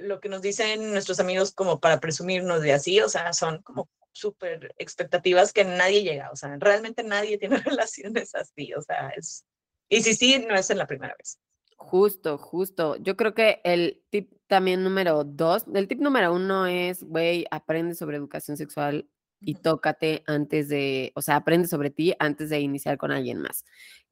lo 0.02 0.20
que 0.20 0.30
nos 0.30 0.42
dicen 0.42 0.92
nuestros 0.92 1.20
amigos 1.20 1.52
como 1.54 1.80
para 1.80 2.00
presumirnos 2.00 2.62
de 2.62 2.74
así, 2.74 3.00
o 3.02 3.10
sea, 3.10 3.34
son 3.34 3.62
como 3.64 3.90
súper 4.12 4.74
expectativas 4.78 5.52
que 5.52 5.66
nadie 5.66 6.04
llega, 6.04 6.32
o 6.32 6.36
sea, 6.36 6.56
realmente 6.60 7.04
nadie 7.04 7.38
tiene 7.40 7.58
relaciones 7.58 8.34
así, 8.36 8.74
o 8.74 8.82
sea, 8.82 9.10
es, 9.10 9.46
y 9.90 10.02
si 10.02 10.16
sí, 10.16 10.46
no 10.48 10.56
es 10.56 10.70
en 10.70 10.78
la 10.78 10.88
primera 10.88 11.16
vez. 11.18 11.40
Justo, 11.78 12.38
justo. 12.38 12.96
Yo 12.98 13.16
creo 13.18 13.34
que 13.34 13.62
el 13.64 14.02
tip 14.10 14.32
también 14.48 14.84
número 14.84 15.24
dos, 15.24 15.66
el 15.74 15.88
tip 15.88 16.00
número 16.00 16.34
uno 16.34 16.66
es, 16.66 17.04
güey, 17.04 17.46
aprende 17.52 17.94
sobre 17.96 18.18
educación 18.18 18.58
sexual 18.58 19.08
y 19.46 19.56
tócate 19.56 20.24
antes 20.28 20.68
de, 20.68 21.12
o 21.16 21.22
sea, 21.22 21.38
aprende 21.38 21.68
sobre 21.68 21.92
ti 21.92 22.14
antes 22.20 22.50
de 22.50 22.60
iniciar 22.60 22.98
con 22.98 23.12
alguien 23.12 23.40
más. 23.42 23.64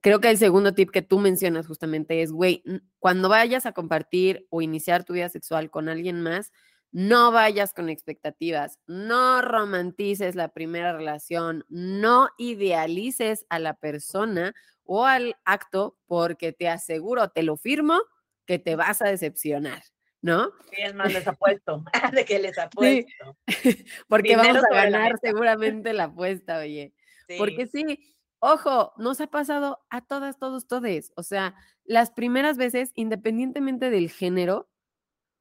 Creo 0.02 0.20
que 0.22 0.30
el 0.30 0.38
segundo 0.38 0.74
tip 0.74 0.92
que 0.92 1.02
tú 1.02 1.20
mencionas 1.20 1.68
justamente 1.68 2.22
es, 2.22 2.32
güey, 2.32 2.64
cuando 3.00 3.30
vayas 3.30 3.66
a 3.66 3.72
compartir 3.72 4.46
o 4.50 4.62
iniciar 4.62 5.04
tu 5.04 5.14
vida 5.14 5.30
sexual 5.30 5.72
con 5.72 5.90
alguien 5.90 6.22
más, 6.22 6.52
no 6.92 7.32
vayas 7.32 7.74
con 7.74 7.90
expectativas, 7.90 8.80
no 8.86 9.42
romantices 9.42 10.36
la 10.36 10.50
primera 10.50 10.94
relación, 10.94 11.66
no 11.68 12.30
idealices 12.38 13.46
a 13.50 13.58
la 13.58 13.74
persona 13.74 14.54
o 14.84 15.06
al 15.06 15.36
acto 15.44 15.98
porque 16.06 16.54
te 16.54 16.70
aseguro, 16.70 17.30
te 17.30 17.42
lo 17.42 17.58
firmo, 17.58 18.00
que 18.46 18.60
te 18.60 18.76
vas 18.76 19.02
a 19.02 19.08
decepcionar. 19.08 19.82
¿No? 20.24 20.52
Sí, 20.72 20.78
es 20.82 20.96
más, 20.96 21.14
les 21.14 21.28
apuesto, 21.28 21.84
de 22.14 22.26
que 22.26 22.40
les 22.40 22.58
apuesto. 22.58 23.38
porque 24.08 24.36
vamos 24.36 24.64
a 24.64 24.74
ganar 24.74 25.20
seguramente 25.22 25.94
la 25.94 26.06
apuesta, 26.06 26.60
oye. 26.60 26.94
Porque 27.38 27.68
sí, 27.68 28.16
ojo, 28.40 28.94
nos 28.98 29.20
ha 29.22 29.28
pasado 29.28 29.84
a 29.90 30.02
todas, 30.02 30.40
todos, 30.40 30.66
todes. 30.66 31.12
O 31.16 31.24
sea, 31.24 31.56
las 31.84 32.10
primeras 32.10 32.58
veces, 32.58 32.92
independientemente 32.96 33.90
del 33.90 34.10
género, 34.10 34.70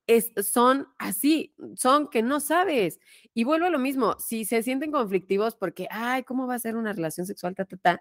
es, 0.09 0.33
son 0.51 0.89
así, 0.99 1.55
son 1.77 2.09
que 2.09 2.23
no 2.23 2.41
sabes. 2.41 2.99
Y 3.35 3.45
vuelvo 3.45 3.67
a 3.67 3.71
lo 3.71 3.79
mismo, 3.79 4.17
si 4.19 4.45
se 4.45 4.65
sienten 4.65 4.91
conflictivos 4.91 5.55
porque, 5.55 5.87
ay, 5.91 6.25
¿cómo 6.25 6.49
va 6.49 6.57
a 6.57 6.59
ser 6.59 6.77
una 6.77 6.93
relación 6.93 7.25
sexual? 7.25 7.55
Ta, 7.55 7.67
ta, 7.67 7.77
ta, 7.77 8.01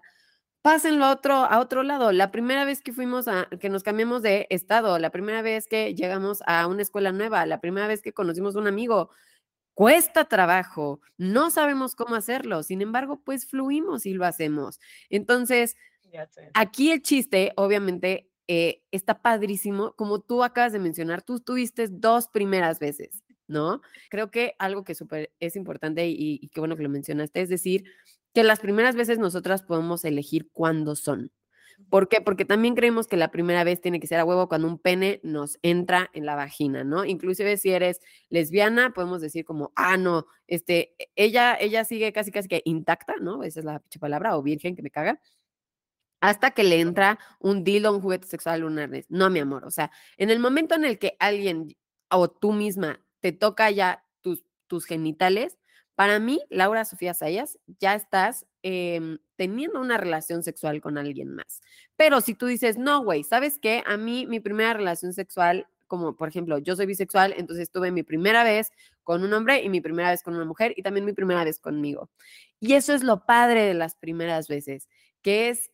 pásenlo 0.62 1.04
a 1.04 1.12
otro, 1.12 1.34
a 1.34 1.58
otro 1.60 1.82
lado. 1.82 2.12
La 2.12 2.30
primera 2.30 2.64
vez 2.64 2.80
que 2.80 2.92
fuimos 2.92 3.28
a, 3.28 3.48
que 3.60 3.68
nos 3.68 3.82
cambiamos 3.82 4.22
de 4.22 4.46
estado, 4.48 4.98
la 4.98 5.10
primera 5.10 5.42
vez 5.42 5.66
que 5.66 5.94
llegamos 5.94 6.42
a 6.46 6.66
una 6.68 6.82
escuela 6.82 7.12
nueva, 7.12 7.44
la 7.46 7.60
primera 7.60 7.88
vez 7.88 8.00
que 8.00 8.12
conocimos 8.12 8.56
a 8.56 8.60
un 8.60 8.68
amigo, 8.68 9.10
cuesta 9.74 10.26
trabajo, 10.26 11.00
no 11.18 11.50
sabemos 11.50 11.94
cómo 11.96 12.14
hacerlo, 12.14 12.62
sin 12.62 12.80
embargo, 12.80 13.20
pues 13.24 13.46
fluimos 13.46 14.06
y 14.06 14.14
lo 14.14 14.24
hacemos. 14.24 14.78
Entonces, 15.10 15.76
aquí 16.54 16.92
el 16.92 17.02
chiste, 17.02 17.52
obviamente, 17.56 18.28
eh, 18.48 18.82
está 18.90 19.20
padrísimo, 19.22 19.94
como 19.96 20.20
tú 20.20 20.44
acabas 20.44 20.72
de 20.72 20.78
mencionar, 20.78 21.22
tú 21.22 21.40
tuviste 21.40 21.88
dos 21.88 22.28
primeras 22.28 22.78
veces, 22.78 23.22
¿no? 23.48 23.80
Creo 24.10 24.30
que 24.30 24.54
algo 24.58 24.84
que 24.84 24.94
súper 24.94 25.32
es 25.40 25.56
importante 25.56 26.06
y, 26.06 26.38
y 26.40 26.48
qué 26.48 26.60
bueno 26.60 26.76
que 26.76 26.82
lo 26.82 26.88
mencionaste, 26.88 27.40
es 27.40 27.48
decir, 27.48 27.84
que 28.34 28.44
las 28.44 28.60
primeras 28.60 28.96
veces 28.96 29.18
nosotras 29.18 29.62
podemos 29.62 30.04
elegir 30.04 30.50
cuándo 30.52 30.96
son. 30.96 31.32
¿Por 31.90 32.08
qué? 32.08 32.20
Porque 32.20 32.44
también 32.44 32.74
creemos 32.74 33.06
que 33.06 33.16
la 33.16 33.30
primera 33.30 33.64
vez 33.64 33.80
tiene 33.80 34.00
que 34.00 34.06
ser 34.06 34.20
a 34.20 34.24
huevo 34.24 34.48
cuando 34.48 34.68
un 34.68 34.78
pene 34.78 35.20
nos 35.22 35.58
entra 35.62 36.10
en 36.12 36.26
la 36.26 36.34
vagina, 36.34 36.84
¿no? 36.84 37.04
Inclusive 37.04 37.56
si 37.56 37.70
eres 37.70 38.00
lesbiana, 38.28 38.92
podemos 38.94 39.20
decir 39.20 39.44
como, 39.44 39.72
ah, 39.76 39.96
no, 39.96 40.26
este, 40.46 40.94
e, 40.98 41.10
ella, 41.16 41.56
ella 41.58 41.84
sigue 41.84 42.12
casi, 42.12 42.30
casi 42.30 42.48
que 42.48 42.62
intacta, 42.64 43.14
¿no? 43.20 43.42
Esa 43.42 43.60
es 43.60 43.66
la 43.66 43.82
palabra, 44.00 44.36
o 44.36 44.42
virgen 44.42 44.76
que 44.76 44.82
me 44.82 44.90
caga, 44.90 45.20
hasta 46.20 46.52
que 46.52 46.62
le 46.62 46.80
entra 46.80 47.18
un 47.40 47.64
dildo, 47.64 47.92
un 47.92 48.00
juguete 48.00 48.28
sexual, 48.28 48.64
un 48.64 48.78
arnés. 48.78 49.06
No, 49.08 49.28
mi 49.28 49.40
amor, 49.40 49.64
o 49.64 49.70
sea, 49.70 49.90
en 50.16 50.30
el 50.30 50.38
momento 50.38 50.74
en 50.74 50.84
el 50.84 50.98
que 50.98 51.16
alguien 51.18 51.76
o 52.10 52.30
tú 52.30 52.52
misma 52.52 53.04
te 53.20 53.32
toca 53.32 53.70
ya 53.70 54.04
tus, 54.20 54.44
tus 54.68 54.84
genitales, 54.86 55.58
para 56.02 56.18
mí, 56.18 56.40
Laura 56.50 56.84
Sofía 56.84 57.14
Sayas, 57.14 57.60
ya 57.78 57.94
estás 57.94 58.44
em, 58.64 59.18
teniendo 59.36 59.80
una 59.80 59.98
relación 59.98 60.42
sexual 60.42 60.80
con 60.80 60.98
alguien 60.98 61.32
más. 61.32 61.62
Pero 61.94 62.20
si 62.20 62.34
tú 62.34 62.46
dices, 62.46 62.76
no, 62.76 63.04
güey, 63.04 63.22
¿sabes 63.22 63.60
qué? 63.60 63.84
A 63.86 63.96
mí 63.96 64.26
mi 64.26 64.40
primera 64.40 64.74
relación 64.74 65.12
sexual, 65.12 65.68
como 65.86 66.16
por 66.16 66.28
ejemplo, 66.28 66.58
yo 66.58 66.74
soy 66.74 66.86
bisexual, 66.86 67.34
entonces 67.36 67.70
tuve 67.70 67.92
mi 67.92 68.02
primera 68.02 68.42
vez 68.42 68.72
con 69.04 69.22
un 69.22 69.32
hombre 69.32 69.62
y 69.62 69.68
mi 69.68 69.80
primera 69.80 70.10
vez 70.10 70.24
con 70.24 70.34
una 70.34 70.44
mujer 70.44 70.74
y 70.76 70.82
también 70.82 71.06
mi 71.06 71.12
primera 71.12 71.44
vez 71.44 71.60
conmigo. 71.60 72.10
Y 72.58 72.72
eso 72.72 72.94
es 72.94 73.04
lo 73.04 73.24
padre 73.24 73.62
de 73.62 73.74
las 73.74 73.94
primeras 73.94 74.48
veces, 74.48 74.88
que 75.22 75.50
es 75.50 75.70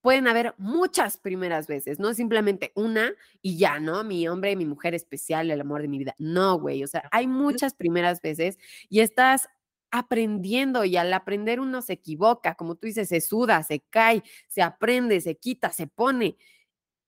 pueden 0.00 0.28
haber 0.28 0.54
muchas 0.58 1.16
primeras 1.16 1.66
veces, 1.66 1.98
no 1.98 2.14
simplemente 2.14 2.70
una 2.76 3.14
y 3.40 3.56
ya, 3.58 3.80
¿no? 3.80 4.04
Mi 4.04 4.28
hombre, 4.28 4.54
mi 4.54 4.64
mujer 4.64 4.94
especial, 4.94 5.50
el 5.50 5.60
amor 5.60 5.82
de 5.82 5.88
mi 5.88 5.98
vida. 5.98 6.14
No, 6.18 6.56
güey, 6.60 6.84
o 6.84 6.86
sea, 6.86 7.08
hay 7.10 7.26
muchas 7.26 7.74
primeras 7.74 8.20
veces 8.22 8.60
y 8.88 9.00
estás 9.00 9.48
aprendiendo 9.92 10.84
y 10.84 10.96
al 10.96 11.12
aprender 11.12 11.60
uno 11.60 11.82
se 11.82 11.92
equivoca, 11.92 12.54
como 12.56 12.74
tú 12.74 12.86
dices, 12.88 13.08
se 13.08 13.20
suda, 13.20 13.62
se 13.62 13.80
cae, 13.90 14.22
se 14.48 14.62
aprende, 14.62 15.20
se 15.20 15.36
quita, 15.36 15.70
se 15.70 15.86
pone. 15.86 16.36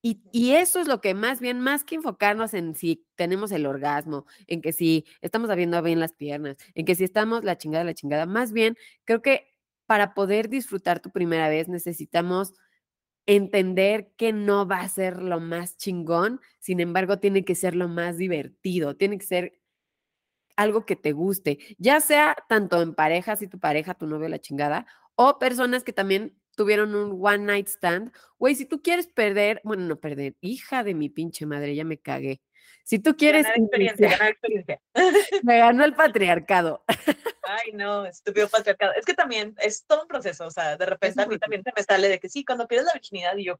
Y, 0.06 0.52
eso 0.52 0.80
es 0.80 0.86
lo 0.86 1.00
que 1.00 1.14
más 1.14 1.40
bien, 1.40 1.60
más 1.60 1.82
que 1.82 1.94
enfocarnos 1.94 2.52
en 2.52 2.74
si 2.74 3.06
tenemos 3.16 3.52
el 3.52 3.64
orgasmo, 3.64 4.26
en 4.46 4.60
que 4.60 4.74
si 4.74 5.06
estamos 5.22 5.48
abriendo 5.48 5.80
bien 5.82 5.98
las 5.98 6.12
piernas, 6.12 6.58
en 6.74 6.84
que 6.84 6.94
si 6.94 7.04
estamos 7.04 7.42
la 7.42 7.56
chingada, 7.56 7.84
la 7.84 7.94
chingada, 7.94 8.26
más 8.26 8.52
bien 8.52 8.76
creo 9.06 9.22
que 9.22 9.54
para 9.86 10.12
poder 10.12 10.50
disfrutar 10.50 11.00
tu 11.00 11.10
primera 11.10 11.48
vez 11.48 11.68
necesitamos 11.68 12.52
entender 13.26 14.12
que 14.18 14.34
no 14.34 14.66
va 14.66 14.80
a 14.80 14.88
ser 14.88 15.22
lo 15.22 15.40
más 15.40 15.78
chingón, 15.78 16.40
sin 16.58 16.80
embargo 16.80 17.18
tiene 17.18 17.44
que 17.44 17.54
ser 17.54 17.74
lo 17.74 17.88
más 17.88 18.18
divertido, 18.18 18.96
tiene 18.96 19.16
que 19.16 19.24
ser 19.26 19.63
algo 20.56 20.86
que 20.86 20.96
te 20.96 21.12
guste, 21.12 21.58
ya 21.78 22.00
sea 22.00 22.36
tanto 22.48 22.82
en 22.82 22.94
pareja, 22.94 23.36
si 23.36 23.46
tu 23.48 23.58
pareja, 23.58 23.94
tu 23.94 24.06
novio, 24.06 24.28
la 24.28 24.38
chingada, 24.38 24.86
o 25.16 25.38
personas 25.38 25.84
que 25.84 25.92
también 25.92 26.36
tuvieron 26.56 26.94
un 26.94 27.18
one 27.20 27.38
night 27.38 27.68
stand. 27.68 28.12
Güey, 28.38 28.54
si 28.54 28.66
tú 28.66 28.82
quieres 28.82 29.06
perder, 29.06 29.60
bueno, 29.64 29.84
no 29.84 29.96
perder, 29.96 30.36
hija 30.40 30.84
de 30.84 30.94
mi 30.94 31.08
pinche 31.08 31.46
madre, 31.46 31.74
ya 31.74 31.84
me 31.84 31.98
cagué. 31.98 32.40
Si 32.84 32.98
tú 32.98 33.16
quieres... 33.16 33.44
Ganar 33.44 33.58
experiencia, 33.58 34.10
ganar 34.10 34.28
experiencia. 34.28 34.80
Me 35.42 35.58
ganó 35.58 35.84
el 35.84 35.94
patriarcado. 35.94 36.84
Ay, 37.42 37.72
no, 37.72 38.04
estúpido 38.04 38.46
patriarcado. 38.48 38.92
Es 38.92 39.06
que 39.06 39.14
también 39.14 39.54
es 39.58 39.86
todo 39.86 40.02
un 40.02 40.08
proceso, 40.08 40.46
o 40.46 40.50
sea, 40.50 40.76
de 40.76 40.84
repente 40.84 41.22
a 41.22 41.26
mí 41.26 41.38
también 41.38 41.62
se 41.62 41.72
me 41.74 41.82
sale 41.82 42.08
de 42.08 42.20
que 42.20 42.28
sí, 42.28 42.44
cuando 42.44 42.68
pierdes 42.68 42.86
la 42.86 42.92
virginidad 42.92 43.36
y 43.36 43.44
yo, 43.44 43.58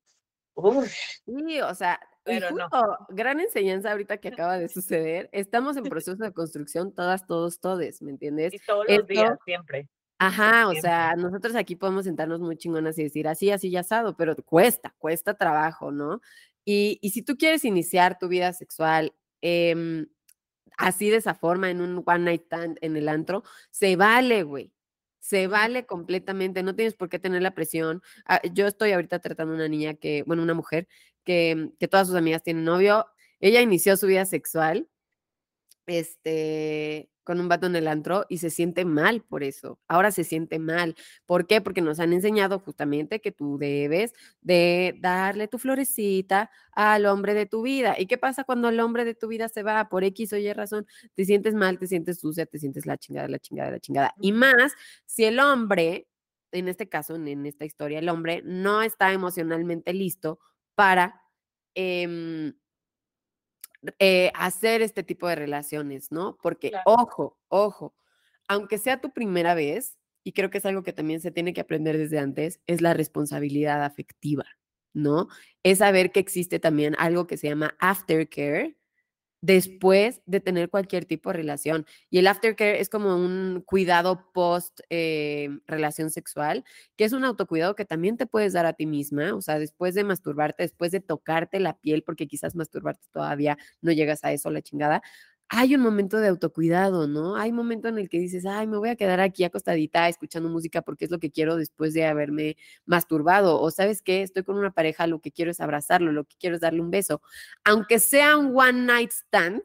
Sí, 1.25 1.61
o 1.61 1.75
sea, 1.75 2.01
pero 2.23 2.51
no. 2.51 2.69
Gran 3.11 3.40
enseñanza 3.40 3.90
ahorita 3.90 4.19
que 4.19 4.29
acaba 4.49 4.59
de 4.59 4.69
suceder. 4.69 5.29
Estamos 5.33 5.77
en 5.77 5.85
proceso 5.85 6.23
de 6.23 6.33
construcción, 6.33 6.93
todas, 6.95 7.27
todos, 7.27 7.61
todes, 7.61 8.03
¿me 8.03 8.11
entiendes? 8.11 8.55
Y 8.55 8.59
todos 8.61 8.87
los 8.88 9.07
días, 9.07 9.38
siempre. 9.45 9.88
Ajá, 10.19 10.69
o 10.69 10.75
sea, 10.75 11.17
nosotros 11.17 11.57
aquí 11.57 11.75
podemos 11.77 12.05
sentarnos 12.05 12.40
muy 12.40 12.57
chingonas 12.57 12.97
y 12.99 13.03
decir 13.03 13.27
así, 13.27 13.51
así, 13.51 13.71
ya 13.71 13.81
asado, 13.81 14.17
pero 14.17 14.37
cuesta, 14.37 14.95
cuesta 14.99 15.35
trabajo, 15.35 15.90
¿no? 15.90 16.21
Y, 16.64 16.99
y 17.03 17.11
si 17.11 17.23
tú 17.23 17.37
quieres 17.37 17.64
iniciar 17.64 18.19
tu 18.19 18.29
vida 18.29 18.53
sexual 18.53 19.12
eh, 19.43 20.07
así 20.77 21.11
de 21.11 21.17
esa 21.17 21.35
forma, 21.35 21.71
en 21.71 21.81
un 21.81 22.03
one 22.05 22.19
night 22.21 22.45
stand 22.45 22.79
en 22.81 22.97
el 22.97 23.09
antro, 23.09 23.45
se 23.71 23.97
vale, 23.97 24.43
güey. 24.43 24.73
Se 25.25 25.47
vale 25.47 25.87
completamente, 25.87 26.63
no 26.63 26.75
tienes 26.75 26.95
por 26.95 27.09
qué 27.09 27.19
tener 27.19 27.41
la 27.41 27.55
presión. 27.55 28.03
Ah, 28.27 28.43
yo 28.53 28.67
estoy 28.67 28.93
ahorita 28.93 29.21
tratando 29.21 29.55
a 29.55 29.57
una 29.57 29.69
niña 29.69 29.95
que, 29.95 30.23
bueno, 30.27 30.43
una 30.43 30.53
mujer 30.53 30.87
que, 31.25 31.71
que 31.79 31.89
todas 31.89 32.09
sus 32.09 32.17
amigas 32.17 32.43
tienen 32.43 32.65
novio. 32.65 33.07
Ella 33.41 33.63
inició 33.63 33.97
su 33.97 34.07
vida 34.07 34.27
sexual 34.27 34.87
este, 35.87 37.11
con 37.25 37.41
un 37.41 37.49
vato 37.49 37.67
en 37.67 37.75
el 37.75 37.89
antro 37.89 38.27
y 38.29 38.39
se 38.39 38.51
siente 38.51 38.85
mal 38.85 39.23
por 39.23 39.43
eso. 39.43 39.79
Ahora 39.89 40.11
se 40.11 40.23
siente 40.25 40.59
mal. 40.59 40.95
¿Por 41.27 41.47
qué? 41.47 41.61
Porque 41.61 41.81
nos 41.81 41.99
han 41.99 42.13
enseñado 42.13 42.61
justamente 42.61 43.21
que 43.21 43.33
tú 43.33 43.59
debes 43.59 44.13
de 44.43 44.97
darle 45.01 45.49
tu 45.49 45.59
florecita 45.59 46.51
al 46.73 47.07
hombre 47.07 47.35
de 47.35 47.47
tu 47.47 47.63
vida. 47.63 47.97
¿Y 47.99 48.07
qué 48.07 48.19
pasa 48.19 48.45
cuando 48.45 48.69
el 48.69 48.79
hombre 48.81 49.05
de 49.05 49.15
tu 49.15 49.29
vida 49.29 49.49
se 49.49 49.63
va 49.63 49.89
por 49.89 50.05
X 50.05 50.33
o 50.35 50.37
Y 50.37 50.53
razón? 50.53 50.87
Te 51.15 51.25
sientes 51.25 51.55
mal, 51.55 51.79
te 51.79 51.87
sientes 51.87 52.21
sucia, 52.21 52.47
te 52.47 52.59
sientes 52.59 52.87
la 52.87 52.99
chingada, 52.99 53.27
la 53.29 53.39
chingada, 53.39 53.71
la 53.73 53.81
chingada. 53.81 54.15
Y 54.21 54.33
más 54.33 54.75
si 55.07 55.25
el 55.25 55.41
hombre, 55.41 56.07
en 56.53 56.69
este 56.69 56.89
caso, 56.89 57.17
en 57.17 57.47
esta 57.47 57.65
historia, 57.65 57.99
el 57.99 58.09
hombre 58.09 58.43
no 58.45 58.83
está 58.83 59.13
emocionalmente 59.13 59.93
listo 59.93 60.39
para... 60.75 61.21
Em, 61.75 62.55
eh, 63.99 64.31
hacer 64.35 64.83
este 64.83 65.03
tipo 65.03 65.29
de 65.29 65.35
relaciones, 65.35 66.11
¿no? 66.11 66.38
Porque, 66.42 66.73
ojo, 66.85 67.38
ojo, 67.49 67.94
aunque 68.49 68.79
sea 68.79 69.01
tu 69.01 69.12
primera 69.12 69.55
vez, 69.55 69.99
y 70.23 70.33
creo 70.33 70.51
que 70.51 70.59
es 70.59 70.66
algo 70.66 70.83
que 70.83 70.93
también 70.93 71.20
se 71.20 71.30
tiene 71.30 71.53
que 71.53 71.61
aprender 71.61 71.99
desde 71.99 72.18
antes, 72.18 72.61
es 72.66 72.80
la 72.80 72.95
responsabilidad 72.95 73.85
afectiva, 73.85 74.45
¿no? 74.95 75.28
Es 75.62 75.78
saber 75.78 76.12
que 76.12 76.20
existe 76.20 76.59
también 76.59 76.95
algo 76.99 77.26
que 77.26 77.37
se 77.37 77.49
llama 77.49 77.76
aftercare, 77.78 78.76
después 79.45 80.22
de 80.24 80.40
tener 80.40 80.70
cualquier 80.70 81.05
tipo 81.05 81.28
de 81.28 81.36
relación. 81.36 81.84
Y 82.09 82.18
el 82.18 82.26
aftercare 82.28 82.80
es 82.80 82.88
como 82.88 83.14
un 83.14 83.62
cuidado 83.66 84.30
post 84.32 84.80
eh, 84.88 85.51
relación 85.66 86.09
sexual, 86.09 86.64
que 86.97 87.05
es 87.05 87.12
un 87.12 87.24
autocuidado 87.26 87.74
que 87.74 87.84
también 87.84 88.16
te 88.16 88.26
puedes 88.26 88.55
dar 88.55 88.64
a 88.64 88.72
ti 88.72 88.86
misma, 88.86 89.34
o 89.34 89.42
sea, 89.42 89.59
después 89.59 89.95
de 89.95 90.03
masturbarte, 90.03 90.62
después 90.62 90.92
de 90.92 91.01
tocarte 91.01 91.61
la 91.61 91.76
piel, 91.78 92.03
porque 92.03 92.26
quizás 92.26 92.55
masturbarte 92.55 93.07
todavía 93.12 93.59
no 93.82 93.92
llegas 93.92 94.24
a 94.24 94.32
eso, 94.32 94.51
la 94.51 94.62
chingada. 94.62 95.03
Hay 95.49 95.74
un 95.74 95.82
momento 95.82 96.18
de 96.18 96.28
autocuidado, 96.28 97.07
¿no? 97.07 97.36
Hay 97.36 97.51
un 97.51 97.57
momento 97.57 97.88
en 97.88 97.99
el 97.99 98.09
que 98.09 98.18
dices, 98.18 98.47
ay, 98.47 98.66
me 98.66 98.78
voy 98.78 98.88
a 98.88 98.97
quedar 98.97 99.20
aquí 99.20 99.45
acostadita 99.45 100.09
escuchando 100.09 100.49
música 100.49 100.82
porque 100.82 101.05
es 101.05 101.11
lo 101.11 101.18
que 101.20 101.30
quiero 101.30 101.57
después 101.57 101.95
de 101.95 102.07
haberme 102.07 102.57
masturbado. 102.86 103.61
O 103.61 103.70
sabes 103.70 104.03
qué, 104.03 104.22
estoy 104.22 104.42
con 104.45 104.57
una 104.57 104.72
pareja, 104.72 105.07
lo 105.07 105.20
que 105.20 105.30
quiero 105.32 105.51
es 105.51 105.61
abrazarlo, 105.61 106.12
lo 106.12 106.24
que 106.24 106.36
quiero 106.38 106.57
es 106.57 106.62
darle 106.62 106.80
un 106.80 106.90
beso. 106.90 107.22
Aunque 107.64 107.99
sea 108.01 108.36
un 108.36 108.53
one 108.59 108.84
night 108.84 109.11
stand, 109.12 109.62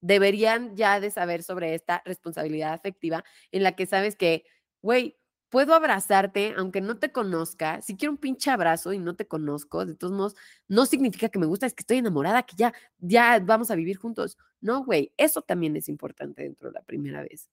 deberían 0.00 0.76
ya 0.76 1.00
de 1.00 1.10
saber 1.10 1.42
sobre 1.42 1.74
esta 1.74 2.02
responsabilidad 2.04 2.72
afectiva 2.72 3.24
en 3.52 3.62
la 3.62 3.72
que 3.76 3.86
sabes 3.86 4.16
que, 4.16 4.44
güey, 4.82 5.16
puedo 5.52 5.74
abrazarte 5.74 6.54
aunque 6.56 6.80
no 6.80 6.98
te 6.98 7.12
conozca. 7.12 7.82
Si 7.82 7.94
quiero 7.94 8.12
un 8.12 8.16
pinche 8.16 8.50
abrazo 8.50 8.94
y 8.94 8.98
no 8.98 9.14
te 9.14 9.28
conozco, 9.28 9.84
de 9.84 9.94
todos 9.94 10.14
modos, 10.14 10.34
no 10.66 10.86
significa 10.86 11.28
que 11.28 11.38
me 11.38 11.44
gusta, 11.44 11.66
es 11.66 11.74
que 11.74 11.82
estoy 11.82 11.98
enamorada, 11.98 12.42
que 12.42 12.56
ya, 12.56 12.72
ya 12.98 13.38
vamos 13.38 13.70
a 13.70 13.74
vivir 13.74 13.98
juntos. 13.98 14.38
No, 14.62 14.82
güey, 14.82 15.12
eso 15.18 15.42
también 15.42 15.76
es 15.76 15.90
importante 15.90 16.42
dentro 16.42 16.70
de 16.70 16.74
la 16.74 16.82
primera 16.82 17.20
vez. 17.20 17.50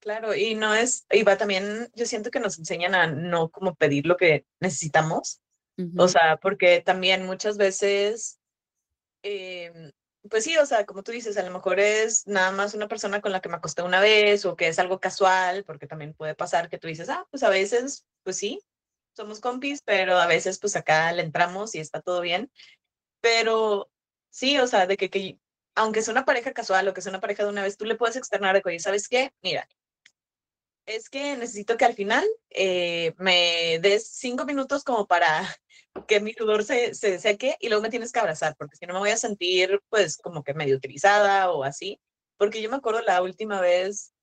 Claro, 0.00 0.34
y 0.34 0.54
no 0.54 0.74
es, 0.74 1.04
y 1.10 1.24
va 1.24 1.36
también, 1.36 1.90
yo 1.94 2.06
siento 2.06 2.30
que 2.30 2.40
nos 2.40 2.58
enseñan 2.58 2.94
a 2.94 3.06
no 3.06 3.50
como 3.50 3.74
pedir 3.74 4.06
lo 4.06 4.16
que 4.16 4.46
necesitamos. 4.58 5.42
O 5.96 6.08
sea, 6.08 6.38
porque 6.38 6.80
también 6.80 7.24
muchas 7.26 7.56
veces 7.56 8.40
eh, 9.22 9.92
pues 10.30 10.44
sí, 10.44 10.56
o 10.56 10.66
sea, 10.66 10.86
como 10.86 11.02
tú 11.02 11.12
dices, 11.12 11.36
a 11.36 11.42
lo 11.42 11.50
mejor 11.50 11.80
es 11.80 12.26
nada 12.26 12.50
más 12.52 12.74
una 12.74 12.88
persona 12.88 13.20
con 13.20 13.32
la 13.32 13.40
que 13.40 13.48
me 13.48 13.56
acosté 13.56 13.82
una 13.82 14.00
vez 14.00 14.44
o 14.44 14.56
que 14.56 14.68
es 14.68 14.78
algo 14.78 15.00
casual, 15.00 15.64
porque 15.64 15.86
también 15.86 16.14
puede 16.14 16.34
pasar 16.34 16.68
que 16.68 16.78
tú 16.78 16.88
dices, 16.88 17.08
ah, 17.08 17.26
pues 17.30 17.42
a 17.42 17.50
veces, 17.50 18.06
pues 18.22 18.36
sí, 18.36 18.60
somos 19.16 19.40
compis, 19.40 19.82
pero 19.82 20.18
a 20.18 20.26
veces 20.26 20.58
pues 20.58 20.76
acá 20.76 21.12
le 21.12 21.22
entramos 21.22 21.74
y 21.74 21.80
está 21.80 22.00
todo 22.00 22.20
bien. 22.20 22.50
Pero 23.20 23.90
sí, 24.30 24.58
o 24.58 24.66
sea, 24.66 24.86
de 24.86 24.96
que, 24.96 25.10
que 25.10 25.38
aunque 25.74 26.00
es 26.00 26.08
una 26.08 26.24
pareja 26.24 26.52
casual 26.52 26.88
o 26.88 26.94
que 26.94 27.00
es 27.00 27.06
una 27.06 27.20
pareja 27.20 27.44
de 27.44 27.50
una 27.50 27.62
vez, 27.62 27.76
tú 27.76 27.84
le 27.84 27.96
puedes 27.96 28.16
externar 28.16 28.54
de 28.54 28.62
que, 28.62 28.68
oye, 28.70 28.80
¿sabes 28.80 29.08
qué? 29.08 29.32
Mira, 29.42 29.68
es 30.88 31.10
que 31.10 31.36
necesito 31.36 31.76
que 31.76 31.84
al 31.84 31.94
final 31.94 32.24
eh, 32.50 33.14
me 33.18 33.78
des 33.80 34.08
cinco 34.08 34.44
minutos 34.46 34.84
como 34.84 35.06
para 35.06 35.42
que 36.08 36.20
mi 36.20 36.32
sudor 36.32 36.64
se, 36.64 36.94
se 36.94 37.18
seque 37.18 37.56
y 37.60 37.68
luego 37.68 37.82
me 37.82 37.90
tienes 37.90 38.10
que 38.10 38.20
abrazar, 38.20 38.56
porque 38.56 38.76
si 38.76 38.86
no 38.86 38.94
me 38.94 39.00
voy 39.00 39.10
a 39.10 39.16
sentir 39.16 39.80
pues 39.88 40.18
como 40.18 40.42
que 40.42 40.54
medio 40.54 40.76
utilizada 40.76 41.50
o 41.52 41.62
así. 41.64 42.00
Porque 42.38 42.62
yo 42.62 42.70
me 42.70 42.76
acuerdo 42.76 43.02
la 43.02 43.20
última 43.20 43.60
vez, 43.60 44.14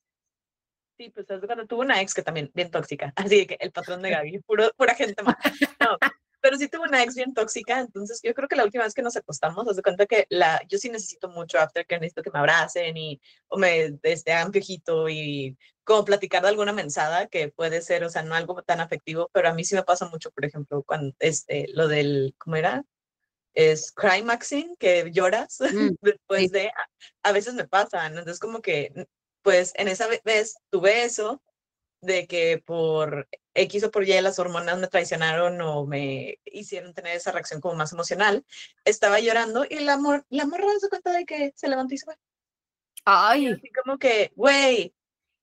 sí, 0.97 1.09
pues 1.11 1.27
cuando 1.27 1.67
tuve 1.67 1.81
una 1.85 2.01
ex 2.01 2.13
que 2.13 2.23
también 2.23 2.49
bien 2.53 2.71
tóxica, 2.71 3.13
así 3.33 3.45
que 3.45 3.57
el 3.59 3.71
patrón 3.71 4.01
de 4.01 4.09
Gaby, 4.09 4.39
puro, 4.39 4.71
pura 4.77 4.95
gente 4.95 5.21
mala. 5.23 5.37
No, 5.79 5.97
pero 6.45 6.57
sí 6.57 6.67
tuve 6.67 6.87
una 6.87 7.01
ex 7.01 7.15
bien 7.15 7.33
tóxica, 7.33 7.79
entonces 7.79 8.19
yo 8.21 8.35
creo 8.35 8.47
que 8.47 8.55
la 8.55 8.65
última 8.65 8.83
vez 8.83 8.93
que 8.93 9.01
nos 9.01 9.15
acostamos, 9.17 9.67
haz 9.67 9.77
de 9.77 9.81
cuenta 9.81 10.05
que 10.05 10.27
la, 10.29 10.61
yo 10.69 10.77
sí 10.77 10.91
necesito 10.91 11.27
mucho 11.27 11.57
after 11.57 11.87
que 11.87 11.95
necesito 11.95 12.21
que 12.21 12.29
me 12.29 12.37
abracen 12.37 12.95
y 12.95 13.19
o 13.47 13.57
me 13.57 13.97
este, 14.03 14.31
hagan 14.31 14.51
piojito 14.51 15.09
y 15.09 15.57
como 15.83 16.05
platicar 16.05 16.43
de 16.43 16.49
alguna 16.49 16.71
mensada 16.71 17.25
que 17.25 17.49
puede 17.49 17.81
ser, 17.81 18.03
o 18.03 18.11
sea, 18.11 18.21
no 18.21 18.35
algo 18.35 18.61
tan 18.61 18.79
afectivo, 18.79 19.27
pero 19.33 19.49
a 19.49 19.55
mí 19.55 19.63
sí 19.63 19.73
me 19.73 19.81
pasa 19.81 20.07
mucho, 20.07 20.29
por 20.29 20.45
ejemplo, 20.45 20.83
cuando 20.83 21.15
este, 21.17 21.65
lo 21.73 21.87
del, 21.87 22.35
¿cómo 22.37 22.57
era? 22.57 22.85
Es 23.55 23.95
maxing 24.23 24.75
que 24.77 25.09
lloras 25.11 25.57
mm, 25.61 25.95
después 25.99 26.51
de, 26.51 26.67
a, 26.67 27.29
a, 27.29 27.31
veces 27.31 27.55
me 27.55 27.67
pasa, 27.67 28.07
¿no? 28.09 28.19
Entonces 28.19 28.39
como 28.39 28.61
que, 28.61 29.07
pues 29.41 29.73
en 29.77 29.87
esa 29.87 30.07
vez 30.23 30.57
tuve 30.69 31.05
eso, 31.05 31.41
de 32.05 32.27
que 32.27 32.61
por 32.65 33.27
X 33.53 33.83
o 33.83 33.91
por 33.91 34.07
Y 34.07 34.19
las 34.21 34.39
hormonas 34.39 34.77
me 34.77 34.87
traicionaron 34.87 35.59
o 35.61 35.85
me 35.85 36.39
hicieron 36.45 36.93
tener 36.93 37.15
esa 37.15 37.31
reacción 37.31 37.61
como 37.61 37.75
más 37.75 37.93
emocional, 37.93 38.45
estaba 38.83 39.19
llorando 39.19 39.65
y 39.69 39.79
la, 39.79 39.97
mor 39.97 40.25
la 40.29 40.45
morra 40.45 40.67
se 40.79 40.89
cuenta 40.89 41.11
de 41.11 41.25
que 41.25 41.53
se 41.55 41.67
levantó 41.67 41.93
y 41.93 41.97
se 41.97 42.05
fue. 42.05 42.15
Ay. 43.05 43.47
así 43.47 43.71
como 43.71 43.97
que, 43.97 44.31
güey. 44.35 44.93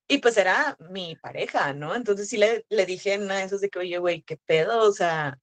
Y 0.08 0.18
pues 0.18 0.36
era 0.36 0.76
mi 0.90 1.16
pareja, 1.16 1.72
¿no? 1.72 1.94
Entonces 1.94 2.28
sí 2.28 2.36
le, 2.36 2.66
le 2.68 2.86
dije 2.86 3.14
en 3.14 3.22
una 3.22 3.38
de 3.38 3.44
esas 3.44 3.60
de 3.60 3.70
que, 3.70 3.78
oye, 3.78 3.98
güey, 3.98 4.22
¿qué 4.22 4.36
pedo? 4.36 4.82
O 4.82 4.92
sea, 4.92 5.38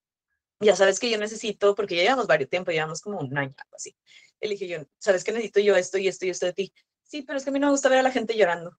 ya 0.60 0.76
sabes 0.76 1.00
que 1.00 1.10
yo 1.10 1.18
necesito, 1.18 1.74
porque 1.76 1.96
ya 1.96 2.04
llevamos 2.04 2.28
varios 2.28 2.50
tiempo, 2.50 2.72
llevamos 2.72 3.02
como 3.02 3.20
un 3.20 3.36
año, 3.38 3.56
algo 3.58 3.76
así. 3.76 3.96
Le 4.42 4.50
dije 4.50 4.68
yo, 4.68 4.80
¿sabes 5.00 5.24
que 5.24 5.32
necesito 5.32 5.60
yo 5.60 5.76
esto 5.76 5.98
y 5.98 6.08
esto 6.08 6.26
y 6.26 6.30
esto 6.30 6.46
de 6.46 6.54
ti? 6.54 6.74
Sí, 7.04 7.24
pero 7.24 7.38
es 7.38 7.44
que 7.44 7.50
a 7.50 7.54
mí 7.54 7.60
no 7.60 7.68
me 7.68 7.72
gusta 7.72 7.90
ver 7.90 8.00
a 8.00 8.04
la 8.04 8.12
gente 8.12 8.38
llorando. 8.38 8.78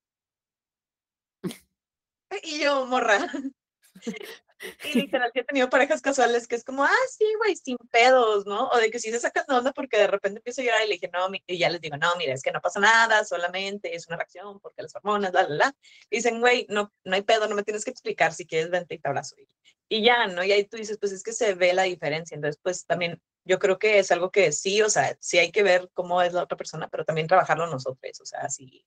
Y 2.42 2.60
yo, 2.60 2.86
morra. 2.86 3.28
Y 4.84 4.92
literal, 4.94 5.30
que 5.32 5.40
he 5.40 5.44
tenido 5.44 5.70
parejas 5.70 6.02
casuales 6.02 6.46
que 6.46 6.54
es 6.54 6.64
como, 6.64 6.84
ah, 6.84 7.06
sí, 7.10 7.24
güey, 7.38 7.56
sin 7.56 7.78
pedos, 7.90 8.44
¿no? 8.46 8.68
O 8.68 8.76
de 8.76 8.90
que 8.90 8.98
sí 8.98 9.10
se 9.10 9.18
sacan 9.18 9.44
de 9.48 9.54
onda 9.54 9.72
porque 9.72 9.96
de 9.96 10.06
repente 10.06 10.38
empiezo 10.38 10.60
a 10.60 10.64
llorar 10.64 10.82
y 10.84 10.88
le 10.88 10.94
dije, 10.94 11.10
no, 11.12 11.28
y 11.46 11.58
ya 11.58 11.70
les 11.70 11.80
digo, 11.80 11.96
no, 11.96 12.14
mira, 12.16 12.34
es 12.34 12.42
que 12.42 12.52
no 12.52 12.60
pasa 12.60 12.78
nada, 12.78 13.24
solamente 13.24 13.94
es 13.94 14.06
una 14.06 14.16
reacción 14.16 14.60
porque 14.60 14.82
las 14.82 14.94
hormonas, 14.94 15.32
la, 15.32 15.44
la, 15.44 15.48
la. 15.48 15.74
dicen, 16.10 16.40
güey, 16.40 16.66
no, 16.68 16.92
no 17.04 17.14
hay 17.14 17.22
pedo, 17.22 17.48
no 17.48 17.54
me 17.54 17.62
tienes 17.62 17.84
que 17.84 17.90
explicar, 17.90 18.34
si 18.34 18.46
quieres, 18.46 18.70
vente 18.70 18.94
y 18.94 18.98
te 18.98 19.08
abrazo. 19.08 19.34
Y, 19.38 19.48
y 19.88 20.04
ya, 20.04 20.26
¿no? 20.26 20.44
Y 20.44 20.52
ahí 20.52 20.64
tú 20.64 20.76
dices, 20.76 20.98
pues 21.00 21.12
es 21.12 21.22
que 21.22 21.32
se 21.32 21.54
ve 21.54 21.72
la 21.72 21.84
diferencia. 21.84 22.34
Entonces, 22.34 22.60
pues 22.62 22.84
también 22.84 23.20
yo 23.44 23.58
creo 23.58 23.78
que 23.78 23.98
es 23.98 24.10
algo 24.10 24.30
que 24.30 24.52
sí, 24.52 24.82
o 24.82 24.90
sea, 24.90 25.16
sí 25.20 25.38
hay 25.38 25.52
que 25.52 25.62
ver 25.62 25.88
cómo 25.94 26.20
es 26.22 26.34
la 26.34 26.42
otra 26.42 26.58
persona, 26.58 26.88
pero 26.88 27.04
también 27.06 27.26
trabajarlo 27.26 27.66
nosotros, 27.66 28.20
o 28.20 28.26
sea, 28.26 28.48
sí 28.50 28.84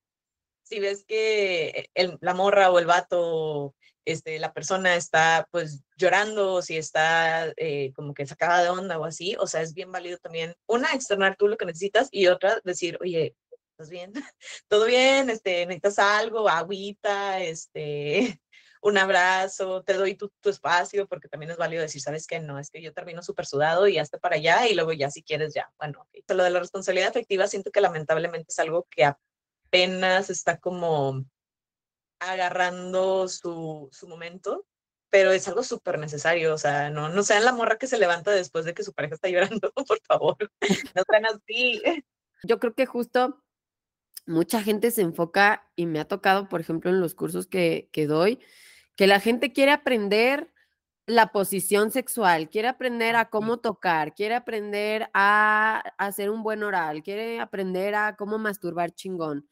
si 0.74 0.80
ves 0.80 1.06
que 1.06 1.90
la 2.22 2.34
morra 2.34 2.72
o 2.72 2.80
el 2.80 2.88
vato, 2.88 3.76
este, 4.06 4.40
la 4.40 4.54
persona 4.54 4.96
está 4.96 5.48
pues 5.52 5.84
llorando, 5.98 6.64
si 6.64 6.78
está 6.78 7.54
eh, 7.58 7.94
como 7.96 8.14
que 8.14 8.26
sacada 8.26 8.64
de 8.64 8.70
onda 8.70 8.98
o 8.98 9.06
así, 9.06 9.36
o 9.40 9.46
sea, 9.46 9.62
es 9.62 9.76
bien 9.76 9.92
válido 9.92 10.18
también, 10.18 10.56
una, 10.66 10.94
externar 10.94 11.36
tú 11.38 11.48
lo 11.48 11.58
que 11.58 11.66
necesitas 11.68 12.10
y 12.12 12.28
otra, 12.28 12.60
decir, 12.64 12.98
oye, 13.02 13.36
¿estás 13.72 13.90
bien? 13.92 14.14
¿Todo 14.68 14.86
bien? 14.86 15.30
Este, 15.30 15.66
¿Necesitas 15.68 16.00
algo? 16.00 16.50
Agüita, 16.50 17.40
este, 17.42 18.42
un 18.82 18.98
abrazo, 18.98 19.84
te 19.84 19.94
doy 19.94 20.16
tu, 20.16 20.32
espacio, 20.46 21.08
porque 21.08 21.28
también 21.28 21.52
es 21.52 21.58
válido 21.58 21.84
decir, 21.84 22.02
¿sabes 22.02 22.26
qué? 22.26 22.40
No, 22.40 22.58
es 22.58 22.72
que 22.72 22.82
yo 22.82 22.94
termino 22.94 23.22
súper 23.22 23.46
sudado 23.46 23.88
y 23.88 24.00
hasta 24.00 24.18
para 24.18 24.38
allá 24.38 24.68
y 24.68 24.74
luego 24.74 24.92
ya 24.92 25.12
si 25.12 25.22
quieres 25.22 25.54
ya, 25.54 25.72
bueno, 25.78 26.02
okay. 26.02 26.24
Lo 26.36 26.44
de 26.44 26.50
la 26.50 26.60
responsabilidad 26.60 27.10
afectiva 27.10 27.46
siento 27.48 27.70
que 27.70 27.80
lamentablemente 27.80 28.48
es 28.50 28.58
algo 28.58 28.88
que 28.90 29.06
apenas 29.74 30.30
está 30.30 30.58
como 30.60 31.26
agarrando 32.20 33.28
su, 33.28 33.90
su 33.92 34.08
momento, 34.08 34.68
pero 35.10 35.32
es 35.32 35.48
algo 35.48 35.64
súper 35.64 35.98
necesario, 35.98 36.54
o 36.54 36.58
sea, 36.60 36.92
no, 36.92 37.10
no 37.10 37.24
sean 37.24 37.44
la 37.44 37.54
morra 37.54 37.80
que 37.80 37.88
se 37.88 37.98
levanta 37.98 38.30
después 38.30 38.66
de 38.66 38.76
que 38.76 38.84
su 38.84 38.94
pareja 38.94 39.16
está 39.16 39.30
llorando, 39.30 39.72
por 39.88 40.00
favor, 40.08 40.38
no 40.96 41.04
sean 41.10 41.26
así. 41.26 41.82
Yo 42.44 42.60
creo 42.60 42.76
que 42.76 42.86
justo 42.86 43.44
mucha 44.28 44.62
gente 44.62 44.92
se 44.92 45.02
enfoca, 45.02 45.68
y 45.76 45.88
me 45.88 46.00
ha 46.00 46.08
tocado, 46.08 46.48
por 46.50 46.62
ejemplo, 46.62 46.92
en 46.92 47.02
los 47.02 47.16
cursos 47.16 47.48
que, 47.48 47.90
que 47.92 48.06
doy, 48.06 48.40
que 48.96 49.08
la 49.08 49.20
gente 49.20 49.54
quiere 49.54 49.72
aprender 49.72 50.54
la 51.08 51.32
posición 51.32 51.90
sexual, 51.90 52.48
quiere 52.48 52.68
aprender 52.68 53.16
a 53.16 53.30
cómo 53.32 53.58
tocar, 53.58 54.14
quiere 54.14 54.36
aprender 54.36 55.10
a 55.16 55.84
hacer 55.98 56.30
un 56.30 56.44
buen 56.44 56.62
oral, 56.62 57.02
quiere 57.02 57.40
aprender 57.40 57.96
a 57.96 58.16
cómo 58.16 58.38
masturbar 58.38 58.92
chingón 58.92 59.50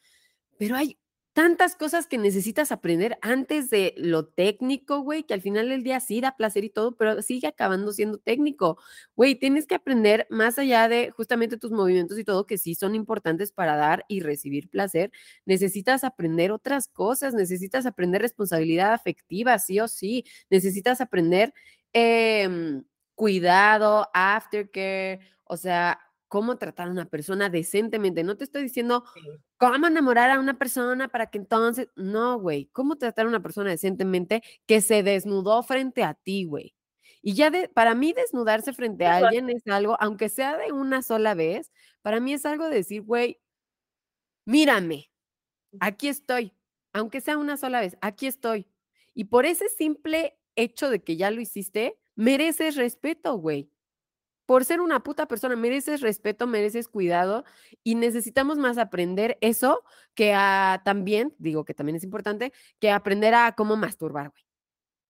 pero 0.62 0.76
hay 0.76 0.96
tantas 1.34 1.76
cosas 1.76 2.06
que 2.06 2.20
necesitas 2.20 2.72
aprender 2.72 3.18
antes 3.24 3.72
de 3.72 3.96
lo 3.98 4.28
técnico, 4.28 5.00
güey, 5.02 5.24
que 5.24 5.34
al 5.34 5.42
final 5.42 5.70
del 5.70 5.82
día 5.84 6.00
sí 6.00 6.22
da 6.22 6.36
placer 6.38 6.64
y 6.66 6.70
todo, 6.70 6.96
pero 6.98 7.24
sigue 7.24 7.48
acabando 7.48 7.92
siendo 7.94 8.20
técnico. 8.20 8.78
Güey, 9.16 9.34
tienes 9.40 9.66
que 9.66 9.74
aprender 9.74 10.28
más 10.30 10.60
allá 10.60 10.88
de 10.88 11.10
justamente 11.10 11.58
tus 11.58 11.72
movimientos 11.72 12.20
y 12.20 12.24
todo, 12.24 12.46
que 12.46 12.60
sí 12.60 12.76
son 12.76 12.94
importantes 12.94 13.52
para 13.52 13.76
dar 13.76 14.06
y 14.08 14.20
recibir 14.20 14.70
placer. 14.70 15.12
Necesitas 15.46 16.04
aprender 16.04 16.52
otras 16.52 16.88
cosas, 16.88 17.34
necesitas 17.34 17.88
aprender 17.88 18.22
responsabilidad 18.22 18.94
afectiva, 18.94 19.58
sí 19.58 19.80
o 19.80 19.88
sí. 19.88 20.26
Necesitas 20.52 21.02
aprender 21.02 21.54
eh, 21.94 22.84
cuidado, 23.16 24.08
aftercare, 24.14 25.22
o 25.46 25.58
sea, 25.58 26.00
cómo 26.32 26.56
tratar 26.56 26.88
a 26.88 26.92
una 26.92 27.10
persona 27.10 27.50
decentemente. 27.50 28.24
No 28.24 28.38
te 28.38 28.46
estoy 28.46 28.64
diciendo 28.64 29.04
cómo 29.58 29.88
enamorar 29.88 30.32
a 30.32 30.40
una 30.40 30.58
persona 30.58 31.10
para 31.10 31.26
que 31.26 31.38
entonces, 31.38 31.90
no, 31.98 32.40
güey, 32.40 32.68
cómo 32.68 32.96
tratar 32.96 33.26
a 33.26 33.28
una 33.28 33.42
persona 33.42 33.70
decentemente 33.70 34.42
que 34.66 34.80
se 34.80 35.04
desnudó 35.04 35.62
frente 35.62 36.06
a 36.06 36.14
ti, 36.14 36.46
güey. 36.46 36.74
Y 37.22 37.34
ya 37.34 37.50
de, 37.50 37.68
para 37.68 37.96
mí 37.96 38.14
desnudarse 38.14 38.72
frente 38.72 39.06
a 39.06 39.18
alguien 39.18 39.50
es 39.50 39.68
algo, 39.68 39.98
aunque 40.00 40.30
sea 40.30 40.56
de 40.56 40.72
una 40.72 41.02
sola 41.02 41.34
vez, 41.34 41.70
para 42.02 42.22
mí 42.22 42.32
es 42.32 42.46
algo 42.46 42.70
de 42.70 42.76
decir, 42.76 43.02
güey, 43.02 43.42
mírame, 44.46 45.12
aquí 45.82 46.08
estoy, 46.08 46.54
aunque 46.94 47.20
sea 47.20 47.38
una 47.38 47.58
sola 47.58 47.82
vez, 47.82 47.98
aquí 48.00 48.28
estoy. 48.28 48.70
Y 49.14 49.26
por 49.26 49.46
ese 49.46 49.68
simple 49.68 50.40
hecho 50.56 50.90
de 50.90 51.04
que 51.04 51.18
ya 51.18 51.30
lo 51.30 51.42
hiciste, 51.42 52.00
mereces 52.16 52.78
respeto, 52.78 53.36
güey 53.36 53.70
por 54.52 54.66
ser 54.66 54.82
una 54.82 55.02
puta 55.02 55.30
persona, 55.30 55.56
mereces 55.56 56.02
respeto, 56.02 56.46
mereces 56.46 56.90
cuidado 56.90 57.46
y 57.86 57.96
necesitamos 57.96 58.58
más 58.58 58.78
aprender 58.78 59.38
eso 59.40 59.82
que 60.14 60.34
a 60.34 60.82
también, 60.84 61.34
digo 61.38 61.64
que 61.64 61.74
también 61.74 61.96
es 61.96 62.04
importante, 62.04 62.52
que 62.78 62.92
aprender 62.92 63.34
a 63.34 63.56
cómo 63.56 63.78
masturbar, 63.78 64.28
güey. 64.30 64.44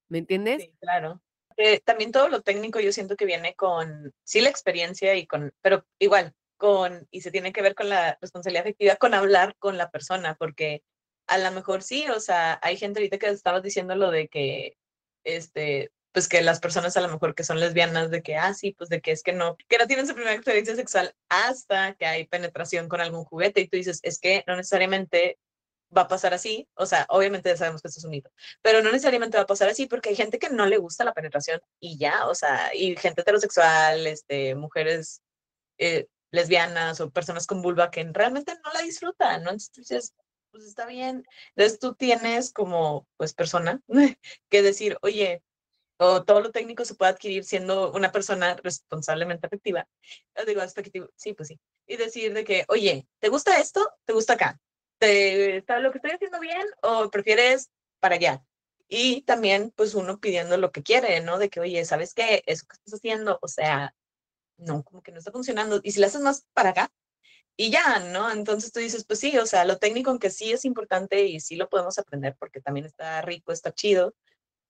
¿Me 0.08 0.18
entiendes? 0.18 0.62
Sí, 0.62 0.72
claro. 0.80 1.20
Eh, 1.56 1.80
también 1.80 2.12
todo 2.12 2.28
lo 2.28 2.42
técnico 2.42 2.78
yo 2.78 2.92
siento 2.92 3.16
que 3.16 3.24
viene 3.24 3.56
con, 3.56 4.14
sí, 4.22 4.40
la 4.40 4.48
experiencia 4.48 5.16
y 5.16 5.26
con, 5.26 5.52
pero 5.60 5.84
igual, 5.98 6.34
con, 6.56 7.08
y 7.10 7.22
se 7.22 7.32
tiene 7.32 7.52
que 7.52 7.62
ver 7.62 7.74
con 7.74 7.88
la 7.88 8.16
responsabilidad 8.20 8.62
afectiva, 8.62 8.94
con 8.94 9.12
hablar 9.12 9.56
con 9.58 9.76
la 9.76 9.90
persona, 9.90 10.36
porque 10.36 10.84
a 11.26 11.38
lo 11.38 11.50
mejor 11.50 11.82
sí, 11.82 12.08
o 12.10 12.20
sea, 12.20 12.60
hay 12.62 12.76
gente 12.76 13.00
ahorita 13.00 13.18
que 13.18 13.26
estabas 13.26 13.64
diciendo 13.64 13.96
lo 13.96 14.12
de 14.12 14.28
que, 14.28 14.76
este, 15.24 15.90
pues 16.12 16.28
que 16.28 16.42
las 16.42 16.60
personas 16.60 16.96
a 16.96 17.00
lo 17.00 17.08
mejor 17.08 17.34
que 17.34 17.44
son 17.44 17.60
lesbianas, 17.60 18.10
de 18.10 18.22
que, 18.22 18.36
ah, 18.36 18.54
sí, 18.54 18.72
pues 18.72 18.90
de 18.90 19.00
que 19.00 19.12
es 19.12 19.22
que 19.22 19.32
no, 19.32 19.56
que 19.68 19.78
no 19.78 19.86
tienen 19.86 20.06
su 20.06 20.14
primera 20.14 20.34
experiencia 20.34 20.76
sexual 20.76 21.14
hasta 21.28 21.94
que 21.94 22.06
hay 22.06 22.26
penetración 22.26 22.88
con 22.88 23.00
algún 23.00 23.24
juguete 23.24 23.60
y 23.60 23.68
tú 23.68 23.76
dices, 23.76 24.00
es 24.02 24.18
que 24.18 24.44
no 24.46 24.56
necesariamente 24.56 25.38
va 25.96 26.02
a 26.02 26.08
pasar 26.08 26.34
así, 26.34 26.68
o 26.74 26.86
sea, 26.86 27.06
obviamente 27.10 27.50
ya 27.50 27.56
sabemos 27.56 27.82
que 27.82 27.88
esto 27.88 28.00
es 28.00 28.04
un 28.04 28.12
mito, 28.12 28.30
pero 28.62 28.82
no 28.82 28.90
necesariamente 28.90 29.36
va 29.36 29.44
a 29.44 29.46
pasar 29.46 29.68
así 29.68 29.86
porque 29.86 30.10
hay 30.10 30.16
gente 30.16 30.38
que 30.38 30.50
no 30.50 30.66
le 30.66 30.78
gusta 30.78 31.04
la 31.04 31.14
penetración 31.14 31.60
y 31.80 31.98
ya, 31.98 32.26
o 32.28 32.34
sea, 32.34 32.74
y 32.74 32.96
gente 32.96 33.22
heterosexual, 33.22 34.06
este, 34.06 34.54
mujeres 34.54 35.22
eh, 35.78 36.06
lesbianas 36.30 37.00
o 37.00 37.10
personas 37.10 37.46
con 37.46 37.62
vulva 37.62 37.90
que 37.90 38.08
realmente 38.12 38.54
no 38.64 38.72
la 38.72 38.80
disfrutan, 38.82 39.44
¿no? 39.44 39.50
Entonces 39.50 40.14
pues 40.52 40.64
está 40.64 40.86
bien. 40.86 41.24
Entonces 41.56 41.80
tú 41.80 41.94
tienes 41.94 42.52
como, 42.52 43.08
pues, 43.16 43.34
persona 43.34 43.80
que 44.50 44.62
decir, 44.62 44.98
oye, 45.02 45.42
o 45.98 46.24
todo 46.24 46.40
lo 46.40 46.50
técnico 46.50 46.84
se 46.84 46.94
puede 46.94 47.12
adquirir 47.12 47.44
siendo 47.44 47.92
una 47.92 48.12
persona 48.12 48.56
responsablemente 48.56 49.46
afectiva. 49.46 49.86
Yo 50.36 50.44
digo, 50.44 50.60
afectivo, 50.60 51.08
sí, 51.16 51.34
pues 51.34 51.48
sí. 51.48 51.60
Y 51.86 51.96
decir 51.96 52.34
de 52.34 52.44
que, 52.44 52.64
oye, 52.68 53.06
¿te 53.18 53.28
gusta 53.28 53.58
esto? 53.58 53.88
¿Te 54.04 54.12
gusta 54.12 54.34
acá? 54.34 54.60
¿Te, 54.98 55.56
¿Está 55.58 55.78
lo 55.80 55.92
que 55.92 55.98
estoy 55.98 56.12
haciendo 56.12 56.40
bien 56.40 56.66
o 56.82 57.10
prefieres 57.10 57.70
para 58.00 58.16
allá? 58.16 58.44
Y 58.88 59.22
también, 59.22 59.72
pues 59.74 59.94
uno 59.94 60.20
pidiendo 60.20 60.56
lo 60.58 60.70
que 60.72 60.82
quiere, 60.82 61.20
¿no? 61.20 61.38
De 61.38 61.48
que, 61.48 61.60
oye, 61.60 61.84
¿sabes 61.84 62.14
qué? 62.14 62.42
Eso 62.46 62.66
que 62.66 62.74
estás 62.74 62.94
haciendo, 62.94 63.38
o 63.40 63.48
sea, 63.48 63.94
no, 64.58 64.82
como 64.84 65.02
que 65.02 65.12
no 65.12 65.18
está 65.18 65.32
funcionando. 65.32 65.80
Y 65.82 65.92
si 65.92 66.00
le 66.00 66.06
haces 66.06 66.20
más 66.20 66.46
para 66.52 66.70
acá, 66.70 66.92
y 67.56 67.70
ya, 67.70 68.00
¿no? 68.00 68.30
Entonces 68.30 68.72
tú 68.72 68.80
dices, 68.80 69.04
pues 69.04 69.20
sí, 69.20 69.36
o 69.38 69.46
sea, 69.46 69.64
lo 69.64 69.78
técnico, 69.78 70.10
aunque 70.10 70.30
sí 70.30 70.52
es 70.52 70.64
importante 70.64 71.24
y 71.24 71.40
sí 71.40 71.56
lo 71.56 71.68
podemos 71.68 71.98
aprender 71.98 72.36
porque 72.38 72.60
también 72.60 72.86
está 72.86 73.20
rico, 73.22 73.52
está 73.52 73.72
chido, 73.72 74.14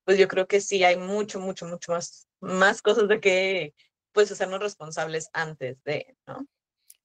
pues 0.05 0.18
yo 0.18 0.28
creo 0.28 0.46
que 0.46 0.61
sí 0.61 0.84
hay 0.84 0.96
mucho, 0.96 1.40
mucho, 1.40 1.66
mucho 1.66 1.92
más, 1.92 2.28
más 2.40 2.82
cosas 2.82 3.09
de 3.09 3.20
que, 3.20 3.74
pues, 4.12 4.30
hacernos 4.32 4.61
responsables 4.61 5.28
antes 5.32 5.82
de, 5.84 6.16
¿no? 6.26 6.46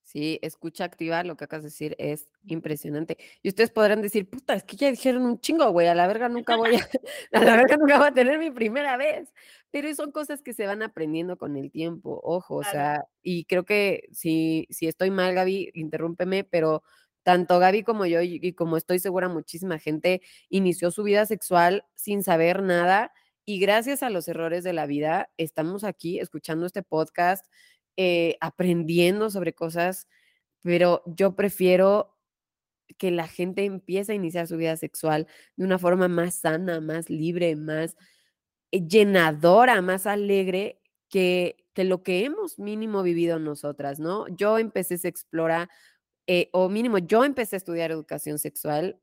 Sí, 0.08 0.40
escucha 0.42 0.86
activa, 0.86 1.22
lo 1.26 1.36
que 1.36 1.44
acabas 1.44 1.64
de 1.64 1.68
decir 1.70 1.94
es 2.00 2.30
impresionante. 2.46 3.18
Y 3.44 3.50
ustedes 3.50 3.72
podrán 3.72 4.02
decir, 4.02 4.30
puta, 4.30 4.54
es 4.54 4.64
que 4.64 4.78
ya 4.78 4.90
dijeron 4.90 5.26
un 5.26 5.38
chingo, 5.42 5.70
güey, 5.72 5.88
a 5.88 5.96
la 5.96 6.08
verga 6.08 6.30
nunca 6.30 6.56
voy 6.56 6.78
a, 6.78 6.80
a 7.34 7.44
la 7.44 7.58
verga 7.58 7.76
nunca 7.76 7.98
voy 7.98 8.08
a 8.08 8.14
tener 8.14 8.40
mi 8.40 8.50
primera 8.50 8.96
vez. 8.96 9.34
Pero 9.70 9.94
son 9.94 10.14
cosas 10.14 10.42
que 10.42 10.54
se 10.54 10.66
van 10.66 10.82
aprendiendo 10.82 11.38
con 11.38 11.58
el 11.58 11.72
tiempo, 11.72 12.22
ojo, 12.24 12.56
o 12.56 12.64
sea, 12.64 13.04
y 13.22 13.44
creo 13.44 13.66
que 13.66 14.08
si, 14.14 14.66
si 14.70 14.88
estoy 14.88 15.12
mal, 15.12 15.34
Gaby, 15.34 15.72
interrúmpeme, 15.74 16.46
pero 16.46 16.84
tanto 17.28 17.60
Gaby 17.60 17.84
como 17.84 18.06
yo, 18.06 18.22
y, 18.22 18.54
como 18.54 18.78
estoy 18.78 19.00
segura, 19.00 19.28
muchísima 19.28 19.80
gente 19.80 20.22
inició 20.48 20.92
su 20.92 21.04
vida 21.04 21.26
sexual 21.26 21.84
sin 21.94 22.24
saber 22.24 22.64
nada. 22.64 23.12
Y 23.44 23.60
gracias 23.60 24.02
a 24.02 24.10
los 24.10 24.30
errores 24.30 24.64
de 24.64 24.72
la 24.72 24.86
vida, 24.86 25.30
estamos 25.36 25.84
aquí 25.84 26.20
escuchando 26.22 26.66
este 26.66 26.84
podcast, 26.84 27.46
eh, 27.98 28.38
aprendiendo 28.40 29.30
sobre 29.30 29.52
cosas, 29.52 30.08
pero 30.62 31.04
yo 31.06 31.36
prefiero 31.36 32.18
que 32.98 33.12
la 33.12 33.28
gente 33.28 33.66
empiece 33.66 34.14
a 34.14 34.16
iniciar 34.16 34.48
su 34.48 34.56
vida 34.56 34.78
sexual 34.78 35.28
de 35.58 35.66
una 35.66 35.80
forma 35.80 36.08
más 36.08 36.36
sana, 36.36 36.80
más 36.80 37.10
libre, 37.10 37.58
más 37.58 37.98
eh, 38.72 38.88
llenadora, 38.88 39.82
más 39.82 40.08
alegre 40.08 40.80
que, 41.10 41.58
que 41.74 41.84
lo 41.84 42.04
que 42.04 42.24
hemos 42.24 42.58
mínimo 42.58 43.04
vivido 43.04 43.38
nosotras, 43.38 44.00
¿no? 44.00 44.30
Yo 44.30 44.60
empecé 44.60 44.98
a 45.04 45.10
explorar, 45.10 45.68
eh, 46.28 46.50
o 46.54 46.70
mínimo, 46.70 46.98
yo 47.00 47.24
empecé 47.24 47.56
a 47.56 47.58
estudiar 47.58 47.92
educación 47.92 48.40
sexual 48.40 49.00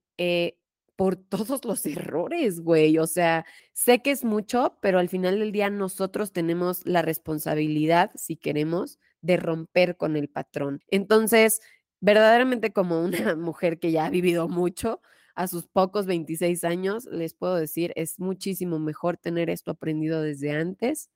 por 0.97 1.17
todos 1.17 1.65
los 1.65 1.85
errores, 1.87 2.61
güey. 2.61 2.99
O 2.99 3.07
sea, 3.07 3.45
sé 3.73 4.03
que 4.03 4.11
es 4.11 4.25
mucho, 4.25 4.79
pero 4.81 4.99
al 4.99 5.09
final 5.09 5.39
del 5.39 5.53
día 5.53 5.71
nosotros 5.71 6.33
tenemos 6.33 6.87
la 6.87 7.03
responsabilidad, 7.03 8.11
si 8.15 8.37
queremos, 8.37 8.99
de 9.21 9.37
romper 9.37 9.97
con 9.97 10.17
el 10.17 10.29
patrón. 10.29 10.83
Entonces, 10.91 11.61
verdaderamente 12.01 12.73
como 12.73 13.03
una 13.03 13.35
mujer 13.37 13.79
que 13.79 13.93
ya 13.93 14.07
ha 14.07 14.11
vivido 14.11 14.49
mucho, 14.49 15.01
a 15.35 15.49
sus 15.49 15.67
pocos 15.67 16.07
26 16.07 16.65
años, 16.65 17.07
les 17.07 17.35
puedo 17.35 17.57
decir, 17.57 17.93
es 17.97 18.21
muchísimo 18.21 18.79
mejor 18.79 19.17
tener 19.17 19.51
esto 19.51 19.73
aprendido 19.73 20.23
desde 20.23 20.53
antes 20.53 21.11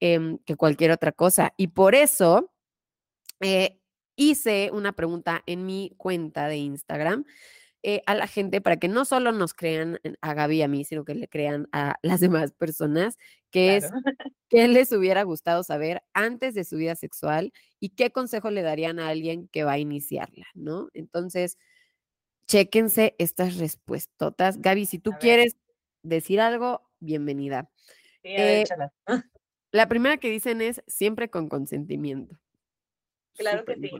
em, 0.00 0.38
que 0.38 0.56
cualquier 0.56 0.92
otra 0.92 1.12
cosa. 1.12 1.52
Y 1.56 1.68
por 1.68 1.94
eso 1.94 2.50
eh, 3.40 3.79
hice 4.20 4.70
una 4.74 4.92
pregunta 4.92 5.42
en 5.46 5.64
mi 5.64 5.94
cuenta 5.96 6.46
de 6.46 6.58
Instagram 6.58 7.24
eh, 7.82 8.02
a 8.04 8.14
la 8.14 8.26
gente 8.26 8.60
para 8.60 8.76
que 8.76 8.88
no 8.88 9.06
solo 9.06 9.32
nos 9.32 9.54
crean 9.54 9.98
a 10.20 10.34
Gaby 10.34 10.58
y 10.58 10.62
a 10.62 10.68
mí, 10.68 10.84
sino 10.84 11.06
que 11.06 11.14
le 11.14 11.26
crean 11.26 11.66
a 11.72 11.96
las 12.02 12.20
demás 12.20 12.52
personas, 12.52 13.16
que 13.50 13.76
es 13.76 13.84
qué 14.50 14.68
les 14.68 14.92
hubiera 14.92 15.22
gustado 15.22 15.62
saber 15.62 16.02
antes 16.12 16.54
de 16.54 16.64
su 16.64 16.76
vida 16.76 16.96
sexual 16.96 17.54
y 17.80 17.90
qué 17.90 18.10
consejo 18.10 18.50
le 18.50 18.60
darían 18.60 18.98
a 18.98 19.08
alguien 19.08 19.48
que 19.48 19.64
va 19.64 19.72
a 19.72 19.78
iniciarla, 19.78 20.46
¿no? 20.52 20.90
Entonces, 20.92 21.56
chéquense 22.46 23.14
estas 23.16 23.56
respuestas. 23.56 24.60
Gaby, 24.60 24.84
si 24.84 24.98
tú 24.98 25.12
quieres 25.18 25.56
decir 26.02 26.42
algo, 26.42 26.82
bienvenida. 26.98 27.70
Sí, 28.22 28.34
eh, 28.36 28.64
la 29.72 29.88
primera 29.88 30.18
que 30.18 30.28
dicen 30.28 30.60
es 30.60 30.82
siempre 30.86 31.30
con 31.30 31.48
consentimiento. 31.48 32.38
Claro 33.36 33.64
que 33.64 33.76
sí. 33.76 33.90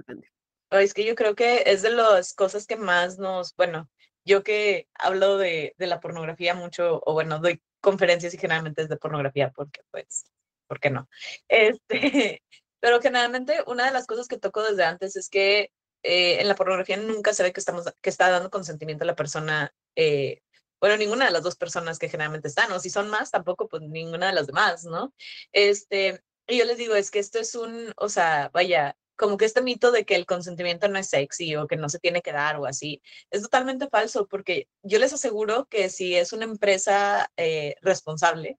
Es 0.71 0.95
que 0.95 1.05
yo 1.05 1.15
creo 1.15 1.35
que 1.35 1.65
es 1.67 1.83
de 1.83 1.91
las 1.91 2.33
cosas 2.35 2.67
que 2.67 2.77
más 2.77 3.19
nos, 3.19 3.55
bueno, 3.57 3.91
yo 4.25 4.45
que 4.45 4.89
hablo 4.95 5.37
de, 5.37 5.75
de, 5.79 5.87
la 5.87 5.99
pornografía 5.99 6.55
mucho, 6.55 7.03
o 7.05 7.13
bueno, 7.13 7.41
doy 7.41 7.61
conferencias 7.81 8.35
y 8.35 8.39
generalmente 8.39 8.83
es 8.83 8.89
de 8.89 8.97
pornografía, 8.97 9.51
porque 9.51 9.81
pues, 9.91 10.27
¿por 10.69 10.79
qué 10.79 10.91
no? 10.91 11.09
Este, 11.49 12.43
pero 12.81 13.01
generalmente 13.01 13.63
una 13.67 13.87
de 13.87 13.93
las 13.93 14.07
cosas 14.07 14.29
que 14.29 14.39
toco 14.39 14.63
desde 14.63 14.85
antes 14.85 15.17
es 15.17 15.29
que 15.29 15.73
eh, 16.03 16.41
en 16.41 16.49
la 16.49 16.55
pornografía 16.55 16.97
nunca 16.97 17.35
se 17.35 17.43
ve 17.43 17.53
que, 17.53 17.61
estamos, 17.61 17.85
que 18.01 18.11
está 18.11 18.31
dando 18.31 18.51
consentimiento 18.51 19.05
a 19.05 19.07
la 19.07 19.17
persona, 19.17 19.75
eh, 19.97 20.41
bueno, 20.81 20.97
ninguna 20.97 21.27
de 21.27 21.33
las 21.33 21.43
dos 21.43 21.57
personas 21.57 21.99
que 21.99 22.09
generalmente 22.09 22.49
están, 22.49 22.73
o 22.73 22.81
si 22.81 22.89
son 22.89 23.11
más, 23.11 23.31
tampoco, 23.31 23.69
pues 23.69 23.83
ninguna 23.83 24.29
de 24.29 24.33
las 24.33 24.47
demás, 24.47 24.85
¿no? 24.85 25.13
Este, 25.53 26.23
y 26.47 26.59
yo 26.59 26.65
les 26.65 26.79
digo, 26.79 26.95
es 26.95 27.11
que 27.11 27.19
esto 27.19 27.39
es 27.39 27.55
un, 27.55 27.93
o 27.97 28.09
sea, 28.09 28.51
vaya, 28.53 28.97
como 29.21 29.37
que 29.37 29.45
este 29.45 29.61
mito 29.61 29.93
de 29.93 30.07
que 30.07 30.17
el 30.17 30.25
consentimiento 30.25 30.89
no 30.89 30.99
es 30.99 31.11
sexy 31.11 31.55
o 31.55 31.67
que 31.67 31.77
no 31.77 31.91
se 31.91 31.99
tiene 31.99 32.23
que 32.23 32.33
dar 32.33 32.57
o 32.57 32.65
así, 32.65 33.03
es 33.31 33.43
totalmente 33.43 33.87
falso 33.91 34.27
porque 34.27 34.67
yo 34.83 34.99
les 34.99 35.13
aseguro 35.13 35.67
que 35.67 35.91
si 35.91 36.17
es 36.17 36.33
una 36.33 36.47
empresa 36.47 37.31
eh, 37.37 37.75
responsable, 37.83 38.59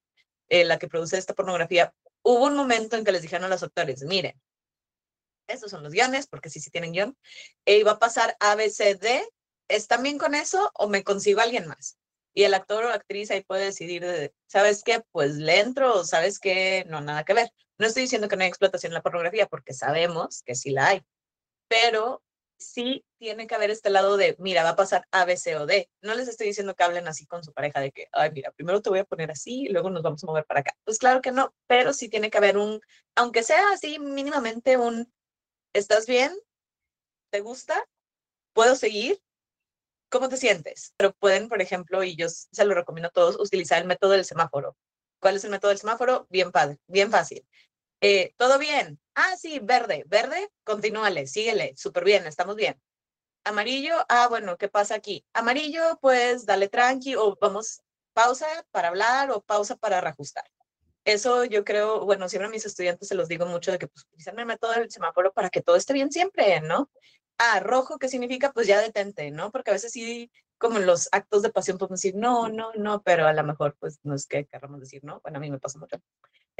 eh, 0.49 0.63
la 0.63 0.77
que 0.77 0.87
produce 0.87 1.17
esta 1.17 1.33
pornografía, 1.33 1.95
hubo 2.21 2.45
un 2.45 2.55
momento 2.55 2.95
en 2.95 3.03
que 3.03 3.11
les 3.11 3.23
dijeron 3.23 3.45
a 3.45 3.49
los 3.49 3.63
actores, 3.63 4.03
miren, 4.03 4.39
estos 5.47 5.71
son 5.71 5.81
los 5.81 5.93
guiones, 5.93 6.27
porque 6.27 6.51
sí, 6.51 6.59
sí 6.59 6.69
tienen 6.69 6.91
guion, 6.91 7.17
e 7.65 7.79
iba 7.79 7.93
a 7.93 7.99
pasar 7.99 8.37
A, 8.39 8.53
B, 8.53 8.69
C, 8.69 8.93
D, 8.93 9.27
¿están 9.67 10.03
bien 10.03 10.19
con 10.19 10.35
eso 10.35 10.69
o 10.75 10.87
me 10.87 11.03
consigo 11.03 11.41
alguien 11.41 11.67
más? 11.67 11.97
Y 12.35 12.43
el 12.43 12.53
actor 12.53 12.85
o 12.85 12.89
actriz 12.89 13.31
ahí 13.31 13.41
puede 13.43 13.65
decidir, 13.65 14.31
¿sabes 14.45 14.83
qué? 14.83 15.01
Pues 15.11 15.37
le 15.37 15.59
entro 15.59 16.03
sabes 16.03 16.37
qué, 16.37 16.85
no, 16.87 17.01
nada 17.01 17.23
que 17.23 17.33
ver. 17.33 17.51
No 17.81 17.87
estoy 17.87 18.03
diciendo 18.03 18.27
que 18.27 18.35
no 18.35 18.43
hay 18.43 18.47
explotación 18.47 18.91
en 18.91 18.93
la 18.93 19.01
pornografía, 19.01 19.47
porque 19.47 19.73
sabemos 19.73 20.43
que 20.43 20.53
sí 20.53 20.69
la 20.69 20.89
hay, 20.89 21.01
pero 21.67 22.21
sí 22.59 23.03
tiene 23.17 23.47
que 23.47 23.55
haber 23.55 23.71
este 23.71 23.89
lado 23.89 24.17
de, 24.17 24.35
mira, 24.37 24.61
va 24.61 24.69
a 24.69 24.75
pasar 24.75 25.07
A, 25.09 25.25
B, 25.25 25.35
C 25.35 25.55
o 25.55 25.65
D. 25.65 25.89
No 26.03 26.13
les 26.13 26.27
estoy 26.27 26.45
diciendo 26.45 26.75
que 26.75 26.83
hablen 26.83 27.07
así 27.07 27.25
con 27.25 27.43
su 27.43 27.53
pareja 27.53 27.79
de 27.79 27.91
que, 27.91 28.07
ay, 28.11 28.29
mira, 28.33 28.51
primero 28.51 28.83
te 28.83 28.91
voy 28.91 28.99
a 28.99 29.03
poner 29.03 29.31
así 29.31 29.63
y 29.63 29.69
luego 29.69 29.89
nos 29.89 30.03
vamos 30.03 30.23
a 30.23 30.27
mover 30.27 30.45
para 30.45 30.59
acá. 30.59 30.77
Pues 30.83 30.99
claro 30.99 31.23
que 31.23 31.31
no, 31.31 31.55
pero 31.65 31.91
sí 31.91 32.07
tiene 32.07 32.29
que 32.29 32.37
haber 32.37 32.55
un, 32.59 32.81
aunque 33.15 33.41
sea 33.41 33.71
así 33.73 33.97
mínimamente 33.97 34.77
un, 34.77 35.11
¿estás 35.73 36.05
bien? 36.05 36.31
¿Te 37.31 37.39
gusta? 37.39 37.83
¿Puedo 38.53 38.75
seguir? 38.75 39.19
¿Cómo 40.11 40.29
te 40.29 40.37
sientes? 40.37 40.93
Pero 40.97 41.13
pueden, 41.13 41.49
por 41.49 41.63
ejemplo, 41.63 42.03
y 42.03 42.15
yo 42.15 42.29
se 42.29 42.63
lo 42.63 42.75
recomiendo 42.75 43.07
a 43.07 43.11
todos, 43.11 43.39
utilizar 43.39 43.81
el 43.81 43.87
método 43.87 44.11
del 44.11 44.25
semáforo. 44.25 44.77
¿Cuál 45.19 45.35
es 45.35 45.43
el 45.45 45.51
método 45.51 45.69
del 45.69 45.79
semáforo? 45.79 46.27
Bien 46.29 46.51
padre, 46.51 46.79
bien 46.87 47.09
fácil. 47.11 47.43
Eh, 48.01 48.33
¿Todo 48.37 48.57
bien? 48.57 48.99
Ah, 49.13 49.35
sí, 49.37 49.59
verde, 49.61 50.03
verde, 50.07 50.49
continúale, 50.63 51.27
síguele, 51.27 51.73
súper 51.77 52.03
bien, 52.03 52.25
estamos 52.25 52.55
bien. 52.55 52.81
Amarillo, 53.43 53.95
ah, 54.09 54.27
bueno, 54.29 54.57
¿qué 54.57 54.69
pasa 54.69 54.95
aquí? 54.95 55.25
Amarillo, 55.33 55.99
pues 56.01 56.45
dale 56.47 56.67
tranqui 56.69 57.15
o 57.15 57.37
vamos, 57.39 57.81
pausa 58.13 58.47
para 58.71 58.89
hablar 58.89 59.31
o 59.31 59.41
pausa 59.41 59.75
para 59.75 60.01
reajustar. 60.01 60.45
Eso 61.05 61.45
yo 61.45 61.63
creo, 61.63 62.05
bueno, 62.05 62.29
siempre 62.29 62.47
a 62.47 62.51
mis 62.51 62.65
estudiantes 62.65 63.07
se 63.07 63.15
los 63.15 63.27
digo 63.27 63.45
mucho 63.45 63.71
de 63.71 63.79
que 63.79 63.87
pues 63.87 64.05
utilicen 64.05 64.39
el 64.39 64.45
método 64.47 64.73
del 64.73 64.91
semáforo 64.91 65.31
para 65.33 65.49
que 65.51 65.61
todo 65.61 65.75
esté 65.75 65.93
bien 65.93 66.11
siempre, 66.11 66.61
¿no? 66.61 66.89
Ah, 67.37 67.59
rojo, 67.59 67.99
¿qué 67.99 68.07
significa? 68.09 68.51
Pues 68.53 68.67
ya 68.67 68.79
detente, 68.81 69.31
¿no? 69.31 69.51
Porque 69.51 69.71
a 69.71 69.73
veces 69.73 69.91
sí, 69.91 70.31
como 70.57 70.77
en 70.77 70.85
los 70.87 71.09
actos 71.11 71.41
de 71.43 71.51
pasión 71.51 71.77
podemos 71.77 72.01
decir 72.01 72.15
no, 72.15 72.49
no, 72.49 72.71
no, 72.75 73.01
pero 73.03 73.27
a 73.27 73.33
lo 73.33 73.43
mejor 73.43 73.75
pues 73.79 73.99
no 74.03 74.15
es 74.15 74.27
que 74.27 74.45
queramos 74.45 74.79
decir 74.79 75.03
no. 75.03 75.19
Bueno, 75.21 75.37
a 75.39 75.41
mí 75.41 75.51
me 75.51 75.59
pasa 75.59 75.79
mucho. 75.79 75.97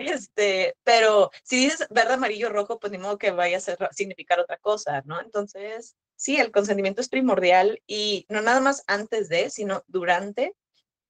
Este, 0.07 0.75
pero 0.83 1.31
si 1.43 1.57
dices 1.57 1.87
verde, 1.89 2.13
amarillo, 2.13 2.49
rojo, 2.49 2.79
pues 2.79 2.91
ni 2.91 2.97
modo 2.97 3.17
que 3.17 3.31
vaya 3.31 3.57
a 3.57 3.93
significar 3.93 4.39
otra 4.39 4.57
cosa, 4.57 5.01
¿no? 5.05 5.21
Entonces, 5.21 5.95
sí, 6.15 6.37
el 6.37 6.51
consentimiento 6.51 7.01
es 7.01 7.09
primordial 7.09 7.81
y 7.87 8.25
no 8.29 8.41
nada 8.41 8.59
más 8.61 8.83
antes 8.87 9.29
de, 9.29 9.49
sino 9.49 9.83
durante, 9.87 10.53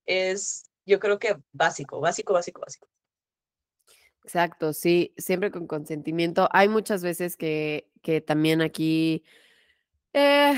es 0.06 0.66
yo 0.86 1.00
creo 1.00 1.20
que 1.20 1.38
básico, 1.52 2.00
básico, 2.00 2.34
básico, 2.34 2.62
básico. 2.62 2.88
Exacto, 4.24 4.74
sí, 4.74 5.14
siempre 5.18 5.52
con 5.52 5.68
consentimiento. 5.68 6.48
Hay 6.52 6.70
muchas 6.70 7.02
veces 7.02 7.38
que, 7.38 7.90
que 8.02 8.22
también 8.22 8.62
aquí, 8.62 9.24
eh, 10.14 10.54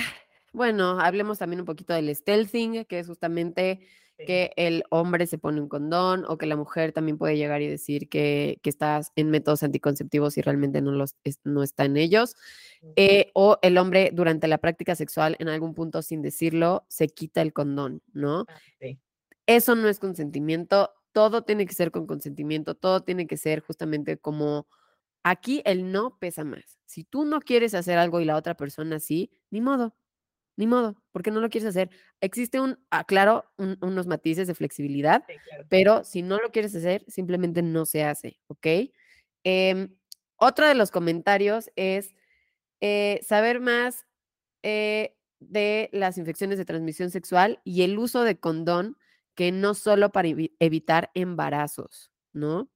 bueno, 0.52 1.00
hablemos 1.00 1.40
también 1.40 1.62
un 1.62 1.66
poquito 1.66 1.94
del 1.94 2.14
stealthing, 2.14 2.86
que 2.86 3.00
es 3.00 3.08
justamente 3.08 3.88
que 4.18 4.52
el 4.56 4.84
hombre 4.90 5.28
se 5.28 5.38
pone 5.38 5.60
un 5.60 5.68
condón 5.68 6.26
o 6.28 6.38
que 6.38 6.46
la 6.46 6.56
mujer 6.56 6.92
también 6.92 7.18
puede 7.18 7.38
llegar 7.38 7.62
y 7.62 7.68
decir 7.68 8.10
que, 8.10 8.60
que 8.62 8.70
estás 8.70 9.12
en 9.16 9.30
métodos 9.30 9.64
anticonceptivos 9.64 10.38
y 10.38 10.42
realmente 10.42 10.82
no, 10.82 10.92
los, 10.92 11.16
no 11.44 11.64
está 11.64 11.86
en 11.86 11.98
ellos. 11.98 12.36
Eh, 12.96 13.32
o 13.34 13.58
el 13.62 13.78
hombre 13.78 14.12
durante 14.14 14.48
la 14.48 14.58
práctica 14.58 14.96
sexual 14.96 15.36
en 15.40 15.48
algún 15.48 15.74
punto 15.74 16.02
sin 16.02 16.22
decirlo 16.22 16.86
se 16.90 17.08
quita 17.08 17.42
el 17.42 17.54
condón, 17.54 18.02
¿no? 18.14 18.46
Ah, 18.50 18.60
Eso 19.46 19.76
no 19.76 19.88
es 19.88 20.00
consentimiento, 20.00 20.92
todo 21.14 21.44
tiene 21.44 21.66
que 21.66 21.74
ser 21.74 21.92
con 21.92 22.08
consentimiento, 22.08 22.76
todo 22.76 23.02
tiene 23.02 23.28
que 23.28 23.38
ser 23.38 23.62
justamente 23.62 24.18
como 24.18 24.68
aquí 25.24 25.62
el 25.66 25.92
no 25.92 26.18
pesa 26.20 26.44
más. 26.44 26.80
Si 26.86 27.04
tú 27.04 27.26
no 27.26 27.40
quieres 27.40 27.74
hacer 27.74 27.98
algo 27.98 28.20
y 28.20 28.26
la 28.26 28.36
otra 28.36 28.56
persona 28.56 29.00
sí, 29.00 29.32
ni 29.50 29.62
modo, 29.62 29.96
ni 30.56 30.68
modo, 30.68 30.96
porque 31.12 31.32
no 31.32 31.42
lo 31.42 31.50
quieres 31.50 31.70
hacer. 31.70 31.90
Existe 32.22 32.60
un, 32.60 32.80
ah, 32.92 33.04
claro, 33.04 33.46
unos 33.58 34.08
matices 34.08 34.48
de 34.48 34.56
flexibilidad, 34.56 35.24
pero 35.70 36.04
si 36.04 36.22
no 36.22 36.40
lo 36.40 36.52
quieres 36.52 36.76
hacer, 36.76 37.04
simplemente 37.08 37.62
no 37.62 37.86
se 37.86 38.04
hace, 38.04 38.40
¿ok? 38.48 38.68
Em, 39.44 39.96
otro 40.38 40.68
de 40.68 40.76
los 40.76 40.92
comentarios 40.92 41.72
es 41.76 42.14
eh, 42.82 43.20
saber 43.24 43.60
más 43.60 44.06
eh, 44.62 45.16
de 45.40 45.90
las 45.92 46.18
infecciones 46.18 46.58
de 46.58 46.66
transmisión 46.66 47.10
sexual 47.10 47.60
y 47.64 47.84
el 47.84 47.98
uso 47.98 48.24
de 48.24 48.40
condón, 48.40 48.98
que 49.36 49.52
no 49.52 49.74
solo 49.74 50.12
para 50.12 50.30
evitar 50.60 51.10
embarazos, 51.16 52.12
¿no? 52.34 52.70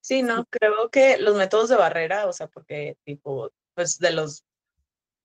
Sí, 0.00 0.22
no, 0.22 0.44
creo 0.44 0.90
que 0.90 1.16
los 1.16 1.34
métodos 1.36 1.70
de 1.70 1.76
barrera, 1.76 2.26
o 2.26 2.32
sea, 2.32 2.46
porque 2.48 2.98
tipo, 3.04 3.50
pues 3.74 3.98
de 3.98 4.12
los 4.12 4.44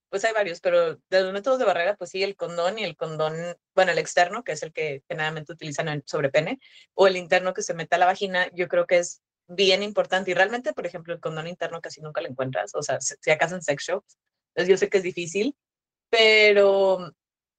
pues 0.09 0.25
hay 0.25 0.33
varios, 0.33 0.59
pero 0.61 0.95
de 0.95 1.21
los 1.21 1.33
métodos 1.33 1.59
de 1.59 1.65
barrera, 1.65 1.95
pues 1.95 2.09
sí, 2.11 2.23
el 2.23 2.35
condón 2.35 2.79
y 2.79 2.83
el 2.83 2.95
condón, 2.95 3.33
bueno, 3.75 3.91
el 3.91 3.97
externo, 3.99 4.43
que 4.43 4.53
es 4.53 4.63
el 4.63 4.73
que 4.73 5.03
generalmente 5.07 5.53
utilizan 5.53 6.03
sobre 6.05 6.29
pene, 6.29 6.59
o 6.95 7.07
el 7.07 7.17
interno 7.17 7.53
que 7.53 7.61
se 7.61 7.73
mete 7.73 7.95
a 7.95 7.99
la 7.99 8.05
vagina, 8.07 8.49
yo 8.53 8.67
creo 8.67 8.87
que 8.87 8.97
es 8.97 9.21
bien 9.47 9.83
importante. 9.83 10.31
Y 10.31 10.33
realmente, 10.33 10.73
por 10.73 10.85
ejemplo, 10.85 11.13
el 11.13 11.19
condón 11.19 11.47
interno 11.47 11.81
casi 11.81 12.01
nunca 12.01 12.21
lo 12.21 12.29
encuentras, 12.29 12.73
o 12.75 12.81
sea, 12.81 12.99
si 13.01 13.31
acaso 13.31 13.55
en 13.55 13.61
sex 13.61 13.85
shops. 13.85 14.17
Entonces 14.55 14.69
yo 14.69 14.77
sé 14.77 14.89
que 14.89 14.97
es 14.97 15.03
difícil, 15.03 15.55
pero, 16.09 17.13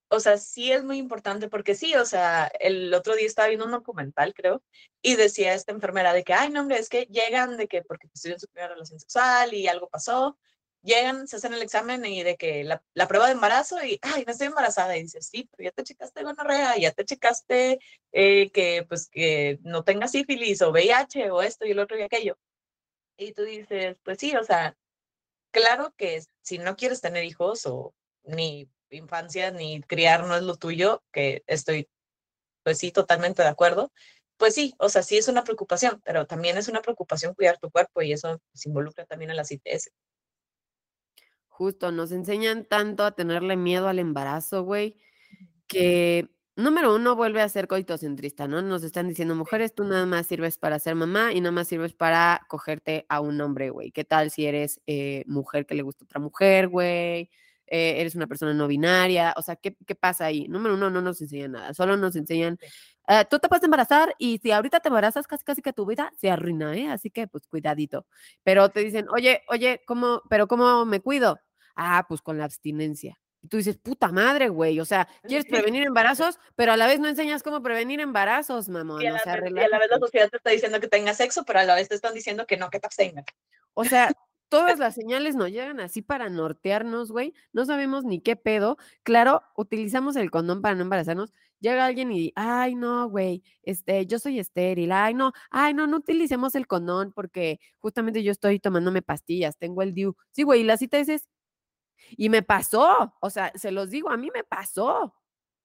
o 0.09 0.21
sea, 0.21 0.39
sí 0.39 0.73
es 0.73 0.83
muy 0.85 0.99
importante 0.99 1.49
porque 1.49 1.75
sí, 1.75 1.95
o 1.95 2.05
sea, 2.05 2.51
el 2.61 2.93
otro 2.95 3.15
día 3.15 3.27
estaba 3.27 3.49
viendo 3.49 3.67
un 3.67 3.73
documental, 3.73 4.35
creo, 4.35 4.63
y 5.03 5.17
decía 5.17 5.55
esta 5.55 5.73
enfermera 5.73 6.13
de 6.13 6.25
que, 6.25 6.35
ay, 6.35 6.51
no, 6.51 6.63
hombre, 6.63 6.79
es 6.79 6.89
que 6.89 7.07
llegan 7.07 7.57
de 7.57 7.69
que 7.69 7.83
porque 7.83 8.09
tuvieron 8.09 8.41
su 8.41 8.49
primera 8.49 8.75
relación 8.75 8.99
sexual 8.99 9.55
y 9.55 9.69
algo 9.69 9.89
pasó, 9.89 10.39
llegan, 10.83 11.29
se 11.29 11.37
hacen 11.37 11.53
el 11.53 11.63
examen 11.63 12.05
y 12.05 12.23
de 12.23 12.37
que 12.37 12.65
la, 12.65 12.83
la, 12.95 13.09
prueba 13.09 13.27
de 13.27 13.33
embarazo 13.33 13.85
y, 13.85 13.99
ay, 14.03 14.25
no 14.27 14.33
estoy 14.33 14.49
embarazada. 14.49 14.97
Y 14.97 15.03
dices, 15.03 15.29
sí, 15.29 15.49
pero 15.51 15.69
ya 15.69 15.73
te 15.73 15.85
checaste 15.85 16.23
gonorrea, 16.23 16.77
ya 16.79 16.93
te 16.93 17.05
checaste 17.05 17.81
eh, 18.13 18.51
que, 18.51 18.85
pues, 18.89 19.09
que 19.09 19.59
no 19.63 19.85
tengas 19.85 20.13
sífilis 20.13 20.63
o 20.63 20.71
VIH 20.71 21.31
o 21.31 21.43
esto 21.43 21.67
y 21.67 21.73
el 21.73 21.79
otro 21.79 21.99
y 21.99 22.03
aquello. 22.03 22.39
Y 23.17 23.33
tú 23.33 23.43
dices, 23.45 23.99
pues 24.03 24.19
sí, 24.19 24.35
o 24.37 24.45
sea, 24.45 24.77
claro 25.53 25.95
que 25.97 26.23
si 26.43 26.59
no 26.59 26.77
quieres 26.77 27.01
tener 27.01 27.25
hijos 27.25 27.67
o 27.67 27.95
ni 28.25 28.69
infancia 28.91 29.51
ni 29.51 29.83
criar 29.83 30.27
no 30.27 30.37
es 30.37 30.43
lo 30.43 30.57
tuyo, 30.57 31.03
que 31.13 31.43
estoy, 31.47 31.89
pues 32.65 32.79
sí, 32.79 32.93
totalmente 32.93 33.43
de 33.43 33.49
acuerdo. 33.49 33.93
Pues 34.39 34.55
sí, 34.55 34.75
o 34.79 34.89
sea, 34.89 35.03
sí 35.03 35.19
es 35.19 35.29
una 35.29 35.45
preocupación, 35.45 36.01
pero 36.05 36.27
también 36.27 36.57
es 36.59 36.69
una 36.69 36.81
preocupación 36.83 37.35
cuidar 37.35 37.59
tu 37.59 37.71
cuerpo 37.71 38.03
y 38.03 38.13
eso 38.13 38.41
se 38.55 38.71
involucra 38.71 39.05
también 39.05 39.31
a 39.31 39.35
las 39.35 39.51
ITS. 39.53 39.91
Justo, 41.61 41.93
nos 41.93 42.11
enseñan 42.11 42.65
tanto 42.65 43.05
a 43.05 43.11
tenerle 43.11 43.55
miedo 43.55 43.87
al 43.87 43.99
embarazo, 43.99 44.63
güey, 44.65 44.97
que 45.67 46.31
número 46.57 46.95
uno 46.95 47.17
vuelve 47.17 47.43
a 47.43 47.49
ser 47.51 47.69
coitocentrista, 47.69 48.49
¿no? 48.49 48.63
Nos 48.63 48.83
están 48.83 49.09
diciendo, 49.09 49.35
mujeres, 49.37 49.75
tú 49.75 49.85
nada 49.85 50.07
más 50.07 50.27
sirves 50.27 50.57
para 50.57 50.79
ser 50.79 50.95
mamá 50.95 51.35
y 51.35 51.43
nada 51.43 51.53
más 51.53 51.69
sirves 51.69 51.93
para 51.93 52.47
cogerte 52.49 53.05
a 53.11 53.21
un 53.21 53.39
hombre, 53.43 53.69
güey. 53.69 53.93
¿Qué 53.93 54.05
tal 54.05 54.31
si 54.31 54.47
eres 54.47 54.81
eh, 54.87 55.23
mujer 55.27 55.67
que 55.67 55.75
le 55.75 55.83
gusta 55.83 56.07
otra 56.07 56.19
mujer, 56.19 56.69
güey? 56.69 57.31
Eh, 57.67 58.01
eres 58.01 58.15
una 58.15 58.27
persona 58.27 58.55
no 58.55 58.67
binaria, 58.67 59.35
o 59.37 59.43
sea, 59.43 59.57
¿qué, 59.57 59.77
¿qué, 59.87 59.95
pasa 59.95 60.25
ahí? 60.25 60.49
Número 60.49 60.75
uno, 60.77 60.89
no 60.89 61.03
nos 61.03 61.21
enseñan 61.21 61.53
nada, 61.53 61.75
solo 61.75 61.99
nos 61.99 62.17
enseñan, 62.17 62.59
eh, 63.07 63.25
tú 63.31 63.39
te 63.39 63.49
puedes 63.51 63.65
embarazar 63.65 64.15
y 64.19 64.39
si 64.39 64.51
ahorita 64.51 64.81
te 64.81 64.89
embarazas, 64.89 65.27
casi 65.27 65.45
casi 65.45 65.61
que 65.61 65.75
tu 65.75 65.85
vida 65.85 66.11
se 66.17 66.31
arruina, 66.31 66.75
¿eh? 66.75 66.89
Así 66.89 67.11
que, 67.11 67.27
pues, 67.29 67.47
cuidadito. 67.47 68.07
Pero 68.45 68.71
te 68.71 68.81
dicen, 68.81 69.09
oye, 69.11 69.43
oye, 69.49 69.83
¿cómo, 69.87 70.23
pero 70.31 70.49
cómo 70.49 70.87
me 70.87 71.01
cuido? 71.01 71.39
Ah, 71.75 72.07
pues 72.09 72.23
con 72.23 72.39
la 72.39 72.45
abstinencia. 72.45 73.19
Y 73.43 73.49
tú 73.49 73.57
dices, 73.57 73.79
puta 73.79 74.13
madre, 74.13 74.49
güey. 74.49 74.81
O 74.81 74.85
sea, 74.85 75.09
quieres 75.27 75.47
prevenir 75.47 75.87
embarazos, 75.87 76.39
pero 76.57 76.73
a 76.73 76.77
la 76.77 76.87
vez 76.87 77.01
no 77.01 77.09
enseñas 77.09 77.43
cómo 77.43 77.63
prevenir 77.63 78.01
embarazos, 78.01 78.69
mamón. 78.69 79.01
Y 79.01 79.07
a, 79.07 79.13
la, 79.13 79.19
vez, 79.19 79.53
y 79.55 79.59
a 79.59 79.69
la 79.69 79.79
vez 79.79 79.89
la 79.91 79.99
sociedad 79.99 80.29
te 80.29 80.37
está 80.37 80.51
diciendo 80.51 80.81
que 80.81 80.89
tengas 80.89 81.17
sexo, 81.17 81.45
pero 81.45 81.61
a 81.61 81.65
la 81.65 81.75
vez 81.75 81.89
te 81.89 81.95
están 81.95 82.15
diciendo 82.15 82.47
que 82.47 82.59
no, 82.59 82.69
que 82.69 82.81
te 82.81 82.87
abstengas. 82.87 83.25
O 83.73 83.85
sea, 83.85 84.13
todas 84.51 84.79
las 84.79 84.95
señales 84.95 85.37
nos 85.37 85.51
llegan 85.51 85.81
así 85.81 86.03
para 86.03 86.29
nortearnos, 86.29 87.11
güey. 87.11 87.33
No 87.53 87.65
sabemos 87.65 88.05
ni 88.05 88.21
qué 88.21 88.37
pedo. 88.37 88.77
Claro, 89.03 89.43
utilizamos 89.57 90.17
el 90.17 90.31
condón 90.31 90.61
para 90.61 90.75
no 90.75 90.83
embarazarnos. 90.83 91.33
Llega 91.61 91.87
alguien 91.87 92.13
y, 92.13 92.33
ay, 92.37 92.75
no, 92.75 93.09
güey, 93.09 93.43
este, 93.63 94.07
yo 94.07 94.19
soy 94.19 94.39
estéril. 94.39 94.93
Ay, 94.93 95.15
no, 95.15 95.33
ay, 95.51 95.75
no, 95.75 95.87
no 95.87 95.99
utilicemos 95.99 96.55
el 96.55 96.67
condón 96.67 97.13
porque 97.13 97.59
justamente 97.79 98.23
yo 98.23 98.33
estoy 98.33 98.59
tomándome 98.61 99.03
pastillas, 99.03 99.59
tengo 99.59 99.83
el 99.83 99.95
DIU. 99.95 100.17
Sí, 100.33 100.43
güey, 100.43 100.63
y 100.63 100.65
la 100.65 100.79
cita 100.79 100.99
es 100.99 101.29
y 102.17 102.29
me 102.29 102.43
pasó, 102.43 103.15
o 103.21 103.31
sea, 103.31 103.53
se 103.55 103.71
los 103.73 103.91
digo, 103.91 104.11
a 104.11 104.17
mí 104.17 104.31
me 104.35 104.45
pasó. 104.45 105.15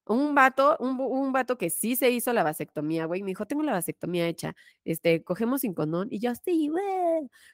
Un 0.07 0.35
vato, 0.35 0.77
un, 0.79 0.99
un 0.99 1.33
vato 1.33 1.57
que 1.57 1.71
sí 1.71 1.95
se 1.95 2.11
hizo 2.11 2.31
la 2.31 2.43
vasectomía, 2.43 3.05
güey, 3.05 3.23
me 3.23 3.31
dijo, 3.31 3.47
tengo 3.47 3.63
la 3.63 3.71
vasectomía 3.71 4.27
hecha, 4.27 4.55
este, 4.83 5.23
cogemos 5.23 5.61
sin 5.61 5.73
condón, 5.73 6.09
y 6.11 6.19
yo, 6.19 6.35
sí, 6.35 6.69
güey. 6.69 6.83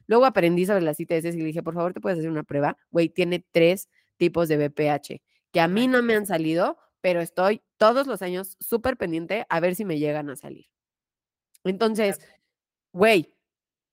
Luego 0.06 0.26
aprendí 0.26 0.66
sobre 0.66 0.82
las 0.82 1.00
ITS 1.00 1.34
y 1.36 1.40
le 1.40 1.46
dije, 1.46 1.64
por 1.64 1.76
favor, 1.76 1.94
¿te 1.94 2.02
puedes 2.02 2.20
hacer 2.20 2.30
una 2.30 2.44
prueba? 2.44 2.78
Güey, 2.90 3.08
tiene 3.08 3.46
tres 3.52 3.90
tipos 4.18 4.50
de 4.50 4.58
BPH, 4.58 5.22
que 5.52 5.62
a 5.62 5.68
mí 5.70 5.88
no 5.88 6.04
me 6.04 6.14
han 6.16 6.26
salido, 6.26 6.78
pero 7.00 7.22
estoy 7.22 7.62
todos 7.78 8.06
los 8.06 8.22
años 8.22 8.58
súper 8.60 8.98
pendiente 8.98 9.46
a 9.50 9.60
ver 9.62 9.76
si 9.76 9.86
me 9.86 9.98
llegan 9.98 10.30
a 10.30 10.36
salir. 10.36 10.68
Entonces, 11.64 12.20
güey, 12.92 13.36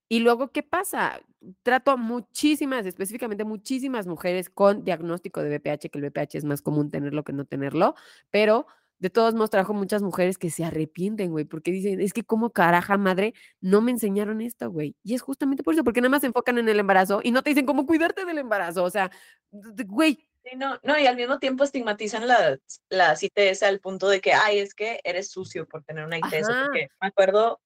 y 0.08 0.20
luego, 0.20 0.52
¿qué 0.52 0.62
pasa? 0.62 1.20
Trato 1.62 1.90
a 1.90 1.96
muchísimas, 1.96 2.84
específicamente 2.86 3.44
muchísimas 3.44 4.06
mujeres 4.06 4.50
con 4.50 4.84
diagnóstico 4.84 5.42
de 5.42 5.58
BPH, 5.58 5.90
que 5.90 5.98
el 5.98 6.10
BPH 6.10 6.38
es 6.38 6.44
más 6.44 6.62
común 6.62 6.90
tenerlo 6.90 7.24
que 7.24 7.32
no 7.32 7.44
tenerlo, 7.44 7.94
pero 8.30 8.66
de 8.98 9.10
todos 9.10 9.34
modos 9.34 9.50
trabajo 9.50 9.74
muchas 9.74 10.02
mujeres 10.02 10.38
que 10.38 10.50
se 10.50 10.64
arrepienten, 10.64 11.30
güey, 11.30 11.44
porque 11.44 11.70
dicen, 11.70 12.00
es 12.00 12.12
que 12.12 12.24
como 12.24 12.50
caraja 12.50 12.98
madre, 12.98 13.34
no 13.60 13.80
me 13.80 13.92
enseñaron 13.92 14.40
esto, 14.40 14.70
güey. 14.70 14.96
Y 15.02 15.14
es 15.14 15.22
justamente 15.22 15.62
por 15.62 15.74
eso, 15.74 15.84
porque 15.84 16.00
nada 16.00 16.10
más 16.10 16.20
se 16.20 16.26
enfocan 16.26 16.58
en 16.58 16.68
el 16.68 16.80
embarazo 16.80 17.20
y 17.22 17.30
no 17.30 17.42
te 17.42 17.50
dicen 17.50 17.66
cómo 17.66 17.86
cuidarte 17.86 18.24
del 18.24 18.38
embarazo, 18.38 18.84
o 18.84 18.90
sea, 18.90 19.10
güey. 19.50 20.28
Sí, 20.44 20.56
no, 20.56 20.78
no, 20.82 20.98
y 20.98 21.06
al 21.06 21.16
mismo 21.16 21.38
tiempo 21.38 21.64
estigmatizan 21.64 22.26
la, 22.26 22.58
la 22.88 23.16
ITS 23.20 23.62
al 23.62 23.80
punto 23.80 24.08
de 24.08 24.20
que, 24.20 24.32
ay, 24.32 24.58
es 24.58 24.74
que 24.74 25.00
eres 25.04 25.30
sucio 25.30 25.66
por 25.66 25.84
tener 25.84 26.04
una 26.04 26.18
ITS, 26.18 26.48
porque 26.64 26.88
me 27.00 27.08
acuerdo 27.08 27.60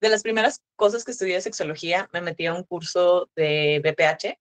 de 0.00 0.08
las 0.08 0.22
primeras 0.22 0.62
cosas 0.76 1.04
que 1.04 1.12
estudié 1.12 1.34
de 1.34 1.42
sexología, 1.42 2.08
me 2.12 2.20
metí 2.20 2.46
a 2.46 2.54
un 2.54 2.64
curso 2.64 3.30
de 3.36 3.80
BPH. 3.84 4.38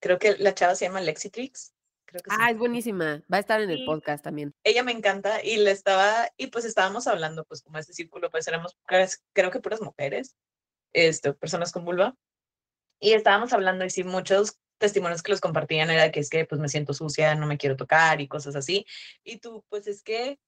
Creo 0.00 0.18
que 0.18 0.36
la 0.38 0.54
chava 0.54 0.74
se 0.74 0.86
llama 0.86 1.00
Lexitrix. 1.00 1.72
Creo 2.06 2.22
que 2.22 2.30
ah, 2.38 2.50
es 2.50 2.58
buenísima. 2.58 3.22
Va 3.32 3.38
a 3.38 3.40
estar 3.40 3.60
en 3.60 3.70
el 3.70 3.84
podcast 3.84 4.22
también. 4.22 4.54
Ella 4.64 4.82
me 4.82 4.92
encanta 4.92 5.42
y 5.42 5.56
le 5.58 5.70
estaba, 5.70 6.28
y 6.36 6.48
pues 6.48 6.64
estábamos 6.64 7.06
hablando, 7.06 7.44
pues 7.44 7.62
como 7.62 7.78
este 7.78 7.92
círculo, 7.92 8.30
pues 8.30 8.46
éramos, 8.46 8.76
creo 9.32 9.50
que 9.50 9.60
puras 9.60 9.80
mujeres, 9.80 10.36
este, 10.92 11.32
personas 11.32 11.72
con 11.72 11.84
vulva. 11.84 12.14
Y 13.00 13.12
estábamos 13.12 13.52
hablando 13.52 13.84
y 13.84 13.90
sí, 13.90 14.04
muchos 14.04 14.58
testimonios 14.78 15.22
que 15.22 15.32
los 15.32 15.40
compartían 15.40 15.90
era 15.90 16.10
que 16.12 16.20
es 16.20 16.30
que 16.30 16.44
pues 16.44 16.60
me 16.60 16.68
siento 16.68 16.94
sucia, 16.94 17.34
no 17.34 17.46
me 17.46 17.58
quiero 17.58 17.76
tocar 17.76 18.20
y 18.20 18.28
cosas 18.28 18.56
así. 18.56 18.86
Y 19.24 19.38
tú, 19.38 19.64
pues 19.68 19.86
es 19.86 20.02
que, 20.02 20.38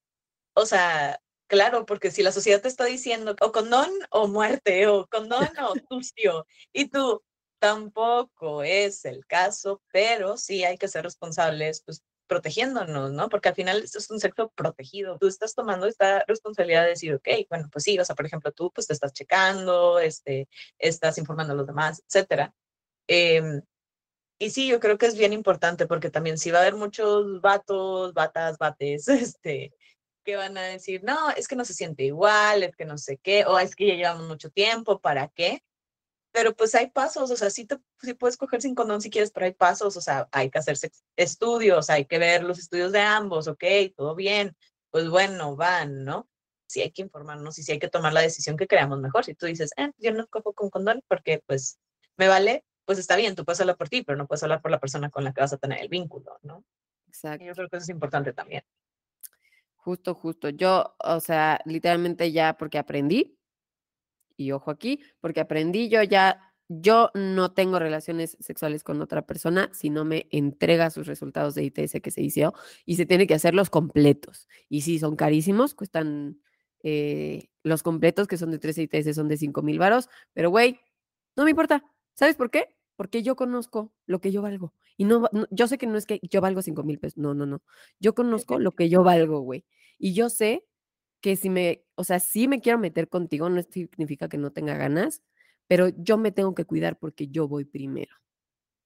o 0.55 0.67
sea, 0.67 1.21
Claro, 1.49 1.87
porque 1.87 2.11
si 2.11 2.23
la 2.23 2.33
sociedad 2.33 2.61
te 2.61 2.69
está 2.69 2.85
diciendo 2.85 3.35
o 3.41 3.53
condón 3.53 3.91
o 4.11 4.29
muerte 4.29 4.87
o 4.87 5.07
condón 5.09 5.49
o 5.71 5.75
sucio 5.91 6.47
y 6.73 6.89
tú 6.91 7.23
tampoco 7.59 8.63
es 8.63 9.05
el 9.05 9.27
caso, 9.27 9.83
pero 9.93 10.37
sí 10.37 10.65
hay 10.65 10.79
que 10.79 10.89
ser 10.89 11.05
responsables, 11.05 11.83
pues 11.85 12.03
protegiéndonos, 12.29 13.13
¿no? 13.13 13.29
Porque 13.31 13.49
al 13.49 13.55
final 13.55 13.83
esto 13.83 13.99
es 13.99 14.11
un 14.11 14.21
sexo 14.21 14.51
protegido. 14.55 15.19
Tú 15.19 15.27
estás 15.27 15.55
tomando 15.55 15.87
esta 15.87 16.23
responsabilidad 16.29 16.83
de 16.85 16.91
decir, 16.91 17.15
ok, 17.15 17.29
bueno, 17.49 17.69
pues 17.73 17.85
sí, 17.85 17.99
o 17.99 18.05
sea, 18.05 18.15
por 18.15 18.27
ejemplo, 18.27 18.53
tú 18.53 18.71
pues 18.73 18.87
te 18.87 18.93
estás 18.93 19.13
checando, 19.15 19.99
este, 19.99 20.49
estás 20.79 21.19
informando 21.19 21.55
a 21.55 21.57
los 21.57 21.67
demás, 21.67 22.03
etcétera. 22.07 22.55
Em, 23.09 23.63
y 24.39 24.51
sí, 24.51 24.69
yo 24.69 24.81
creo 24.81 24.99
que 24.99 25.07
es 25.07 25.17
bien 25.19 25.33
importante 25.33 25.87
porque 25.87 26.11
también 26.11 26.39
sí 26.39 26.51
va 26.51 26.59
a 26.59 26.63
haber 26.63 26.77
muchos 26.77 27.41
vatos, 27.41 28.15
batas, 28.15 28.59
bates, 28.59 29.09
este, 29.39 29.73
que 30.29 30.37
van 30.37 30.59
a 30.59 30.63
decir, 30.63 31.03
no, 31.05 31.31
es 31.31 31.49
que 31.49 31.57
no 31.57 31.65
se 31.65 31.73
siente 31.73 32.05
igual, 32.05 32.63
es 32.63 32.77
que 32.77 32.85
no 32.85 32.99
sé 32.99 33.17
qué, 33.17 33.47
o 33.47 33.59
es 33.59 33.75
que 33.75 33.87
ya 33.87 33.95
llevamos 33.95 34.29
mucho 34.29 34.51
tiempo, 34.51 35.01
¿para 35.01 35.29
qué? 35.29 35.65
Pero 36.33 36.55
pues 36.55 36.75
hay 36.75 36.91
pasos, 36.91 37.31
o 37.31 37.37
sea, 37.37 37.49
sí, 37.49 37.65
te, 37.65 37.79
sí 38.03 38.13
puedes 38.13 38.37
coger 38.37 38.61
sin 38.61 38.75
condón 38.75 39.01
si 39.01 39.09
quieres, 39.09 39.31
pero 39.31 39.47
hay 39.47 39.55
pasos, 39.55 39.97
o 39.97 40.03
sea, 40.03 40.29
hay 40.31 40.51
que 40.51 40.59
hacerse 40.59 40.91
estudios, 41.17 41.89
hay 41.89 42.05
que 42.05 42.19
ver 42.19 42.45
los 42.45 42.59
estudios 42.59 42.93
de 42.93 43.01
ambos, 43.01 43.49
ok, 43.49 43.65
todo 43.97 44.15
bien, 44.15 44.55
pues 44.91 45.09
bueno, 45.09 45.57
van, 45.57 46.05
¿no? 46.05 46.29
Sí 46.67 46.83
hay 46.83 46.91
que 46.91 47.01
informarnos 47.01 47.59
y 47.59 47.63
sí 47.63 47.73
hay 47.73 47.79
que 47.79 47.89
tomar 47.89 48.13
la 48.13 48.21
decisión 48.21 48.59
que 48.59 48.67
creamos 48.67 49.01
mejor. 49.01 49.25
Si 49.25 49.33
tú 49.33 49.47
dices, 49.47 49.71
eh, 49.79 49.93
yo 49.97 50.13
no 50.13 50.27
cojo 50.27 50.53
con 50.53 50.69
condón 50.69 51.03
porque 51.09 51.43
pues 51.47 51.79
me 52.19 52.29
vale, 52.29 52.67
pues 52.85 52.99
está 52.99 53.17
bien, 53.17 53.35
tú 53.35 53.47
puedes 53.47 53.61
hablar 53.63 53.79
por 53.79 53.89
ti, 53.89 54.03
pero 54.03 54.19
no 54.19 54.27
puedes 54.27 54.43
hablar 54.43 54.61
por 54.61 54.71
la 54.71 54.79
persona 54.79 55.09
con 55.09 55.25
la 55.25 55.33
que 55.33 55.41
vas 55.41 55.55
a 55.55 55.57
tener 55.57 55.81
el 55.81 55.89
vínculo, 55.89 56.39
¿no? 56.43 56.67
Exacto. 57.07 57.47
yo 57.47 57.55
creo 57.55 57.69
que 57.71 57.79
eso 57.79 57.85
es 57.85 57.89
importante 57.89 58.35
también. 58.35 58.63
Justo, 59.89 60.15
justo. 60.15 60.51
Yo, 60.51 60.95
o 61.03 61.19
sea, 61.19 61.61
literalmente 61.65 62.31
ya 62.31 62.59
porque 62.59 62.77
aprendí, 62.77 63.39
y 64.37 64.53
ojo 64.53 64.71
aquí, 64.71 65.01
porque 65.21 65.41
aprendí 65.41 65.89
yo 65.89 66.03
ya, 66.03 66.53
yo 66.69 67.11
no 67.15 67.53
tengo 67.55 67.79
relaciones 67.79 68.37
sexuales 68.39 68.85
con 68.85 69.01
otra 69.01 69.27
persona 69.27 69.71
si 69.73 69.89
no 69.89 70.05
me 70.05 70.27
entrega 70.31 70.91
sus 70.91 71.07
resultados 71.07 71.55
de 71.55 71.65
ITS 71.65 72.03
que 72.03 72.11
se 72.11 72.21
hizo 72.21 72.53
y 72.85 72.97
se 72.97 73.07
tiene 73.07 73.27
que 73.27 73.33
hacerlos 73.33 73.71
completos. 73.71 74.47
Y 74.69 74.83
sí, 74.83 74.99
son 74.99 75.17
carísimos, 75.17 75.75
cuestan 75.75 76.39
eh, 76.83 77.49
los 77.63 77.83
completos 77.83 78.29
que 78.29 78.37
son 78.37 78.51
de 78.51 78.59
13 78.59 78.83
ITS 78.83 79.15
son 79.17 79.29
de 79.29 79.39
5 79.39 79.63
mil 79.63 79.79
varos, 79.79 80.11
pero 80.35 80.51
güey, 80.51 80.81
no 81.35 81.45
me 81.45 81.51
importa. 81.51 81.83
¿Sabes 82.15 82.37
por 82.37 82.51
qué? 82.51 82.78
Porque 82.99 83.23
yo 83.23 83.37
conozco 83.37 83.93
lo 84.07 84.21
que 84.21 84.33
yo 84.33 84.43
valgo. 84.43 84.75
Y 84.97 85.05
no, 85.05 85.31
yo 85.53 85.69
sé 85.69 85.79
que 85.79 85.87
no 85.87 85.97
es 85.97 86.05
que 86.05 86.19
yo 86.21 86.41
valgo 86.41 86.63
cinco 86.63 86.83
mil 86.83 86.99
pesos, 86.99 87.17
no, 87.17 87.33
no, 87.33 87.47
no. 87.47 87.63
Yo 88.01 88.13
conozco 88.13 88.59
lo 88.59 88.73
que 88.73 88.89
yo 88.89 89.05
valgo, 89.05 89.39
güey. 89.39 89.65
Y 89.99 90.15
yo 90.15 90.29
sé 90.29 90.65
que 91.21 91.37
si 91.37 91.49
me, 91.49 91.85
o 91.95 92.03
sea, 92.03 92.19
si 92.19 92.49
me 92.49 92.61
quiero 92.61 92.77
meter 92.81 93.09
contigo, 93.09 93.49
no 93.51 93.63
significa 93.63 94.29
que 94.29 94.37
no 94.37 94.51
tenga 94.51 94.77
ganas, 94.77 95.23
pero 95.69 95.91
yo 95.91 96.19
me 96.19 96.33
tengo 96.33 96.57
que 96.57 96.65
cuidar 96.65 96.99
porque 96.99 97.29
yo 97.29 97.47
voy 97.47 97.65
primero. 97.65 98.17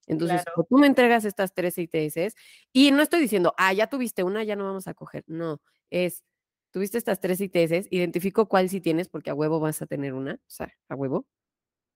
Entonces, 0.05 0.43
tú 0.69 0.77
me 0.77 0.85
entregas 0.85 1.25
estas 1.25 1.55
tres 1.55 1.79
ITS 1.79 2.35
y 2.71 2.91
no 2.91 3.01
estoy 3.01 3.19
diciendo, 3.19 3.55
ah, 3.57 3.73
ya 3.73 3.87
tuviste 3.87 4.21
una, 4.21 4.43
ya 4.43 4.55
no 4.55 4.65
vamos 4.65 4.87
a 4.87 4.93
coger. 4.93 5.23
No, 5.25 5.59
es, 5.89 6.23
tuviste 6.69 6.99
estas 6.99 7.19
tres 7.19 7.41
ITS, 7.41 7.87
identifico 7.89 8.47
cuál 8.47 8.69
sí 8.69 8.79
tienes 8.79 9.09
porque 9.09 9.31
a 9.31 9.33
huevo 9.33 9.59
vas 9.59 9.81
a 9.81 9.87
tener 9.87 10.13
una, 10.13 10.35
o 10.35 10.51
sea, 10.51 10.71
a 10.87 10.93
huevo 10.93 11.25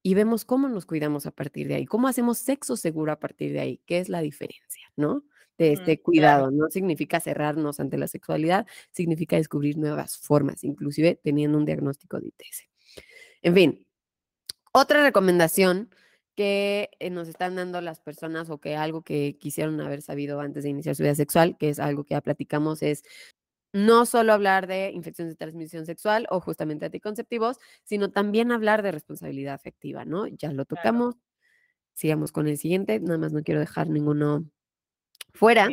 y 0.04 0.14
vemos 0.14 0.46
cómo 0.46 0.70
nos 0.70 0.86
cuidamos 0.86 1.26
a 1.26 1.32
partir 1.32 1.68
de 1.68 1.76
ahí, 1.76 1.86
cómo 1.86 2.08
hacemos 2.08 2.38
sexo 2.38 2.78
seguro 2.78 3.12
a 3.12 3.20
partir 3.20 3.54
de 3.54 3.60
ahí, 3.60 3.82
qué 3.86 4.00
es 4.00 4.10
la 4.10 4.22
diferencia, 4.22 4.92
¿no? 4.96 5.24
De 5.58 5.74
este 5.74 6.00
cuidado, 6.00 6.52
no 6.52 6.70
significa 6.70 7.20
cerrarnos 7.20 7.80
ante 7.80 7.98
la 7.98 8.08
sexualidad, 8.08 8.68
significa 8.92 9.38
descubrir 9.38 9.78
nuevas 9.78 10.18
formas, 10.18 10.64
inclusive 10.64 11.20
teniendo 11.24 11.58
un 11.58 11.66
diagnóstico 11.66 12.20
de 12.20 12.28
ITS. 12.28 12.70
En 13.42 13.56
fin, 13.56 13.88
otra 14.72 15.02
recomendación 15.02 15.90
que 16.38 16.92
eh, 17.00 17.10
nos 17.10 17.28
están 17.28 17.56
dando 17.56 17.82
las 17.82 18.00
personas 18.00 18.52
o 18.52 18.60
que 18.60 18.76
algo 18.76 19.02
que 19.02 19.38
quisieron 19.40 19.82
haber 19.82 20.04
sabido 20.04 20.40
antes 20.40 20.64
de 20.64 20.70
iniciar 20.70 20.96
su 20.96 21.02
vida 21.02 21.16
sexual, 21.16 21.58
que 21.58 21.70
es 21.70 21.80
algo 21.80 22.04
que 22.04 22.14
ya 22.14 22.22
platicamos, 22.22 22.84
es 22.84 23.04
no 23.78 24.08
solo 24.08 24.34
hablar 24.34 24.66
de 24.66 24.90
infecciones 24.90 25.34
de 25.34 25.38
transmisión 25.38 25.86
sexual 25.86 26.26
o 26.32 26.40
justamente 26.40 26.86
anticonceptivos, 26.86 27.60
sino 27.84 28.10
también 28.10 28.52
hablar 28.52 28.82
de 28.82 28.92
responsabilidad 28.92 29.54
afectiva, 29.54 30.04
¿no? 30.04 30.26
Ya 30.26 30.52
lo 30.52 30.66
tocamos. 30.66 31.16
Sigamos 31.94 32.32
con 32.32 32.48
el 32.48 32.58
siguiente, 32.58 33.00
nada 33.00 33.20
más 33.20 33.34
no 33.34 33.44
quiero 33.44 33.60
dejar 33.60 33.88
ninguno 33.90 34.46
fuera. 35.34 35.70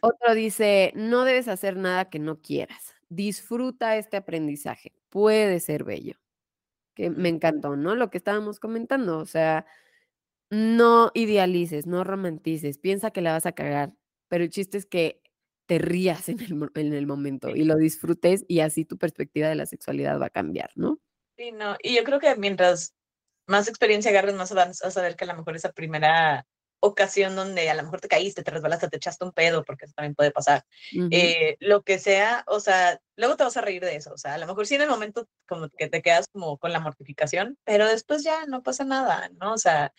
Otro 0.00 0.34
dice, 0.34 0.92
no 0.94 1.24
debes 1.24 1.48
hacer 1.48 1.76
nada 1.76 2.08
que 2.08 2.20
no 2.20 2.40
quieras. 2.40 2.94
Disfruta 3.08 3.96
este 3.96 4.16
aprendizaje. 4.16 4.92
Puede 5.08 5.58
ser 5.58 5.82
bello. 5.82 6.14
Que 6.94 7.10
me 7.10 7.30
encantó, 7.30 7.74
¿no? 7.74 7.96
Lo 7.96 8.10
que 8.10 8.18
estábamos 8.18 8.60
comentando, 8.60 9.18
o 9.18 9.26
sea, 9.26 9.66
no 10.50 11.10
idealices, 11.14 11.86
no 11.86 12.04
romantices, 12.04 12.78
piensa 12.78 13.10
que 13.10 13.22
la 13.22 13.32
vas 13.32 13.46
a 13.46 13.52
cagar, 13.52 13.92
pero 14.28 14.44
el 14.44 14.50
chiste 14.50 14.78
es 14.78 14.86
que 14.86 15.21
te 15.72 15.78
rías 15.78 16.28
en 16.28 16.38
el, 16.38 16.70
en 16.74 16.92
el 16.92 17.06
momento 17.06 17.48
y 17.48 17.64
lo 17.64 17.76
disfrutes 17.76 18.44
y 18.46 18.60
así 18.60 18.84
tu 18.84 18.98
perspectiva 18.98 19.48
de 19.48 19.54
la 19.54 19.64
sexualidad 19.64 20.20
va 20.20 20.26
a 20.26 20.30
cambiar, 20.30 20.70
¿no? 20.74 21.00
Sí, 21.38 21.50
no, 21.50 21.78
y 21.82 21.96
yo 21.96 22.04
creo 22.04 22.20
que 22.20 22.36
mientras 22.36 22.94
más 23.46 23.68
experiencia 23.68 24.10
agarres, 24.10 24.34
más 24.34 24.52
vas 24.52 24.84
a 24.84 24.90
saber 24.90 25.16
que 25.16 25.24
a 25.24 25.28
lo 25.28 25.34
mejor 25.34 25.56
esa 25.56 25.72
primera 25.72 26.46
ocasión 26.80 27.34
donde 27.36 27.70
a 27.70 27.74
lo 27.74 27.84
mejor 27.84 28.02
te 28.02 28.08
caíste, 28.08 28.42
te 28.42 28.50
resbalaste, 28.50 28.90
te 28.90 28.98
echaste 28.98 29.24
un 29.24 29.32
pedo, 29.32 29.64
porque 29.64 29.86
eso 29.86 29.94
también 29.96 30.14
puede 30.14 30.30
pasar. 30.30 30.62
Eh, 31.10 31.56
lo 31.60 31.82
que 31.84 31.98
sea, 31.98 32.44
o 32.48 32.60
sea, 32.60 33.00
luego 33.16 33.36
te 33.36 33.44
vas 33.44 33.56
a 33.56 33.62
reír 33.62 33.82
de 33.82 33.96
eso, 33.96 34.12
o 34.12 34.18
sea, 34.18 34.34
a 34.34 34.38
lo 34.38 34.46
mejor 34.46 34.66
sí 34.66 34.74
en 34.74 34.82
el 34.82 34.90
momento 34.90 35.26
como 35.48 35.70
que 35.70 35.88
te 35.88 36.02
quedas 36.02 36.26
como 36.30 36.58
con 36.58 36.70
la 36.70 36.80
mortificación, 36.80 37.56
pero 37.64 37.88
después 37.88 38.22
ya 38.22 38.44
no 38.44 38.62
pasa 38.62 38.84
nada, 38.84 39.30
¿no? 39.40 39.54
O 39.54 39.58
sea, 39.58 39.94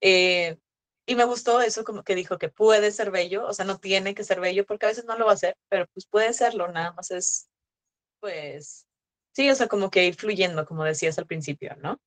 eh, 0.00 0.56
y 1.08 1.16
me 1.16 1.24
gustó 1.24 1.62
eso 1.62 1.84
como 1.84 2.02
que 2.02 2.14
dijo 2.14 2.36
que 2.36 2.50
puede 2.50 2.90
ser 2.90 3.10
bello, 3.10 3.46
o 3.46 3.54
sea, 3.54 3.64
no 3.64 3.78
tiene 3.78 4.14
que 4.14 4.24
ser 4.24 4.40
bello 4.40 4.66
porque 4.66 4.84
a 4.84 4.90
veces 4.90 5.06
no 5.06 5.16
lo 5.16 5.24
va 5.24 5.30
a 5.30 5.34
hacer, 5.34 5.56
pero 5.70 5.86
pues 5.94 6.04
puede 6.04 6.34
serlo, 6.34 6.68
nada 6.68 6.92
más 6.92 7.10
es, 7.10 7.48
pues, 8.20 8.86
sí, 9.32 9.48
o 9.48 9.54
sea, 9.54 9.68
como 9.68 9.90
que 9.90 10.04
ir 10.04 10.16
fluyendo, 10.16 10.66
como 10.66 10.84
decías 10.84 11.18
al 11.18 11.26
principio, 11.26 11.74
¿no? 11.76 11.98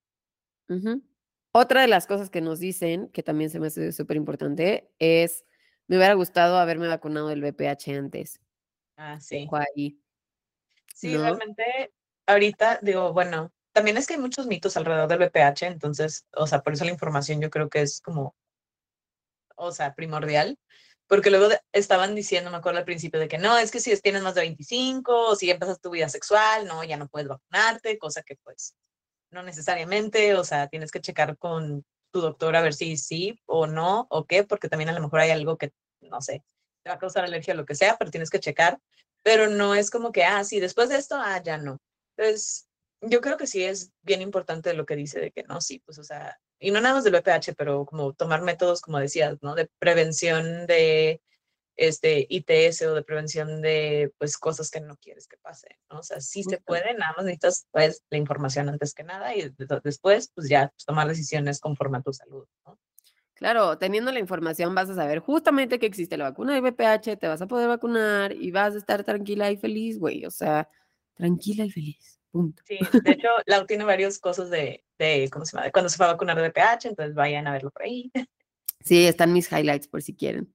Otra 1.52 1.82
de 1.82 1.88
las 1.88 2.06
cosas 2.06 2.30
que 2.30 2.42
nos 2.42 2.60
dicen, 2.60 3.10
que 3.10 3.24
también 3.24 3.50
se 3.50 3.60
me 3.60 3.68
hace 3.68 3.92
súper 3.92 4.18
importante, 4.18 4.92
es, 5.00 5.46
me 5.88 5.98
hubiera 5.98 6.14
gustado 6.14 6.60
haberme 6.60 6.88
vacunado 6.88 7.30
del 7.30 7.44
VPH 7.44 7.98
antes. 7.98 8.40
Ah, 8.98 9.20
sí. 9.20 9.50
Ahí, 9.52 10.00
sí, 10.94 11.18
realmente, 11.18 11.92
ahorita 12.28 12.78
digo, 12.84 13.14
bueno, 13.14 13.52
también 13.72 13.98
es 13.98 14.06
que 14.06 14.14
hay 14.14 14.20
muchos 14.20 14.46
mitos 14.46 14.78
alrededor 14.78 15.08
del 15.08 15.18
VPH, 15.18 15.64
entonces, 15.64 16.28
o 16.34 16.46
sea, 16.46 16.62
por 16.62 16.74
eso 16.74 16.86
la 16.86 16.92
información 16.92 17.42
yo 17.42 17.50
creo 17.50 17.68
que 17.68 17.82
es 17.82 18.00
como 18.00 18.36
o 19.56 19.72
sea, 19.72 19.94
primordial, 19.96 20.58
porque 21.08 21.30
luego 21.30 21.50
estaban 21.74 22.16
diciendo, 22.16 22.52
me 22.52 22.58
acuerdo 22.58 22.80
al 22.80 22.86
principio, 22.86 23.20
de 23.20 23.28
que 23.28 23.38
no, 23.38 23.58
es 23.58 23.72
que 23.72 23.80
si 23.80 23.96
tienes 24.02 24.22
más 24.22 24.36
de 24.36 24.42
25 24.42 25.30
o 25.32 25.36
si 25.36 25.50
empiezas 25.52 25.82
tu 25.82 25.90
vida 25.90 26.10
sexual, 26.10 26.68
no, 26.68 26.84
ya 26.84 26.98
no 26.98 27.08
puedes 27.08 27.28
vacunarte, 27.28 27.98
cosa 27.98 28.24
que 28.24 28.38
pues 28.44 28.76
no 29.32 29.44
necesariamente, 29.44 30.36
o 30.36 30.44
sea, 30.44 30.68
tienes 30.68 30.92
que 30.92 31.02
checar 31.02 31.38
con 31.38 31.86
tu 32.12 32.22
doctor 32.22 32.56
a 32.56 32.62
ver 32.62 32.74
si 32.74 32.98
sí 32.98 33.40
o 33.46 33.68
no, 33.68 34.08
o 34.10 34.26
qué, 34.26 34.44
porque 34.44 34.70
también 34.70 34.90
a 34.90 34.94
lo 34.94 35.02
mejor 35.02 35.22
hay 35.22 35.32
algo 35.32 35.58
que, 35.58 35.72
no 36.02 36.22
sé, 36.22 36.44
te 36.84 36.90
va 36.90 36.96
a 36.96 37.00
causar 37.00 37.24
alergia 37.24 37.54
o 37.54 37.58
lo 37.58 37.66
que 37.66 37.76
sea, 37.76 37.98
pero 37.98 38.12
tienes 38.12 38.30
que 38.30 38.40
checar, 38.40 38.80
pero 39.24 39.48
no 39.48 39.76
es 39.76 39.90
como 39.90 40.12
que, 40.12 40.24
ah, 40.24 40.44
sí, 40.44 40.60
después 40.60 40.90
de 40.90 40.98
esto, 40.98 41.16
ah, 41.18 41.42
ya 41.44 41.58
no. 41.58 41.80
Entonces, 42.18 42.68
yo 43.02 43.22
creo 43.22 43.38
que 43.38 43.48
sí 43.48 43.64
es 43.64 43.92
bien 44.02 44.22
importante 44.22 44.74
lo 44.74 44.86
que 44.86 44.96
dice 44.96 45.20
de 45.20 45.32
que 45.32 45.44
no, 45.44 45.62
sí, 45.62 45.82
pues, 45.86 45.98
o 45.98 46.04
sea, 46.04 46.38
y 46.62 46.72
no 46.72 46.80
nada 46.80 46.96
más 46.96 47.04
del 47.04 47.16
VPH, 47.16 47.56
pero 47.58 47.86
como 47.86 48.14
tomar 48.14 48.42
métodos, 48.44 48.82
como 48.82 49.00
decías, 49.00 49.38
¿no? 49.42 49.56
De 49.56 49.70
prevención 49.80 50.68
de 50.68 51.22
este 51.76 52.28
ITS 52.30 52.84
o 52.84 52.94
de 52.94 53.02
prevención 53.02 53.62
de 53.62 54.14
pues 54.20 54.38
cosas 54.38 54.70
que 54.70 54.80
no 54.80 54.96
quieres 54.98 55.28
que 55.28 55.38
pasen, 55.38 55.76
¿no? 55.90 56.00
O 56.00 56.04
sea, 56.04 56.22
sí 56.22 56.44
se 56.44 56.60
puede, 56.60 56.94
nada 56.94 57.14
más 57.18 57.26
necesitas 57.26 57.68
pues 57.72 58.04
la 58.12 58.20
información 58.20 58.70
antes 58.70 58.94
que 58.94 59.04
nada 59.04 59.36
y 59.36 59.52
después 59.84 60.32
pues 60.34 60.48
ya 60.48 60.70
pues, 60.70 60.86
tomar 60.86 61.08
decisiones 61.08 61.60
conforme 61.60 61.98
a 61.98 62.02
tu 62.02 62.14
salud, 62.14 62.46
¿no? 62.66 62.78
Claro, 63.34 63.80
teniendo 63.80 64.12
la 64.12 64.20
información 64.20 64.76
vas 64.76 64.92
a 64.92 64.96
saber 64.96 65.18
justamente 65.18 65.80
que 65.80 65.88
existe 65.88 66.16
la 66.16 66.26
vacuna 66.26 66.54
de 66.54 66.62
VPH, 66.62 67.18
te 67.18 67.28
vas 67.28 67.42
a 67.42 67.48
poder 67.48 67.68
vacunar 67.68 68.34
y 68.34 68.52
vas 68.52 68.76
a 68.76 68.78
estar 68.78 69.04
tranquila 69.04 69.50
y 69.50 69.58
feliz, 69.58 69.98
güey, 69.98 70.26
o 70.28 70.32
sea, 70.32 70.70
tranquila 71.16 71.66
y 71.66 71.72
feliz. 71.72 72.22
Sí, 72.66 72.80
de 73.04 73.12
hecho, 73.12 73.28
Lau 73.46 73.66
tiene 73.66 73.84
varias 73.84 74.20
cosas 74.20 74.50
de, 74.50 74.86
de, 75.04 75.30
¿cómo 75.30 75.46
se 75.46 75.58
llama? 75.58 75.72
Cuando 75.72 75.90
se 75.90 75.98
va 75.98 76.10
a 76.10 76.14
vacunar 76.14 76.42
de 76.42 76.52
PH, 76.52 76.90
entonces 76.90 77.16
vayan 77.16 77.48
a 77.48 77.54
verlo 77.54 77.72
por 77.72 77.84
ahí. 77.84 78.12
Sí, 78.84 79.06
están 79.06 79.32
mis 79.32 79.52
highlights 79.52 79.88
por 79.88 80.02
si 80.02 80.16
quieren. 80.16 80.52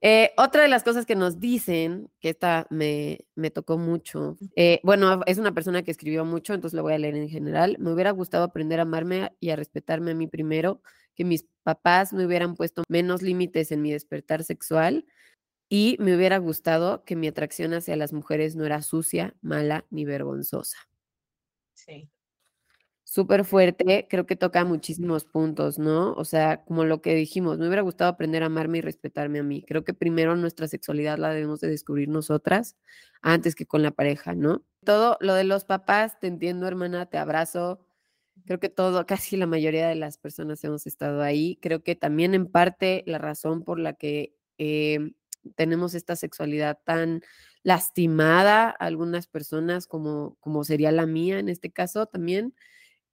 Eh, 0.00 0.32
otra 0.36 0.62
de 0.62 0.68
las 0.68 0.82
cosas 0.82 1.06
que 1.06 1.14
nos 1.14 1.38
dicen, 1.38 2.10
que 2.20 2.30
esta 2.30 2.66
me, 2.68 3.20
me 3.36 3.50
tocó 3.50 3.78
mucho, 3.78 4.36
eh, 4.56 4.80
bueno, 4.82 5.20
es 5.26 5.38
una 5.38 5.54
persona 5.54 5.82
que 5.82 5.92
escribió 5.92 6.24
mucho, 6.24 6.52
entonces 6.52 6.76
lo 6.76 6.82
voy 6.82 6.94
a 6.94 6.98
leer 6.98 7.14
en 7.14 7.28
general. 7.28 7.76
Me 7.78 7.92
hubiera 7.92 8.10
gustado 8.10 8.44
aprender 8.44 8.80
a 8.80 8.82
amarme 8.82 9.32
y 9.38 9.50
a 9.50 9.56
respetarme 9.56 10.10
a 10.10 10.14
mí 10.14 10.26
primero, 10.26 10.82
que 11.14 11.24
mis 11.24 11.46
papás 11.62 12.12
me 12.12 12.26
hubieran 12.26 12.56
puesto 12.56 12.82
menos 12.88 13.22
límites 13.22 13.70
en 13.72 13.82
mi 13.82 13.92
despertar 13.92 14.44
sexual 14.44 15.06
y 15.68 15.96
me 16.00 16.14
hubiera 16.14 16.38
gustado 16.38 17.04
que 17.04 17.16
mi 17.16 17.28
atracción 17.28 17.72
hacia 17.72 17.96
las 17.96 18.12
mujeres 18.12 18.56
no 18.56 18.66
era 18.66 18.82
sucia, 18.82 19.34
mala 19.40 19.86
ni 19.90 20.04
vergonzosa. 20.04 20.78
Sí. 21.72 22.10
Súper 23.14 23.44
fuerte, 23.44 24.08
creo 24.10 24.26
que 24.26 24.34
toca 24.34 24.64
muchísimos 24.64 25.24
puntos, 25.24 25.78
¿no? 25.78 26.14
O 26.14 26.24
sea, 26.24 26.64
como 26.64 26.84
lo 26.84 27.00
que 27.00 27.14
dijimos, 27.14 27.58
me 27.58 27.68
hubiera 27.68 27.82
gustado 27.82 28.10
aprender 28.10 28.42
a 28.42 28.46
amarme 28.46 28.78
y 28.78 28.80
respetarme 28.80 29.38
a 29.38 29.44
mí. 29.44 29.62
Creo 29.68 29.84
que 29.84 29.94
primero 29.94 30.34
nuestra 30.34 30.66
sexualidad 30.66 31.18
la 31.18 31.30
debemos 31.30 31.60
de 31.60 31.68
descubrir 31.68 32.08
nosotras 32.08 32.76
antes 33.22 33.54
que 33.54 33.66
con 33.66 33.84
la 33.84 33.92
pareja, 33.92 34.34
¿no? 34.34 34.64
Todo 34.84 35.16
lo 35.20 35.34
de 35.34 35.44
los 35.44 35.64
papás, 35.64 36.18
te 36.18 36.26
entiendo, 36.26 36.66
hermana, 36.66 37.06
te 37.06 37.16
abrazo. 37.16 37.86
Creo 38.46 38.58
que 38.58 38.68
todo, 38.68 39.06
casi 39.06 39.36
la 39.36 39.46
mayoría 39.46 39.86
de 39.86 39.94
las 39.94 40.18
personas 40.18 40.64
hemos 40.64 40.84
estado 40.88 41.22
ahí. 41.22 41.56
Creo 41.62 41.84
que 41.84 41.94
también 41.94 42.34
en 42.34 42.48
parte 42.50 43.04
la 43.06 43.18
razón 43.18 43.62
por 43.62 43.78
la 43.78 43.92
que 43.92 44.34
eh, 44.58 45.12
tenemos 45.54 45.94
esta 45.94 46.16
sexualidad 46.16 46.80
tan 46.84 47.22
lastimada, 47.62 48.70
algunas 48.70 49.28
personas, 49.28 49.86
como, 49.86 50.36
como 50.40 50.64
sería 50.64 50.90
la 50.90 51.06
mía 51.06 51.38
en 51.38 51.48
este 51.48 51.70
caso 51.70 52.06
también, 52.06 52.54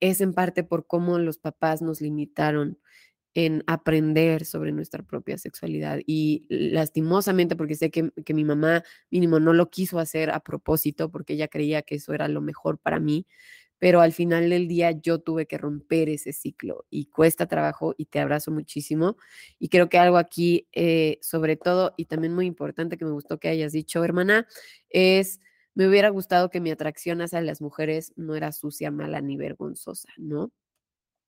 es 0.02 0.20
en 0.20 0.34
parte 0.34 0.64
por 0.64 0.86
cómo 0.88 1.18
los 1.20 1.38
papás 1.38 1.80
nos 1.80 2.00
limitaron 2.00 2.78
en 3.34 3.62
aprender 3.68 4.44
sobre 4.44 4.72
nuestra 4.72 5.04
propia 5.04 5.38
sexualidad. 5.38 6.00
Y 6.04 6.44
lastimosamente, 6.48 7.54
porque 7.54 7.76
sé 7.76 7.92
que, 7.92 8.10
que, 8.26 8.34
mi 8.34 8.44
mamá 8.44 8.82
mínimo 9.10 9.38
no 9.38 9.52
lo 9.52 9.70
quiso 9.70 10.00
hacer 10.00 10.30
a 10.30 10.40
propósito, 10.40 11.10
porque 11.10 11.34
ella 11.34 11.46
creía 11.46 11.82
que 11.82 11.94
eso 11.94 12.12
era 12.12 12.26
lo 12.26 12.40
mejor 12.40 12.78
para 12.78 12.98
mí, 12.98 13.26
pero 13.78 14.00
al 14.00 14.12
final 14.12 14.50
del 14.50 14.66
día 14.66 14.90
yo 14.90 15.20
tuve 15.20 15.46
que 15.46 15.56
romper 15.56 16.08
ese 16.08 16.32
ciclo 16.32 16.84
y 16.90 17.06
cuesta 17.06 17.46
trabajo 17.46 17.94
y 17.96 18.06
te 18.06 18.18
abrazo 18.18 18.50
muchísimo. 18.50 19.16
Y 19.60 19.68
creo 19.68 19.88
que 19.88 19.98
algo 19.98 20.18
aquí, 20.18 20.66
eh, 20.72 21.18
sobre 21.22 21.56
todo, 21.56 21.94
y 21.96 22.06
también 22.06 22.34
muy 22.34 22.46
importante 22.46 22.98
que 22.98 23.04
me 23.04 23.12
gustó 23.12 23.38
que 23.38 23.48
hayas 23.48 23.72
dicho, 23.72 24.02
hermana, 24.04 24.48
es 24.90 25.40
me 25.74 25.88
hubiera 25.88 26.10
gustado 26.10 26.50
que 26.50 26.60
mi 26.60 26.70
atracción 26.70 27.20
hacia 27.22 27.40
las 27.40 27.60
mujeres 27.60 28.12
no 28.16 28.34
era 28.34 28.52
sucia, 28.52 28.90
mala 28.90 29.20
ni 29.20 29.36
vergonzosa, 29.36 30.08
¿no? 30.16 30.50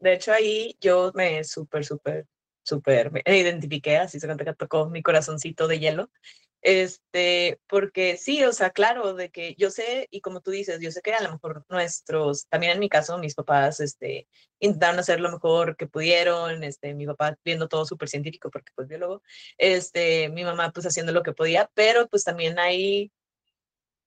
De 0.00 0.14
hecho, 0.14 0.32
ahí 0.32 0.76
yo 0.80 1.12
me 1.14 1.44
súper, 1.44 1.84
súper, 1.84 2.26
súper 2.62 3.10
me 3.12 3.22
identifiqué, 3.26 3.96
así 3.96 4.20
se 4.20 4.26
cuenta 4.26 4.44
que 4.44 4.54
tocó 4.54 4.88
mi 4.90 5.02
corazoncito 5.02 5.68
de 5.68 5.78
hielo. 5.78 6.10
Este, 6.64 7.60
porque 7.68 8.16
sí, 8.16 8.42
o 8.42 8.52
sea, 8.52 8.70
claro, 8.70 9.12
de 9.12 9.30
que 9.30 9.54
yo 9.58 9.70
sé, 9.70 10.08
y 10.10 10.22
como 10.22 10.40
tú 10.40 10.50
dices, 10.50 10.80
yo 10.80 10.90
sé 10.90 11.02
que 11.02 11.12
a 11.12 11.22
lo 11.22 11.32
mejor 11.32 11.66
nuestros, 11.68 12.46
también 12.48 12.72
en 12.72 12.78
mi 12.78 12.88
caso, 12.88 13.18
mis 13.18 13.34
papás, 13.34 13.80
este, 13.80 14.28
intentaron 14.60 14.98
hacer 14.98 15.20
lo 15.20 15.30
mejor 15.30 15.76
que 15.76 15.86
pudieron, 15.86 16.64
este, 16.64 16.94
mi 16.94 17.04
papá 17.06 17.36
viendo 17.44 17.68
todo 17.68 17.84
súper 17.84 18.08
científico, 18.08 18.50
porque 18.50 18.72
pues 18.74 18.88
biólogo, 18.88 19.22
este, 19.58 20.30
mi 20.30 20.42
mamá 20.42 20.72
pues 20.72 20.86
haciendo 20.86 21.12
lo 21.12 21.22
que 21.22 21.34
podía, 21.34 21.70
pero 21.74 22.08
pues 22.08 22.24
también 22.24 22.58
hay 22.58 23.12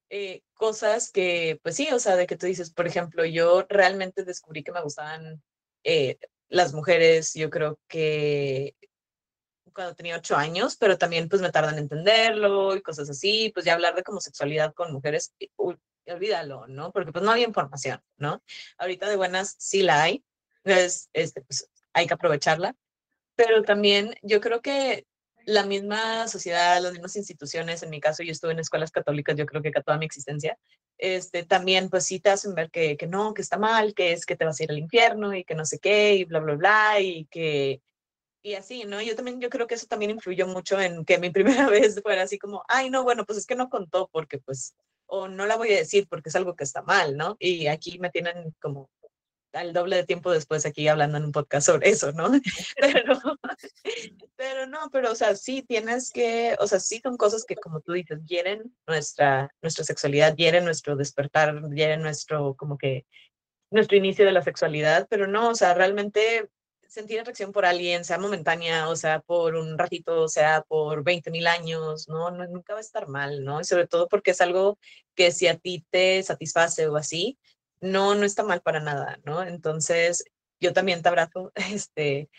eh, 0.09 0.41
cosas 0.53 1.11
que, 1.11 1.59
pues 1.63 1.75
sí, 1.75 1.89
o 1.91 1.99
sea, 1.99 2.15
de 2.15 2.27
que 2.27 2.37
tú 2.37 2.45
dices, 2.45 2.71
por 2.71 2.87
ejemplo, 2.87 3.25
yo 3.25 3.65
realmente 3.69 4.23
descubrí 4.23 4.63
que 4.63 4.71
me 4.71 4.81
gustaban 4.81 5.41
eh, 5.83 6.17
las 6.49 6.73
mujeres, 6.73 7.33
yo 7.33 7.49
creo 7.49 7.79
que 7.87 8.75
cuando 9.73 9.95
tenía 9.95 10.17
ocho 10.17 10.35
años, 10.35 10.75
pero 10.75 10.97
también 10.97 11.29
pues 11.29 11.41
me 11.41 11.51
tardan 11.51 11.75
en 11.75 11.81
entenderlo 11.81 12.75
y 12.75 12.81
cosas 12.81 13.09
así, 13.09 13.51
pues 13.53 13.65
ya 13.65 13.73
hablar 13.73 13.95
de 13.95 14.03
como 14.03 14.19
sexualidad 14.19 14.73
con 14.73 14.91
mujeres, 14.91 15.35
olvídalo, 16.07 16.67
¿no? 16.67 16.91
Porque 16.91 17.11
pues 17.11 17.23
no 17.23 17.31
había 17.31 17.45
información, 17.45 18.01
¿no? 18.17 18.41
Ahorita 18.77 19.07
de 19.07 19.17
buenas 19.17 19.55
sí 19.59 19.83
la 19.83 20.01
hay, 20.01 20.23
entonces 20.63 21.09
este, 21.13 21.41
pues 21.41 21.69
hay 21.93 22.07
que 22.07 22.13
aprovecharla, 22.15 22.75
pero 23.35 23.61
también 23.63 24.15
yo 24.23 24.41
creo 24.41 24.61
que 24.61 25.05
la 25.47 25.65
misma 25.65 26.27
sociedad, 26.27 26.81
las 26.81 26.91
mismas 26.91 27.15
instituciones, 27.15 27.81
en 27.81 27.89
mi 27.89 28.01
caso 28.01 28.21
yo 28.21 28.33
estuve 28.33 28.51
en 28.51 28.59
escuelas 28.59 28.91
católicas, 28.91 29.37
yo 29.37 29.45
creo 29.45 29.61
que 29.61 29.71
toda 29.71 29.97
mi 29.97 30.05
existencia, 30.05 30.59
este, 30.97 31.45
también 31.45 31.89
pues 31.89 32.05
sí 32.05 32.19
te 32.19 32.29
hacen 32.29 32.53
ver 32.53 32.69
que, 32.69 32.97
que 32.97 33.07
no, 33.07 33.33
que 33.33 33.41
está 33.41 33.57
mal, 33.57 33.93
que 33.93 34.11
es 34.11 34.25
que 34.25 34.35
te 34.35 34.43
vas 34.43 34.59
a 34.59 34.63
ir 34.65 34.71
al 34.71 34.77
infierno 34.77 35.33
y 35.33 35.45
que 35.45 35.55
no 35.55 35.63
sé 35.65 35.79
qué 35.79 36.15
y 36.15 36.25
bla, 36.25 36.41
bla, 36.41 36.55
bla, 36.55 36.99
y 36.99 37.27
que, 37.27 37.81
y 38.43 38.55
así, 38.55 38.83
¿no? 38.83 39.01
Yo 39.01 39.15
también, 39.15 39.39
yo 39.39 39.49
creo 39.49 39.67
que 39.67 39.75
eso 39.75 39.87
también 39.87 40.11
influyó 40.11 40.47
mucho 40.47 40.81
en 40.81 41.05
que 41.05 41.17
mi 41.17 41.29
primera 41.65 41.69
vez 41.69 42.01
fuera 42.01 42.23
así 42.23 42.37
como, 42.37 42.63
ay, 42.67 42.89
no, 42.89 43.03
bueno, 43.03 43.25
pues 43.25 43.39
es 43.39 43.45
que 43.45 43.55
no 43.55 43.69
contó 43.69 44.09
porque 44.11 44.39
pues, 44.39 44.75
o 45.05 45.29
no 45.29 45.45
la 45.45 45.55
voy 45.55 45.71
a 45.71 45.77
decir 45.77 46.07
porque 46.09 46.27
es 46.27 46.35
algo 46.35 46.57
que 46.57 46.65
está 46.65 46.81
mal, 46.81 47.15
¿no? 47.15 47.37
Y 47.39 47.67
aquí 47.67 47.99
me 47.99 48.09
tienen 48.09 48.53
como 48.61 48.89
al 49.57 49.73
doble 49.73 49.95
de 49.97 50.05
tiempo 50.05 50.31
después 50.31 50.65
aquí 50.65 50.87
hablando 50.87 51.17
en 51.17 51.25
un 51.25 51.31
podcast 51.31 51.67
sobre 51.67 51.89
eso, 51.89 52.11
¿no? 52.11 52.29
Pero, 52.79 53.19
pero 54.35 54.67
no, 54.67 54.89
pero 54.91 55.11
o 55.11 55.15
sea, 55.15 55.35
sí 55.35 55.63
tienes 55.63 56.11
que, 56.11 56.55
o 56.59 56.67
sea, 56.67 56.79
sí 56.79 56.99
son 57.01 57.17
cosas 57.17 57.43
que 57.43 57.55
como 57.55 57.81
tú 57.81 57.93
dices, 57.93 58.19
hieren 58.25 58.75
nuestra, 58.85 59.49
nuestra 59.61 59.83
sexualidad, 59.83 60.35
hieren 60.35 60.63
nuestro 60.63 60.95
despertar, 60.95 61.59
hieren 61.71 62.01
nuestro, 62.03 62.55
como 62.55 62.77
que, 62.77 63.05
nuestro 63.71 63.97
inicio 63.97 64.25
de 64.25 64.31
la 64.31 64.41
sexualidad, 64.41 65.07
pero 65.09 65.27
no, 65.27 65.49
o 65.49 65.55
sea, 65.55 65.73
realmente 65.73 66.49
sentir 66.87 67.19
atracción 67.19 67.51
por 67.51 67.65
alguien, 67.65 68.05
sea 68.05 68.17
momentánea, 68.17 68.89
o 68.89 68.95
sea, 68.95 69.19
por 69.19 69.55
un 69.55 69.77
ratito, 69.77 70.21
o 70.21 70.29
sea, 70.29 70.63
por 70.67 71.03
20 71.03 71.31
mil 71.31 71.47
años, 71.47 72.07
¿no? 72.07 72.31
¿no? 72.31 72.47
Nunca 72.47 72.73
va 72.73 72.79
a 72.79 72.81
estar 72.81 73.07
mal, 73.07 73.43
¿no? 73.43 73.59
Y 73.61 73.65
sobre 73.65 73.87
todo 73.87 74.07
porque 74.07 74.31
es 74.31 74.41
algo 74.41 74.79
que 75.15 75.31
si 75.31 75.47
a 75.47 75.57
ti 75.57 75.85
te 75.89 76.23
satisface 76.23 76.87
o 76.87 76.95
así, 76.95 77.37
no, 77.81 78.15
no 78.15 78.25
está 78.25 78.43
mal 78.43 78.61
para 78.61 78.79
nada, 78.79 79.19
¿no? 79.23 79.43
Entonces, 79.43 80.23
yo 80.59 80.73
también 80.73 81.01
te 81.01 81.09
abrazo, 81.09 81.51
este, 81.55 82.29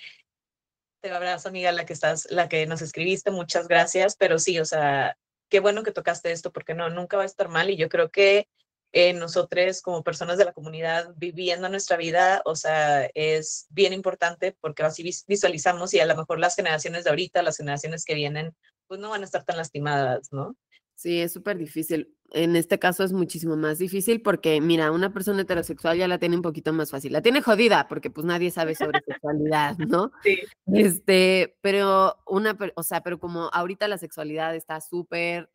te 1.00 1.10
abrazo, 1.10 1.48
amiga, 1.48 1.72
la 1.72 1.86
que 1.86 1.92
estás, 1.92 2.28
la 2.30 2.48
que 2.48 2.66
nos 2.66 2.82
escribiste, 2.82 3.30
muchas 3.30 3.68
gracias, 3.68 4.16
pero 4.16 4.38
sí, 4.38 4.58
o 4.58 4.64
sea, 4.64 5.16
qué 5.48 5.60
bueno 5.60 5.82
que 5.82 5.92
tocaste 5.92 6.32
esto, 6.32 6.52
porque 6.52 6.74
no, 6.74 6.90
nunca 6.90 7.16
va 7.16 7.22
a 7.22 7.26
estar 7.26 7.48
mal 7.48 7.70
y 7.70 7.76
yo 7.76 7.88
creo 7.88 8.10
que 8.10 8.48
eh, 8.92 9.12
nosotros 9.12 9.82
como 9.82 10.02
personas 10.02 10.38
de 10.38 10.46
la 10.46 10.52
comunidad 10.52 11.12
viviendo 11.16 11.68
nuestra 11.68 11.96
vida, 11.96 12.40
o 12.44 12.56
sea, 12.56 13.04
es 13.14 13.66
bien 13.70 13.92
importante 13.92 14.56
porque 14.60 14.82
así 14.82 15.02
visualizamos 15.26 15.92
y 15.92 16.00
a 16.00 16.06
lo 16.06 16.16
mejor 16.16 16.38
las 16.38 16.56
generaciones 16.56 17.04
de 17.04 17.10
ahorita, 17.10 17.42
las 17.42 17.58
generaciones 17.58 18.04
que 18.04 18.14
vienen, 18.14 18.56
pues 18.86 18.98
no 18.98 19.10
van 19.10 19.22
a 19.22 19.24
estar 19.26 19.44
tan 19.44 19.58
lastimadas, 19.58 20.32
¿no? 20.32 20.56
Sí, 20.98 21.20
es 21.20 21.32
súper 21.32 21.56
difícil. 21.58 22.12
En 22.32 22.56
este 22.56 22.80
caso 22.80 23.04
es 23.04 23.12
muchísimo 23.12 23.56
más 23.56 23.78
difícil 23.78 24.20
porque, 24.20 24.60
mira, 24.60 24.90
una 24.90 25.12
persona 25.12 25.42
heterosexual 25.42 25.96
ya 25.96 26.08
la 26.08 26.18
tiene 26.18 26.34
un 26.34 26.42
poquito 26.42 26.72
más 26.72 26.90
fácil. 26.90 27.12
La 27.12 27.22
tiene 27.22 27.40
jodida 27.40 27.86
porque 27.86 28.10
pues 28.10 28.26
nadie 28.26 28.50
sabe 28.50 28.74
sobre 28.74 29.00
sexualidad, 29.06 29.78
¿no? 29.78 30.10
Sí. 30.24 30.40
Este, 30.74 31.56
pero 31.60 32.16
una, 32.26 32.58
o 32.74 32.82
sea, 32.82 33.00
pero 33.04 33.20
como 33.20 33.48
ahorita 33.52 33.86
la 33.86 33.96
sexualidad 33.96 34.56
está 34.56 34.80
súper 34.80 35.48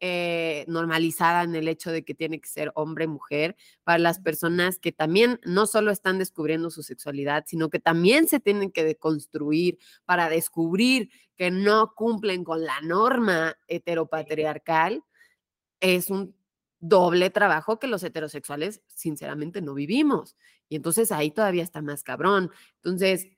eh, 0.00 0.64
normalizada 0.66 1.42
en 1.42 1.54
el 1.54 1.68
hecho 1.68 1.92
de 1.92 2.04
que 2.04 2.14
tiene 2.14 2.40
que 2.40 2.48
ser 2.48 2.72
hombre, 2.74 3.06
mujer, 3.06 3.54
para 3.84 3.98
las 3.98 4.18
personas 4.18 4.78
que 4.78 4.92
también 4.92 5.38
no 5.44 5.66
solo 5.66 5.90
están 5.90 6.18
descubriendo 6.18 6.70
su 6.70 6.82
sexualidad, 6.82 7.44
sino 7.46 7.68
que 7.68 7.80
también 7.80 8.26
se 8.26 8.40
tienen 8.40 8.72
que 8.72 8.82
deconstruir 8.82 9.78
para 10.06 10.30
descubrir 10.30 11.10
que 11.36 11.50
no 11.50 11.94
cumplen 11.94 12.44
con 12.44 12.64
la 12.64 12.80
norma 12.80 13.56
heteropatriarcal, 13.68 15.04
es 15.80 16.08
un 16.10 16.34
doble 16.78 17.28
trabajo 17.30 17.78
que 17.78 17.86
los 17.86 18.02
heterosexuales 18.02 18.82
sinceramente 18.86 19.60
no 19.60 19.74
vivimos. 19.74 20.36
Y 20.68 20.76
entonces 20.76 21.12
ahí 21.12 21.30
todavía 21.30 21.62
está 21.62 21.82
más 21.82 22.02
cabrón. 22.02 22.50
Entonces, 22.76 23.28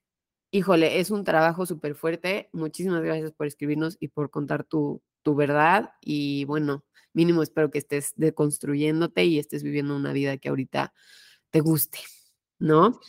híjole, 0.53 1.01
es 1.01 1.11
un 1.11 1.25
trabajo 1.25 1.67
súper 1.67 1.95
fuerte. 1.95 2.51
Muchísimas 2.53 3.03
gracias 3.03 3.33
por 3.33 3.47
escribirnos 3.47 3.97
y 3.99 4.09
por 4.09 4.31
contar 4.31 4.65
tu, 4.65 5.03
tu 5.23 5.35
verdad 5.35 5.95
y 6.01 6.45
bueno, 6.45 6.85
mínimo 7.13 7.43
espero 7.43 7.71
que 7.71 7.79
estés 7.79 8.13
deconstruyéndote 8.17 9.25
y 9.25 9.39
estés 9.39 9.63
viviendo 9.63 9.97
una 9.97 10.13
vida 10.13 10.37
que 10.39 10.49
ahorita 10.49 10.93
te 11.51 11.61
guste, 11.61 11.99
¿no? 12.59 13.01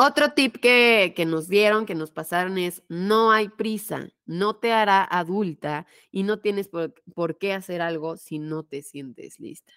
Otro 0.00 0.32
tip 0.32 0.58
que, 0.58 1.12
que, 1.16 1.26
nos 1.26 1.48
dieron, 1.48 1.84
que 1.84 1.96
nos 1.96 2.12
pasaron 2.12 2.56
es, 2.56 2.84
no 2.88 3.32
hay 3.32 3.48
prisa, 3.48 4.08
no 4.26 4.54
te 4.54 4.72
hará 4.72 5.02
adulta 5.02 5.86
y 6.12 6.22
no 6.22 6.38
tienes 6.38 6.68
por, 6.68 6.94
por 7.14 7.36
qué 7.36 7.52
hacer 7.52 7.82
algo 7.82 8.16
si 8.16 8.38
no 8.38 8.62
te 8.62 8.82
sientes 8.82 9.40
lista. 9.40 9.72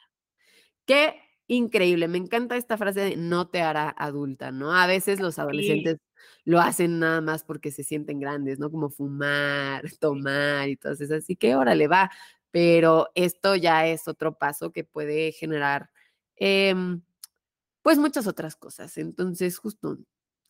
Qué 0.86 1.15
increíble, 1.52 2.08
me 2.08 2.18
encanta 2.18 2.56
esta 2.56 2.78
frase 2.78 3.02
de 3.02 3.18
no 3.18 3.49
te 3.49 3.62
hará 3.62 3.89
adulta, 3.89 4.52
¿no? 4.54 4.74
A 4.74 4.88
veces 4.88 5.20
los 5.20 5.38
adolescentes 5.38 5.97
lo 6.45 6.62
hacen 6.62 6.99
nada 6.99 7.20
más 7.20 7.43
porque 7.43 7.72
se 7.72 7.84
sienten 7.84 8.22
grandes, 8.22 8.58
¿no? 8.58 8.72
Como 8.72 8.89
fumar, 8.89 9.84
tomar 9.99 10.70
y 10.70 10.78
todo 10.78 10.93
eso. 10.93 11.14
Así 11.14 11.36
que 11.36 11.56
órale, 11.56 11.89
va. 11.89 12.10
Pero 12.52 13.10
esto 13.16 13.56
ya 13.58 13.86
es 13.86 14.08
otro 14.08 14.38
paso 14.38 14.72
que 14.72 14.86
puede 14.86 15.34
generar, 15.34 15.89
em, 16.38 17.02
pues, 17.82 17.97
muchas 17.97 18.28
otras 18.28 18.56
cosas. 18.56 18.97
Entonces, 18.97 19.58
justo, 19.58 19.97